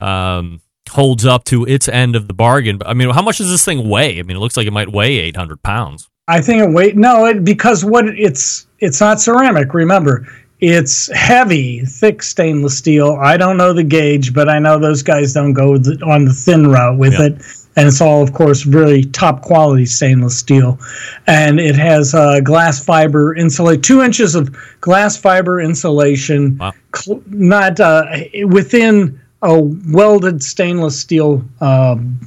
um, 0.00 0.60
holds 0.90 1.24
up 1.26 1.44
to 1.44 1.64
its 1.64 1.88
end 1.88 2.16
of 2.16 2.28
the 2.28 2.34
bargain. 2.34 2.78
But 2.78 2.88
I 2.88 2.94
mean, 2.94 3.10
how 3.10 3.22
much 3.22 3.38
does 3.38 3.50
this 3.50 3.64
thing 3.64 3.88
weigh? 3.88 4.18
I 4.18 4.22
mean, 4.22 4.36
it 4.36 4.40
looks 4.40 4.56
like 4.56 4.66
it 4.66 4.72
might 4.72 4.92
weigh 4.92 5.18
800 5.18 5.62
pounds. 5.62 6.08
I 6.28 6.40
think 6.40 6.62
it 6.62 6.70
wait 6.74 6.96
no 6.96 7.24
it 7.26 7.44
because 7.44 7.84
what 7.84 8.06
it's 8.08 8.66
it's 8.80 9.00
not 9.00 9.20
ceramic. 9.20 9.72
Remember, 9.74 10.26
it's 10.60 11.12
heavy, 11.14 11.84
thick 11.84 12.22
stainless 12.22 12.76
steel. 12.78 13.18
I 13.22 13.36
don't 13.36 13.56
know 13.56 13.72
the 13.72 13.84
gauge, 13.84 14.34
but 14.34 14.48
I 14.48 14.58
know 14.58 14.78
those 14.78 15.02
guys 15.02 15.32
don't 15.34 15.52
go 15.52 15.78
the, 15.78 16.02
on 16.04 16.24
the 16.24 16.32
thin 16.32 16.66
route 16.68 16.98
with 16.98 17.12
Yeah. 17.14 17.26
it. 17.26 17.42
And 17.78 17.86
it's 17.88 18.00
all, 18.00 18.22
of 18.22 18.32
course, 18.32 18.64
really 18.64 19.04
top 19.04 19.42
quality 19.42 19.84
stainless 19.84 20.38
steel, 20.38 20.78
and 21.26 21.60
it 21.60 21.76
has 21.76 22.14
uh, 22.14 22.40
glass 22.40 22.82
fiber 22.82 23.34
insulate, 23.34 23.82
two 23.82 24.00
inches 24.00 24.34
of 24.34 24.56
glass 24.80 25.18
fiber 25.18 25.60
insulation, 25.60 26.56
Wow. 26.56 26.72
cl- 26.94 27.22
not 27.26 27.78
uh, 27.78 28.06
within 28.46 29.20
a 29.42 29.60
welded 29.60 30.42
stainless 30.42 30.98
steel 31.00 31.44
um, 31.60 32.18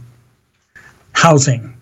housing. 1.13 1.75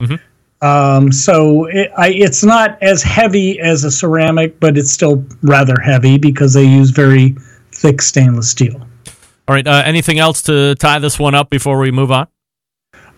Um, 0.61 1.11
so 1.11 1.65
it, 1.65 1.91
I, 1.97 2.09
it's 2.09 2.43
not 2.43 2.81
as 2.81 3.03
heavy 3.03 3.59
as 3.59 3.83
a 3.83 3.91
ceramic, 3.91 4.59
but 4.59 4.77
it's 4.77 4.91
still 4.91 5.23
rather 5.43 5.79
heavy 5.79 6.17
because 6.17 6.53
they 6.53 6.63
use 6.63 6.89
very 6.89 7.35
thick 7.71 8.01
stainless 8.01 8.49
steel. 8.49 8.75
All 9.47 9.53
right. 9.55 9.67
Uh, 9.67 9.83
anything 9.85 10.17
else 10.17 10.41
to 10.43 10.73
tie 10.75 10.99
this 10.99 11.19
one 11.19 11.35
up 11.35 11.49
before 11.49 11.77
we 11.79 11.91
move 11.91 12.11
on? 12.11 12.27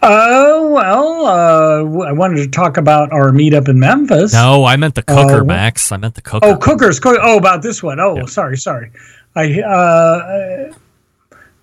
Oh 0.02 0.72
well, 0.72 1.26
uh, 1.26 2.06
I 2.08 2.12
wanted 2.14 2.38
to 2.38 2.48
talk 2.50 2.78
about 2.78 3.12
our 3.12 3.32
meetup 3.32 3.68
in 3.68 3.80
Memphis. 3.80 4.32
No, 4.32 4.64
I 4.64 4.78
meant 4.78 4.96
the 4.96 5.02
cooker, 5.04 5.42
Oh. 5.42 5.46
Max. 5.46 5.92
I 5.92 5.98
meant 5.98 6.16
the 6.16 6.22
cooker. 6.22 6.46
Oh, 6.46 6.56
cookers. 6.56 7.02
Cook- 7.02 7.20
oh, 7.22 7.38
about 7.38 7.62
this 7.64 7.84
one. 7.84 8.00
Oh, 8.00 8.16
Yeah. 8.16 8.26
sorry, 8.26 8.56
sorry. 8.58 8.92
I 9.36 9.60
uh, 9.62 10.74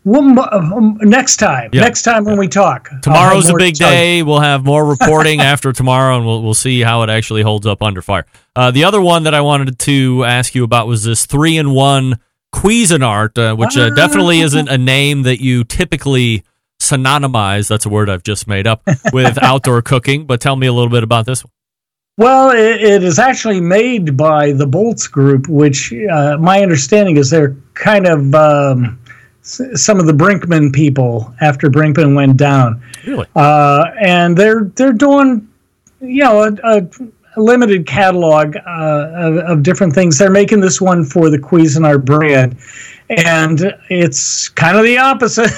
we'll, 0.06 0.40
um, 0.52 0.98
next 1.02 1.36
time. 1.36 1.70
Next 1.74 2.02
time 2.02 2.24
when 2.24 2.38
we 2.38 2.48
talk. 2.48 2.88
Tomorrow's 3.02 3.50
a 3.50 3.54
big 3.54 3.74
to 3.74 3.80
day. 3.80 4.22
We'll 4.22 4.40
have 4.40 4.64
more 4.64 4.86
reporting 4.98 5.40
after 5.40 5.72
tomorrow, 5.72 6.16
and 6.16 6.24
we'll 6.24 6.42
we'll 6.42 6.54
see 6.54 6.80
how 6.80 7.02
it 7.02 7.10
actually 7.10 7.42
holds 7.42 7.66
up 7.66 7.82
under 7.82 8.00
fire. 8.00 8.24
Uh, 8.54 8.70
the 8.70 8.84
other 8.84 9.00
one 9.00 9.24
that 9.24 9.34
I 9.34 9.42
wanted 9.42 9.78
to 9.80 10.24
ask 10.24 10.54
you 10.54 10.64
about 10.64 10.86
was 10.86 11.04
this 11.04 11.26
three 11.26 11.58
in 11.58 11.72
one 11.72 12.18
Cuisinart, 12.54 13.36
uh, 13.36 13.56
which 13.56 13.76
uh, 13.76 13.90
definitely 13.90 14.40
isn't 14.40 14.68
a 14.68 14.78
name 14.78 15.22
that 15.22 15.42
you 15.42 15.64
typically 15.64 16.44
synonymize. 16.80 17.68
That's 17.68 17.84
a 17.84 17.88
word 17.88 18.08
I've 18.08 18.22
just 18.22 18.46
made 18.46 18.66
up 18.66 18.82
with 19.12 19.42
outdoor 19.42 19.82
cooking. 19.82 20.24
But 20.24 20.40
tell 20.40 20.56
me 20.56 20.66
a 20.66 20.72
little 20.72 20.90
bit 20.90 21.02
about 21.02 21.26
this 21.26 21.44
one. 21.44 21.50
Well, 22.18 22.50
it, 22.50 22.82
it 22.82 23.02
is 23.04 23.18
actually 23.18 23.60
made 23.60 24.16
by 24.16 24.52
the 24.52 24.66
Bolts 24.66 25.06
Group, 25.06 25.48
which 25.48 25.92
uh, 25.92 26.38
my 26.40 26.62
understanding 26.62 27.18
is 27.18 27.28
they're 27.28 27.56
kind 27.74 28.06
of 28.06 28.34
um, 28.34 28.98
some 29.46 30.00
of 30.00 30.06
the 30.06 30.12
Brinkmann 30.12 30.72
people 30.72 31.32
after 31.40 31.70
Brinkmann 31.70 32.14
went 32.16 32.36
down, 32.36 32.82
Really? 33.06 33.26
uh, 33.36 33.84
and 34.00 34.36
they're 34.36 34.64
they're 34.74 34.92
doing 34.92 35.48
you 36.00 36.24
know 36.24 36.42
a, 36.42 36.78
a, 36.78 36.88
limited 37.40 37.86
catalog 37.86 38.56
uh, 38.56 39.10
of, 39.14 39.36
of 39.36 39.62
different 39.62 39.94
things. 39.94 40.18
They're 40.18 40.30
making 40.30 40.60
this 40.60 40.80
one 40.80 41.04
for 41.04 41.30
the 41.30 41.38
Cuisinart 41.38 42.04
brand, 42.04 42.56
and 43.08 43.72
it's 43.88 44.48
kind 44.48 44.76
of 44.76 44.84
the 44.84 44.98
opposite. 44.98 45.50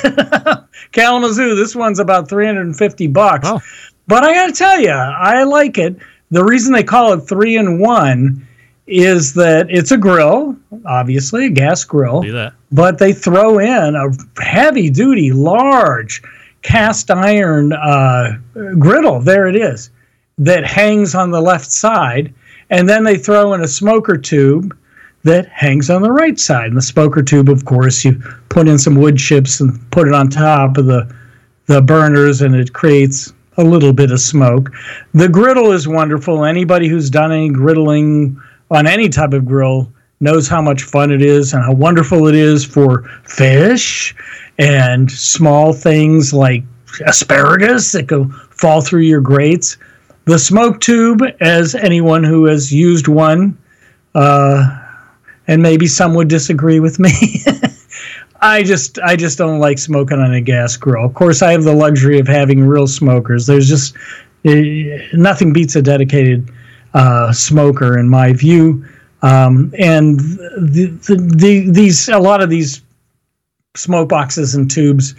Kalamazoo, 0.92 1.54
this 1.54 1.74
one's 1.74 1.98
about 1.98 2.28
three 2.28 2.46
hundred 2.46 2.66
and 2.66 2.76
fifty 2.76 3.06
bucks. 3.06 3.48
Oh. 3.48 3.60
But 4.06 4.24
I 4.24 4.32
got 4.32 4.46
to 4.46 4.52
tell 4.52 4.80
you, 4.80 4.90
I 4.90 5.42
like 5.44 5.76
it. 5.76 5.96
The 6.30 6.42
reason 6.42 6.72
they 6.72 6.82
call 6.82 7.12
it 7.12 7.20
three 7.20 7.56
in 7.56 7.78
one 7.78 8.47
is 8.88 9.34
that 9.34 9.70
it's 9.70 9.92
a 9.92 9.96
grill, 9.98 10.56
obviously 10.86 11.46
a 11.46 11.50
gas 11.50 11.84
grill, 11.84 12.22
that? 12.22 12.54
but 12.72 12.98
they 12.98 13.12
throw 13.12 13.58
in 13.58 13.94
a 13.94 14.42
heavy 14.42 14.88
duty, 14.88 15.30
large 15.30 16.22
cast 16.62 17.10
iron 17.10 17.74
uh, 17.74 18.38
griddle. 18.78 19.20
There 19.20 19.46
it 19.46 19.56
is, 19.56 19.90
that 20.38 20.64
hangs 20.64 21.14
on 21.14 21.30
the 21.30 21.40
left 21.40 21.70
side, 21.70 22.32
and 22.70 22.88
then 22.88 23.04
they 23.04 23.18
throw 23.18 23.52
in 23.52 23.60
a 23.60 23.68
smoker 23.68 24.16
tube 24.16 24.76
that 25.24 25.48
hangs 25.48 25.90
on 25.90 26.00
the 26.00 26.12
right 26.12 26.38
side. 26.38 26.68
And 26.68 26.76
the 26.76 26.82
smoker 26.82 27.22
tube, 27.22 27.50
of 27.50 27.66
course, 27.66 28.04
you 28.04 28.22
put 28.48 28.68
in 28.68 28.78
some 28.78 28.94
wood 28.94 29.18
chips 29.18 29.60
and 29.60 29.78
put 29.90 30.08
it 30.08 30.14
on 30.14 30.28
top 30.30 30.78
of 30.78 30.86
the 30.86 31.14
the 31.66 31.82
burners, 31.82 32.40
and 32.40 32.54
it 32.54 32.72
creates 32.72 33.34
a 33.58 33.64
little 33.64 33.92
bit 33.92 34.10
of 34.10 34.20
smoke. 34.20 34.70
The 35.12 35.28
griddle 35.28 35.72
is 35.72 35.86
wonderful. 35.86 36.46
Anybody 36.46 36.88
who's 36.88 37.10
done 37.10 37.30
any 37.30 37.50
griddling 37.50 38.40
on 38.70 38.86
any 38.86 39.08
type 39.08 39.32
of 39.32 39.46
grill 39.46 39.92
knows 40.20 40.48
how 40.48 40.60
much 40.60 40.82
fun 40.82 41.10
it 41.10 41.22
is 41.22 41.52
and 41.52 41.62
how 41.62 41.72
wonderful 41.72 42.26
it 42.26 42.34
is 42.34 42.64
for 42.64 43.02
fish 43.24 44.14
and 44.58 45.10
small 45.10 45.72
things 45.72 46.32
like 46.32 46.64
asparagus 47.06 47.92
that 47.92 48.06
go 48.06 48.28
fall 48.50 48.80
through 48.80 49.02
your 49.02 49.20
grates. 49.20 49.76
The 50.24 50.38
smoke 50.38 50.80
tube, 50.80 51.22
as 51.40 51.74
anyone 51.74 52.24
who 52.24 52.44
has 52.46 52.72
used 52.72 53.08
one, 53.08 53.56
uh, 54.14 54.78
and 55.46 55.62
maybe 55.62 55.86
some 55.86 56.14
would 56.14 56.28
disagree 56.28 56.80
with 56.80 56.98
me. 56.98 57.12
I 58.40 58.62
just 58.62 58.98
I 59.00 59.16
just 59.16 59.38
don't 59.38 59.58
like 59.58 59.78
smoking 59.78 60.18
on 60.18 60.32
a 60.32 60.40
gas 60.40 60.76
grill. 60.76 61.04
Of 61.04 61.14
course, 61.14 61.42
I 61.42 61.52
have 61.52 61.64
the 61.64 61.72
luxury 61.72 62.18
of 62.18 62.28
having 62.28 62.60
real 62.60 62.86
smokers. 62.86 63.46
There's 63.46 63.68
just 63.68 63.96
eh, 64.44 65.08
nothing 65.14 65.52
beats 65.52 65.74
a 65.76 65.82
dedicated 65.82 66.50
uh, 66.98 67.32
smoker 67.32 67.98
in 67.98 68.08
my 68.08 68.32
view. 68.32 68.84
Um, 69.22 69.72
and 69.78 70.18
the, 70.18 70.86
the, 71.06 71.16
the, 71.16 71.70
these 71.70 72.08
a 72.08 72.18
lot 72.18 72.42
of 72.42 72.50
these 72.50 72.82
smoke 73.74 74.08
boxes 74.08 74.54
and 74.54 74.70
tubes 74.70 75.14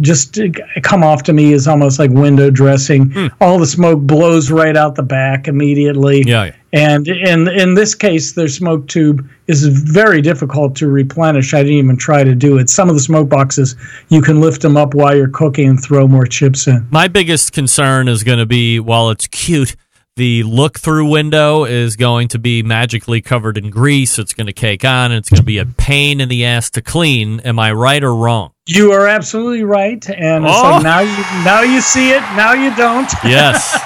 just 0.00 0.38
come 0.82 1.04
off 1.04 1.22
to 1.24 1.32
me 1.32 1.52
as 1.52 1.68
almost 1.68 1.98
like 1.98 2.10
window 2.10 2.50
dressing. 2.50 3.30
All 3.40 3.58
the 3.58 3.66
smoke 3.66 4.00
blows 4.00 4.50
right 4.50 4.76
out 4.76 4.94
the 4.94 5.02
back 5.02 5.46
immediately. 5.46 6.22
Yeah, 6.26 6.44
yeah. 6.44 6.54
And 6.72 7.08
in 7.08 7.48
in 7.48 7.74
this 7.74 7.94
case, 7.94 8.32
their 8.32 8.48
smoke 8.48 8.86
tube 8.88 9.28
is 9.48 9.66
very 9.66 10.22
difficult 10.22 10.76
to 10.76 10.88
replenish. 10.88 11.52
I 11.52 11.62
didn't 11.62 11.78
even 11.78 11.96
try 11.96 12.24
to 12.24 12.34
do 12.34 12.58
it. 12.58 12.70
Some 12.70 12.88
of 12.88 12.94
the 12.94 13.00
smoke 13.00 13.28
boxes, 13.28 13.76
you 14.08 14.22
can 14.22 14.40
lift 14.40 14.62
them 14.62 14.76
up 14.76 14.94
while 14.94 15.14
you're 15.16 15.28
cooking 15.28 15.68
and 15.68 15.82
throw 15.82 16.08
more 16.08 16.26
chips 16.26 16.66
in. 16.66 16.86
My 16.90 17.08
biggest 17.08 17.52
concern 17.52 18.08
is 18.08 18.22
going 18.22 18.38
to 18.38 18.46
be 18.46 18.80
while 18.80 19.10
it's 19.10 19.26
cute, 19.26 19.76
the 20.16 20.42
look 20.42 20.78
through 20.78 21.08
window 21.08 21.64
is 21.64 21.96
going 21.96 22.28
to 22.28 22.38
be 22.38 22.62
magically 22.62 23.20
covered 23.22 23.56
in 23.56 23.70
grease. 23.70 24.18
It's 24.18 24.34
going 24.34 24.48
to 24.48 24.52
cake 24.52 24.84
on 24.84 25.12
and 25.12 25.18
it's 25.18 25.30
going 25.30 25.38
to 25.38 25.44
be 25.44 25.58
a 25.58 25.66
pain 25.66 26.20
in 26.20 26.28
the 26.28 26.44
ass 26.44 26.68
to 26.70 26.82
clean. 26.82 27.40
Am 27.40 27.58
I 27.58 27.72
right 27.72 28.02
or 28.02 28.14
wrong? 28.14 28.50
You 28.66 28.92
are 28.92 29.06
absolutely 29.08 29.64
right, 29.64 30.08
and 30.10 30.44
Oh. 30.46 30.48
like 30.50 30.82
now 30.82 31.00
you 31.00 31.16
now 31.44 31.62
you 31.62 31.80
see 31.80 32.10
it, 32.10 32.20
now 32.36 32.52
you 32.52 32.74
don't. 32.76 33.10
Yes. 33.24 33.78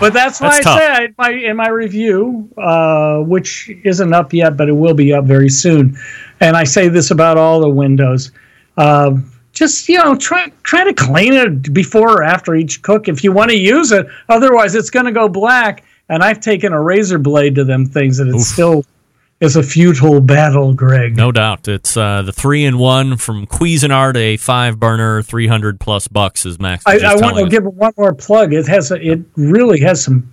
But 0.00 0.12
that's 0.12 0.40
why 0.40 0.48
That's 0.56 0.66
I 0.66 0.70
tough. 0.70 0.78
say 0.80 0.86
I, 0.88 1.04
in 1.04 1.14
my 1.18 1.30
in 1.30 1.56
my 1.56 1.68
review, 1.68 2.48
uh, 2.58 3.18
which 3.18 3.70
isn't 3.84 4.12
up 4.12 4.32
yet, 4.32 4.56
but 4.56 4.68
it 4.68 4.72
will 4.72 4.94
be 4.94 5.12
up 5.12 5.24
very 5.24 5.48
soon. 5.48 5.96
And 6.40 6.56
I 6.56 6.64
say 6.64 6.88
this 6.88 7.12
about 7.12 7.36
all 7.38 7.60
the 7.60 7.68
windows. 7.68 8.32
Um, 8.76 9.30
just 9.54 9.88
you 9.88 9.98
know, 9.98 10.14
try 10.16 10.48
try 10.64 10.84
to 10.84 10.92
clean 10.92 11.32
it 11.32 11.72
before 11.72 12.18
or 12.18 12.22
after 12.22 12.54
each 12.54 12.82
cook 12.82 13.08
if 13.08 13.24
you 13.24 13.32
want 13.32 13.50
to 13.50 13.56
use 13.56 13.92
it. 13.92 14.06
Otherwise, 14.28 14.74
it's 14.74 14.90
going 14.90 15.06
to 15.06 15.12
go 15.12 15.28
black. 15.28 15.84
And 16.10 16.22
I've 16.22 16.40
taken 16.40 16.74
a 16.74 16.82
razor 16.82 17.18
blade 17.18 17.54
to 17.54 17.64
them 17.64 17.86
things, 17.86 18.20
and 18.20 18.34
it 18.34 18.38
still 18.40 18.84
is 19.40 19.56
a 19.56 19.62
futile 19.62 20.20
battle, 20.20 20.74
Greg. 20.74 21.16
No 21.16 21.32
doubt. 21.32 21.66
It's 21.66 21.96
uh, 21.96 22.22
the 22.22 22.32
three 22.32 22.64
in 22.64 22.78
one 22.78 23.16
from 23.16 23.46
Cuisinart, 23.46 24.16
a 24.16 24.36
five 24.36 24.78
burner, 24.78 25.22
300 25.22 25.80
plus 25.80 26.08
bucks, 26.08 26.44
as 26.44 26.58
Max 26.58 26.84
I, 26.86 26.98
I 26.98 27.16
want 27.16 27.36
to 27.36 27.44
us. 27.44 27.50
give 27.50 27.64
it 27.64 27.74
one 27.74 27.92
more 27.96 28.14
plug. 28.14 28.52
It 28.52 28.66
has 28.66 28.90
a, 28.90 28.96
it 28.96 29.20
really 29.36 29.80
has 29.80 30.04
some. 30.04 30.30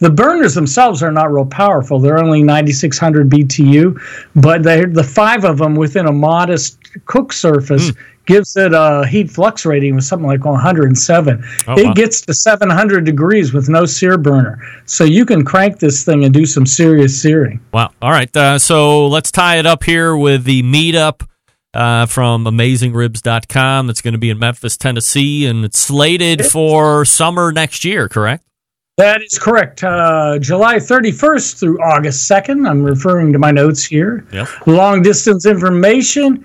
The 0.00 0.10
burners 0.10 0.54
themselves 0.54 1.02
are 1.02 1.12
not 1.12 1.32
real 1.32 1.46
powerful. 1.46 1.98
They're 1.98 2.18
only 2.18 2.42
9,600 2.42 3.30
BTU, 3.30 4.28
but 4.34 4.62
they 4.62 4.84
the 4.84 5.04
five 5.04 5.44
of 5.44 5.58
them 5.58 5.74
within 5.74 6.06
a 6.06 6.12
modest 6.12 6.83
cook 7.06 7.32
surface 7.32 7.88
Hmm. 7.90 7.94
gives 8.26 8.56
it 8.56 8.72
a 8.72 9.06
heat 9.06 9.30
flux 9.30 9.66
rating 9.66 9.96
of 9.96 10.02
something 10.04 10.26
like 10.26 10.44
107. 10.44 11.44
Oh, 11.68 11.78
it 11.78 11.86
wow. 11.86 11.92
gets 11.92 12.20
to 12.22 12.32
700 12.32 13.04
degrees 13.04 13.52
with 13.52 13.68
no 13.68 13.84
sear 13.84 14.16
burner, 14.16 14.58
so 14.86 15.04
you 15.04 15.26
can 15.26 15.44
crank 15.44 15.78
this 15.78 16.04
thing 16.04 16.24
and 16.24 16.32
do 16.32 16.46
some 16.46 16.64
serious 16.66 17.20
searing. 17.20 17.60
Wow. 17.72 17.90
All 18.00 18.10
right. 18.10 18.34
Uh, 18.36 18.58
so 18.58 19.06
let's 19.08 19.30
tie 19.30 19.58
it 19.58 19.66
up 19.66 19.84
here 19.84 20.16
with 20.16 20.44
the 20.44 20.62
meetup 20.62 21.26
uh, 21.74 22.06
from 22.06 22.46
AmazingRibs.com. 22.46 23.86
That's 23.86 24.00
going 24.00 24.12
to 24.12 24.18
be 24.18 24.30
in 24.30 24.38
Memphis, 24.38 24.76
Tennessee, 24.76 25.46
and 25.46 25.64
it's 25.64 25.78
slated 25.78 26.46
for 26.46 27.04
summer 27.04 27.52
next 27.52 27.84
year, 27.84 28.08
correct? 28.08 28.44
That 28.96 29.22
is 29.22 29.38
correct. 29.40 29.82
Uh, 29.82 30.38
July 30.38 30.76
31st 30.76 31.58
through 31.58 31.82
August 31.82 32.30
2nd. 32.30 32.68
I'm 32.68 32.82
referring 32.84 33.32
to 33.32 33.38
my 33.40 33.50
notes 33.50 33.84
here. 33.84 34.24
Yep. 34.32 34.66
Long 34.68 35.02
distance 35.02 35.46
information. 35.46 36.44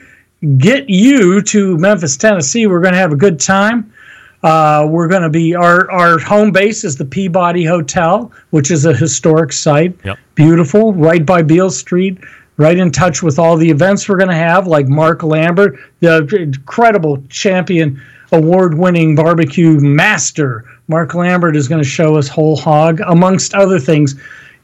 Get 0.57 0.89
you 0.89 1.41
to 1.41 1.77
Memphis, 1.77 2.15
Tennessee. 2.15 2.65
We're 2.65 2.79
going 2.79 2.93
to 2.93 2.99
have 2.99 3.11
a 3.11 3.17
good 3.17 3.39
time. 3.39 3.93
Uh, 4.41 4.87
we're 4.89 5.09
going 5.09 5.21
to 5.21 5.29
be 5.29 5.53
our 5.53 5.91
our 5.91 6.17
home 6.17 6.51
base 6.51 6.85
is 6.85 6.95
the 6.95 7.03
Peabody 7.03 7.65
Hotel, 7.65 8.31
which 8.51 8.71
is 8.71 8.85
a 8.85 8.93
historic 8.93 9.51
site. 9.51 9.97
Yep. 10.05 10.17
Beautiful, 10.35 10.93
right 10.93 11.25
by 11.25 11.41
Beale 11.41 11.69
Street. 11.69 12.19
Right 12.55 12.77
in 12.77 12.91
touch 12.91 13.21
with 13.21 13.37
all 13.37 13.57
the 13.57 13.69
events 13.69 14.07
we're 14.07 14.17
going 14.17 14.29
to 14.29 14.35
have, 14.35 14.67
like 14.67 14.87
Mark 14.87 15.23
Lambert, 15.23 15.77
the 15.99 16.25
incredible 16.37 17.21
champion, 17.29 18.01
award-winning 18.33 19.15
barbecue 19.15 19.79
master. 19.79 20.65
Mark 20.89 21.13
Lambert 21.15 21.55
is 21.55 21.69
going 21.69 21.81
to 21.81 21.87
show 21.87 22.17
us 22.17 22.27
whole 22.27 22.57
hog, 22.57 23.01
amongst 23.07 23.53
other 23.53 23.79
things. 23.79 24.15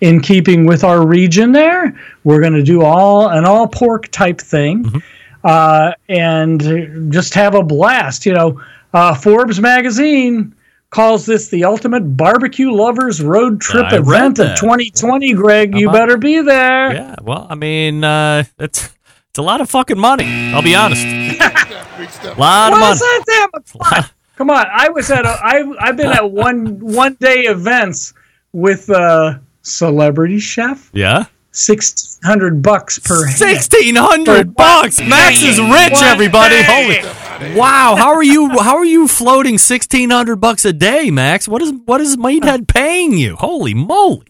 In 0.02 0.20
keeping 0.20 0.66
with 0.66 0.84
our 0.84 1.08
region, 1.08 1.54
there, 1.54 1.98
we're 2.26 2.42
going 2.42 2.54
to 2.54 2.64
do 2.64 2.82
all 2.82 3.30
an 3.30 3.46
all 3.46 3.66
pork 3.66 4.10
type 4.10 4.42
thing 4.42 5.02
uh, 5.46 5.94
and 6.10 7.12
just 7.14 7.34
have 7.36 7.56
a 7.56 7.64
blast. 7.64 8.26
You 8.26 8.34
know, 8.34 8.62
uh, 8.94 9.16
Forbes 9.16 9.60
magazine 9.62 10.54
calls 10.90 11.26
this 11.26 11.50
the 11.50 11.64
ultimate 11.64 12.16
barbecue 12.18 12.72
lovers 12.72 13.22
road 13.22 13.60
trip 13.62 13.86
I 13.88 13.98
event 13.98 14.40
of 14.40 14.48
that. 14.48 14.58
2020. 14.58 15.34
Greg, 15.34 15.74
How 15.74 15.80
you 15.80 15.90
about- 15.90 16.00
better 16.00 16.18
be 16.18 16.42
there. 16.42 16.94
Yeah. 16.94 17.16
Well, 17.22 17.48
I 17.50 17.56
mean, 17.56 18.04
uh, 18.04 18.44
it's 18.60 18.90
it's 19.30 19.40
a 19.40 19.42
lot 19.42 19.62
of 19.62 19.70
fucking 19.70 20.00
money. 20.00 20.54
I'll 20.54 20.62
be 20.62 20.76
honest. 20.76 21.06
lot 21.46 22.24
of 22.24 22.38
Well, 22.38 22.72
money. 22.72 22.92
it's 22.92 23.02
not 23.02 23.26
that 23.26 23.48
much 23.54 23.70
fun. 23.92 24.04
Come 24.38 24.50
on, 24.50 24.66
I 24.70 24.90
was 24.90 25.10
at 25.12 25.26
a, 25.26 25.30
I 25.30 25.64
I've 25.80 25.96
been 25.98 26.12
at 26.12 26.30
one 26.32 26.80
one 26.80 27.16
day 27.22 27.44
events 27.44 28.14
with 28.54 28.90
uh 28.90 29.38
celebrity 29.62 30.40
chef. 30.40 30.90
Yeah. 30.94 31.26
Sixteen 31.56 32.20
hundred 32.24 32.62
bucks 32.62 33.00
per. 33.00 33.28
Sixteen 33.30 33.96
hundred 33.96 34.54
bucks. 34.56 35.00
Max 35.00 35.42
is 35.42 35.58
rich, 35.58 35.94
One 35.94 36.04
everybody. 36.04 36.56
day. 36.56 36.64
Holy 37.02 37.56
wow! 37.58 37.96
How 37.98 38.14
are 38.14 38.24
you? 38.24 38.50
How 38.60 38.76
are 38.76 38.84
you 38.86 39.08
floating 39.08 39.58
sixteen 39.58 40.10
hundred 40.10 40.36
bucks 40.36 40.66
a 40.66 40.74
day, 40.74 41.10
Max? 41.12 41.48
What 41.48 41.62
is 41.62 41.72
what 41.86 42.02
is 42.02 42.18
Meathead 42.18 42.68
paying 42.68 43.18
you? 43.18 43.38
Holy 43.38 43.74
moly! 43.74 44.28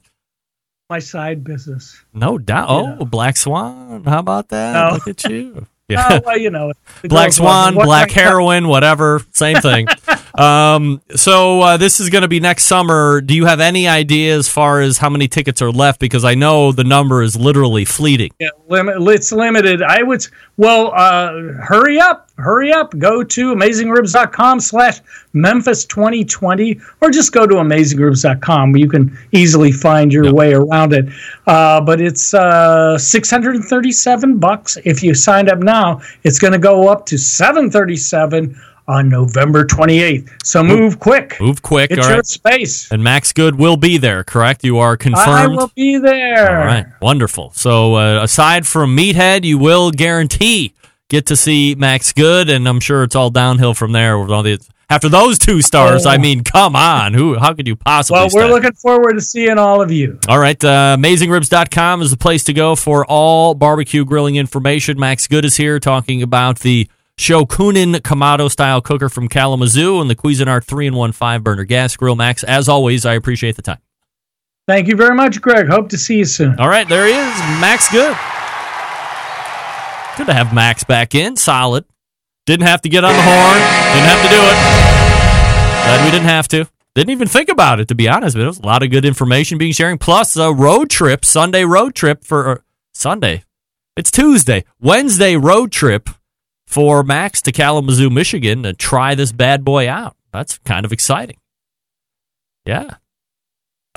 My 0.87 0.99
side 0.99 1.43
business. 1.43 1.99
No 2.13 2.37
doubt. 2.37 2.69
Oh, 2.69 3.05
Black 3.05 3.37
Swan. 3.37 4.03
How 4.03 4.19
about 4.19 4.49
that? 4.49 4.73
No. 4.73 4.93
Look 4.93 5.07
at 5.07 5.23
you. 5.23 5.65
Oh, 5.87 6.19
well, 6.25 6.35
you 6.35 6.49
know, 6.49 6.73
Black 7.03 7.31
Swan, 7.31 7.75
Black 7.75 8.09
Heroin, 8.09 8.67
whatever, 8.67 9.21
same 9.33 9.57
thing. 9.57 9.85
Um, 10.37 11.01
so 11.15 11.61
uh, 11.61 11.77
this 11.77 11.99
is 11.99 12.09
going 12.09 12.23
to 12.23 12.27
be 12.27 12.39
next 12.39 12.65
summer. 12.65 13.21
Do 13.21 13.33
you 13.33 13.45
have 13.45 13.59
any 13.59 13.87
idea 13.87 14.35
as 14.37 14.49
far 14.49 14.81
as 14.81 14.97
how 14.97 15.09
many 15.09 15.27
tickets 15.27 15.61
are 15.61 15.71
left? 15.71 15.99
Because 15.99 16.25
I 16.25 16.35
know 16.35 16.71
the 16.71 16.83
number 16.83 17.21
is 17.21 17.35
literally 17.35 17.85
fleeting. 17.85 18.31
Yeah, 18.39 18.49
limit, 18.67 18.95
it's 18.99 19.31
limited. 19.31 19.81
I 19.81 20.03
would, 20.03 20.25
well, 20.57 20.91
uh, 20.95 21.53
hurry 21.61 21.99
up, 21.99 22.29
hurry 22.37 22.71
up. 22.71 22.97
Go 22.97 23.23
to 23.23 23.55
amazingribs.com 23.55 24.59
slash 24.59 24.99
Memphis 25.33 25.85
2020, 25.85 26.79
or 27.01 27.09
just 27.09 27.31
go 27.31 27.47
to 27.47 27.55
amazingribs.com 27.55 28.71
where 28.71 28.79
you 28.79 28.89
can 28.89 29.17
easily 29.31 29.71
find 29.71 30.11
your 30.11 30.33
way 30.33 30.53
around 30.53 30.93
it. 30.93 31.05
Uh, 31.47 31.79
but 31.81 32.01
it's 32.01 32.33
uh, 32.33 32.97
637 32.97 34.37
bucks. 34.37 34.77
If 34.83 35.03
you 35.03 35.13
signed 35.13 35.49
up 35.49 35.59
now, 35.59 36.01
it's 36.23 36.39
going 36.39 36.53
to 36.53 36.59
go 36.59 36.87
up 36.89 37.05
to 37.07 37.17
737 37.17 38.59
on 38.87 39.09
November 39.09 39.65
28th. 39.65 40.29
So 40.43 40.63
move 40.63 40.99
quick. 40.99 41.39
Move 41.41 41.61
quick. 41.61 41.89
Get 41.89 41.99
all 41.99 42.05
your 42.05 42.15
right. 42.17 42.25
space. 42.25 42.91
And 42.91 43.03
Max 43.03 43.33
Good 43.33 43.55
will 43.55 43.77
be 43.77 43.97
there, 43.97 44.23
correct? 44.23 44.63
You 44.63 44.77
are 44.79 44.95
confirmed. 44.97 45.27
I 45.27 45.47
will 45.47 45.71
be 45.75 45.97
there. 45.97 46.59
All 46.61 46.65
right, 46.67 46.85
wonderful. 47.01 47.51
So 47.55 47.95
uh, 47.95 48.23
aside 48.23 48.67
from 48.67 48.95
Meathead, 48.95 49.43
you 49.43 49.57
will 49.57 49.91
guarantee 49.91 50.73
get 51.09 51.25
to 51.27 51.35
see 51.35 51.75
Max 51.75 52.13
Good, 52.13 52.49
and 52.49 52.67
I'm 52.67 52.79
sure 52.79 53.03
it's 53.03 53.15
all 53.15 53.29
downhill 53.29 53.73
from 53.73 53.91
there. 53.91 54.19
With 54.19 54.31
all 54.31 54.43
the 54.43 54.59
after 54.87 55.09
those 55.09 55.39
two 55.39 55.63
stars, 55.63 56.05
Oh. 56.05 56.09
I 56.11 56.17
mean, 56.19 56.43
come 56.43 56.75
on, 56.75 57.15
who? 57.15 57.39
How 57.39 57.53
could 57.55 57.67
you 57.67 57.75
possibly? 57.75 58.19
Well, 58.19 58.29
we're 58.33 58.53
looking 58.53 58.73
forward 58.73 59.13
to 59.13 59.21
seeing 59.21 59.57
all 59.57 59.81
of 59.81 59.91
you. 59.91 60.19
All 60.27 60.37
right, 60.37 60.63
uh, 60.63 60.95
AmazingRibs.com 60.99 62.01
is 62.03 62.11
the 62.11 62.17
place 62.17 62.43
to 62.45 62.53
go 62.53 62.75
for 62.75 63.03
all 63.05 63.55
barbecue 63.55 64.05
grilling 64.05 64.35
information. 64.35 64.99
Max 64.99 65.25
Good 65.27 65.43
is 65.43 65.57
here 65.57 65.79
talking 65.79 66.21
about 66.21 66.59
the 66.59 66.87
Shokunin 67.17 67.95
Kamado 68.01 68.51
style 68.51 68.81
cooker 68.81 69.09
from 69.09 69.29
Kalamazoo 69.29 70.01
and 70.01 70.09
the 70.09 70.15
Cuisinart 70.15 70.65
3 70.65 70.87
in 70.87 70.95
1 70.95 71.11
5 71.13 71.43
burner 71.43 71.63
gas 71.63 71.95
grill. 71.95 72.15
Max, 72.15 72.43
as 72.43 72.67
always, 72.67 73.05
I 73.05 73.13
appreciate 73.13 73.55
the 73.55 73.61
time. 73.61 73.79
Thank 74.67 74.87
you 74.87 74.95
very 74.95 75.15
much, 75.15 75.41
Greg. 75.41 75.67
Hope 75.67 75.89
to 75.89 75.97
see 75.97 76.17
you 76.17 76.25
soon. 76.25 76.59
All 76.59 76.67
right, 76.67 76.87
there 76.89 77.05
he 77.05 77.13
is, 77.13 77.39
Max 77.61 77.89
Good. 77.89 78.15
Good 80.17 80.27
to 80.27 80.33
have 80.33 80.53
Max 80.53 80.83
back 80.83 81.13
in. 81.13 81.35
Solid. 81.35 81.85
Didn't 82.45 82.67
have 82.67 82.81
to 82.81 82.89
get 82.89 83.03
on 83.03 83.13
the 83.13 83.21
horn. 83.21 83.57
Didn't 83.93 84.09
have 84.09 84.21
to 84.23 84.29
do 84.29 84.41
it. 84.41 84.57
Glad 85.83 86.05
we 86.05 86.11
didn't 86.11 86.27
have 86.27 86.47
to. 86.49 86.67
Didn't 86.95 87.09
even 87.09 87.27
think 87.27 87.49
about 87.49 87.79
it, 87.79 87.89
to 87.89 87.95
be 87.95 88.07
honest. 88.07 88.35
But 88.35 88.43
it 88.43 88.47
was 88.47 88.59
a 88.59 88.65
lot 88.65 88.81
of 88.81 88.91
good 88.91 89.03
information 89.03 89.57
being 89.57 89.73
sharing. 89.73 89.97
Plus 89.97 90.37
a 90.37 90.53
road 90.53 90.89
trip, 90.89 91.25
Sunday 91.25 91.65
road 91.65 91.95
trip 91.95 92.23
for 92.23 92.63
Sunday. 92.93 93.43
It's 93.97 94.09
Tuesday, 94.09 94.63
Wednesday 94.79 95.35
road 95.35 95.71
trip 95.71 96.09
for 96.75 97.03
Max 97.03 97.41
to 97.43 97.53
Kalamazoo, 97.53 98.09
Michigan 98.09 98.63
to 98.63 98.73
try 98.73 99.15
this 99.15 99.31
bad 99.31 99.63
boy 99.63 99.87
out. 99.87 100.17
That's 100.33 100.57
kind 100.65 100.85
of 100.85 100.91
exciting. 100.91 101.37
Yeah. 102.65 102.95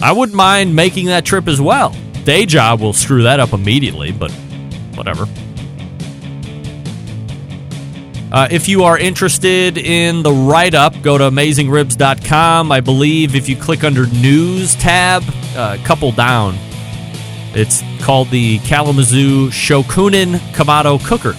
I 0.00 0.12
wouldn't 0.12 0.36
mind 0.36 0.76
making 0.76 1.06
that 1.06 1.24
trip 1.24 1.48
as 1.48 1.60
well. 1.60 1.92
Day 2.22 2.46
job 2.46 2.80
will 2.80 2.92
screw 2.92 3.24
that 3.24 3.40
up 3.40 3.52
immediately, 3.52 4.12
but 4.12 4.30
whatever. 4.94 5.26
Uh, 8.30 8.46
if 8.48 8.68
you 8.68 8.84
are 8.84 8.96
interested 8.96 9.76
in 9.76 10.22
the 10.22 10.32
write 10.32 10.74
up, 10.74 11.02
go 11.02 11.18
to 11.18 11.24
amazingribs.com. 11.24 12.70
I 12.70 12.78
believe 12.78 13.34
if 13.34 13.48
you 13.48 13.56
click 13.56 13.82
under 13.82 14.06
News 14.06 14.76
tab, 14.76 15.24
uh, 15.56 15.78
couple 15.82 16.12
down, 16.12 16.54
it's 17.56 17.82
called 18.04 18.28
the 18.28 18.60
Kalamazoo 18.60 19.48
Shokunin 19.48 20.36
Kamado 20.52 21.04
Cooker. 21.04 21.34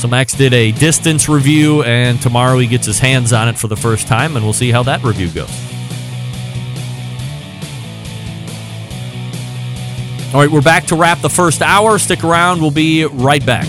So 0.00 0.08
Max 0.08 0.32
did 0.32 0.54
a 0.54 0.72
distance 0.72 1.28
review, 1.28 1.82
and 1.82 2.22
tomorrow 2.22 2.56
he 2.56 2.66
gets 2.66 2.86
his 2.86 2.98
hands 2.98 3.34
on 3.34 3.48
it 3.48 3.58
for 3.58 3.68
the 3.68 3.76
first 3.76 4.08
time, 4.08 4.34
and 4.34 4.42
we'll 4.42 4.54
see 4.54 4.70
how 4.70 4.82
that 4.84 5.04
review 5.04 5.28
goes. 5.28 5.50
All 10.32 10.40
right, 10.40 10.50
we're 10.50 10.62
back 10.62 10.86
to 10.86 10.96
wrap 10.96 11.20
the 11.20 11.28
first 11.28 11.60
hour. 11.60 11.98
Stick 11.98 12.24
around. 12.24 12.62
We'll 12.62 12.70
be 12.70 13.04
right 13.04 13.44
back. 13.44 13.68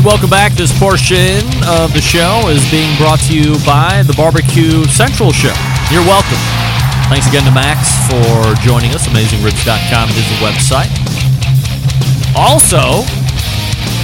Right, 0.00 0.06
welcome 0.06 0.30
back. 0.30 0.52
This 0.52 0.76
portion 0.78 1.44
of 1.66 1.92
the 1.92 2.00
show 2.00 2.48
is 2.48 2.68
being 2.70 2.96
brought 2.96 3.20
to 3.20 3.34
you 3.34 3.56
by 3.64 4.02
the 4.06 4.14
Barbecue 4.16 4.84
Central 4.84 5.32
Show. 5.32 5.54
You're 5.90 6.04
welcome. 6.04 6.38
Thanks 7.08 7.26
again 7.28 7.44
to 7.44 7.50
Max 7.50 7.90
for 8.06 8.54
joining 8.62 8.92
us. 8.92 9.08
AmazingRibs.com 9.08 10.08
is 10.10 10.26
the 10.28 10.38
website. 10.44 10.90
Also, 12.36 13.02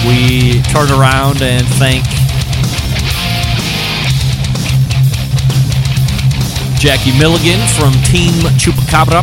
we 0.08 0.62
turn 0.72 0.90
around 0.90 1.42
and 1.42 1.66
thank 1.78 2.04
Jackie 6.78 7.16
Milligan 7.18 7.60
from 7.78 7.92
Team 8.04 8.32
Chupacabra. 8.58 9.22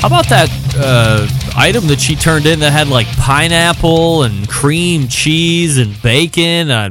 How 0.00 0.08
about 0.08 0.28
that 0.28 0.50
uh, 0.78 1.26
item 1.56 1.86
that 1.88 2.00
she 2.00 2.14
turned 2.14 2.46
in 2.46 2.60
that 2.60 2.72
had 2.72 2.88
like 2.88 3.06
pineapple 3.16 4.22
and 4.22 4.48
cream 4.48 5.08
cheese 5.08 5.78
and 5.78 6.00
bacon? 6.02 6.70
Uh, 6.70 6.90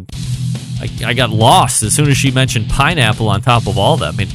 I, 0.81 0.89
I 1.05 1.13
got 1.13 1.29
lost 1.29 1.83
as 1.83 1.93
soon 1.93 2.09
as 2.09 2.17
she 2.17 2.31
mentioned 2.31 2.69
pineapple 2.69 3.29
on 3.29 3.41
top 3.41 3.67
of 3.67 3.77
all 3.77 3.97
that. 3.97 4.13
I 4.13 4.17
mean, 4.17 4.27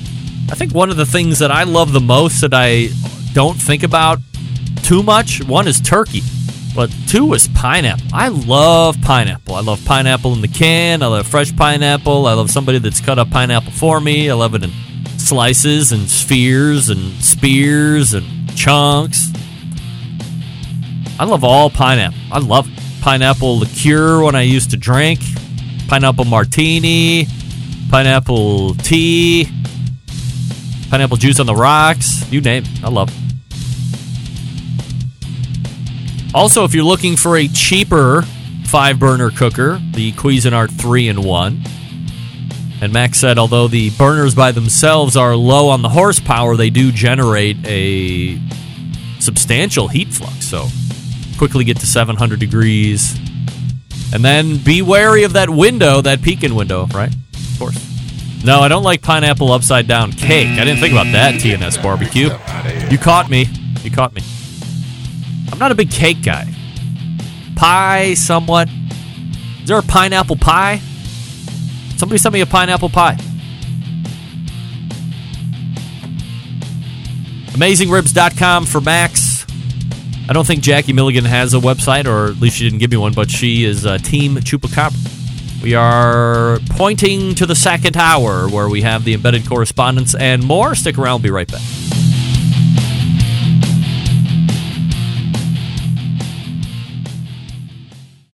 I 0.51 0.55
think 0.55 0.75
one 0.75 0.91
of 0.91 0.97
the 0.97 1.07
things 1.07 1.39
that 1.41 1.51
I 1.51 1.65
love 1.65 1.93
the 1.93 2.01
most 2.01 2.41
that 2.41 2.55
I 2.55 2.89
don't 3.33 3.61
think 3.61 3.83
about 3.83 4.19
too 4.83 5.03
much 5.03 5.45
one 5.45 5.69
is 5.69 5.81
turkey, 5.81 6.23
but 6.75 6.93
two 7.07 7.33
is 7.35 7.49
pineapple. 7.49 8.07
I 8.13 8.29
love 8.29 8.97
pineapple. 9.03 9.55
I 9.55 9.61
love 9.61 9.85
pineapple 9.85 10.33
in 10.33 10.41
the 10.41 10.49
can. 10.49 11.03
I 11.03 11.07
love 11.07 11.27
fresh 11.27 11.55
pineapple. 11.55 12.27
I 12.27 12.33
love 12.35 12.51
somebody 12.51 12.79
that's 12.79 13.01
cut 13.01 13.19
up 13.19 13.31
pineapple 13.31 13.73
for 13.73 14.01
me. 14.01 14.31
I 14.31 14.35
love 14.35 14.55
it 14.55 14.65
in 14.65 14.71
slices 15.19 15.93
and 15.93 16.09
spheres 16.09 16.89
and 16.89 17.23
spears 17.23 18.15
and 18.15 18.25
chunks. 18.57 19.31
I 21.21 21.25
love 21.25 21.45
all 21.45 21.69
pineapple. 21.69 22.19
I 22.33 22.39
love 22.39 22.67
pineapple 23.03 23.59
liqueur 23.59 24.23
when 24.23 24.35
I 24.35 24.41
used 24.41 24.71
to 24.71 24.79
drink, 24.79 25.21
pineapple 25.87 26.25
martini, 26.25 27.27
pineapple 27.91 28.75
tea, 28.77 29.47
pineapple 30.89 31.19
juice 31.19 31.39
on 31.39 31.45
the 31.45 31.55
rocks. 31.55 32.27
You 32.33 32.41
name 32.41 32.63
it. 32.63 32.83
I 32.83 32.89
love 32.89 33.11
it. 33.11 33.17
Also, 36.35 36.65
if 36.65 36.73
you're 36.73 36.85
looking 36.85 37.17
for 37.17 37.37
a 37.37 37.49
cheaper 37.49 38.23
five 38.65 38.99
burner 38.99 39.31
cooker, 39.31 39.79
the 39.93 40.13
Cuisinart 40.13 40.71
3 40.81 41.09
in 41.09 41.23
1. 41.23 41.63
And 42.81 42.95
Max 42.95 43.21
said, 43.21 43.37
although 43.37 43.69
the 43.69 43.91
burners 43.91 44.35
by 44.35 44.53
themselves 44.53 45.19
are 45.19 45.37
low 45.37 45.69
on 45.69 45.83
the 45.83 45.91
horsepower, 45.91 46.57
they 46.57 46.71
do 46.71 46.91
generate 46.91 47.59
a 47.67 48.41
substantial 49.19 49.89
heat 49.89 50.09
flux. 50.15 50.47
So 50.47 50.69
quickly 51.41 51.65
get 51.65 51.79
to 51.81 51.87
700 51.87 52.39
degrees. 52.39 53.19
And 54.13 54.23
then 54.23 54.59
be 54.59 54.83
wary 54.83 55.23
of 55.23 55.33
that 55.33 55.49
window, 55.49 56.03
that 56.03 56.21
peeking 56.21 56.55
window, 56.55 56.85
right? 56.93 57.11
Of 57.15 57.59
course. 57.59 58.45
No, 58.45 58.61
I 58.61 58.69
don't 58.69 58.83
like 58.83 59.01
pineapple 59.01 59.51
upside 59.51 59.89
down 59.89 60.13
cake. 60.13 60.49
I 60.49 60.67
didn't 60.67 60.81
think 60.81 60.93
about 60.93 61.11
that, 61.13 61.37
TNS 61.37 61.83
barbecue. 61.83 62.29
You 62.91 62.99
caught 62.99 63.31
me. 63.31 63.49
You 63.83 63.91
caught 63.91 64.13
me. 64.13 64.21
I'm 65.51 65.59
not 65.59 65.73
a 65.73 65.75
big 65.75 65.91
cake 65.91 66.23
guy. 66.23 66.47
Pie, 67.57 68.13
somewhat. 68.13 68.69
Is 69.63 69.69
there 69.69 69.79
a 69.79 69.83
pineapple 69.83 70.37
pie? 70.37 70.83
Somebody 71.97 72.19
send 72.19 72.35
me 72.35 72.43
a 72.43 72.47
pineapple 72.47 72.91
pie. 72.91 73.17
AmazingRibs.com 77.53 78.67
for 78.67 78.83
Max. 78.83 79.30
I 80.31 80.33
don't 80.33 80.47
think 80.47 80.63
Jackie 80.63 80.93
Milligan 80.93 81.25
has 81.25 81.55
a 81.55 81.59
website, 81.59 82.07
or 82.07 82.31
at 82.31 82.41
least 82.41 82.59
she 82.59 82.63
didn't 82.63 82.79
give 82.79 82.93
me 82.93 82.97
one, 82.97 83.13
but 83.13 83.29
she 83.29 83.65
is 83.65 83.85
uh, 83.85 83.99
Team 83.99 84.37
Chupacabra. 84.37 85.61
We 85.61 85.75
are 85.75 86.61
pointing 86.71 87.35
to 87.35 87.47
the 87.47 87.57
second 87.57 87.97
hour 87.97 88.49
where 88.49 88.69
we 88.69 88.83
have 88.83 89.05
the 89.05 89.15
embedded 89.15 89.49
correspondence 89.49 90.15
and 90.15 90.45
more. 90.45 90.77
Stick 90.77 90.99
around, 90.99 91.15
we'll 91.15 91.25
be 91.25 91.31
right 91.31 91.51
back. 91.51 91.90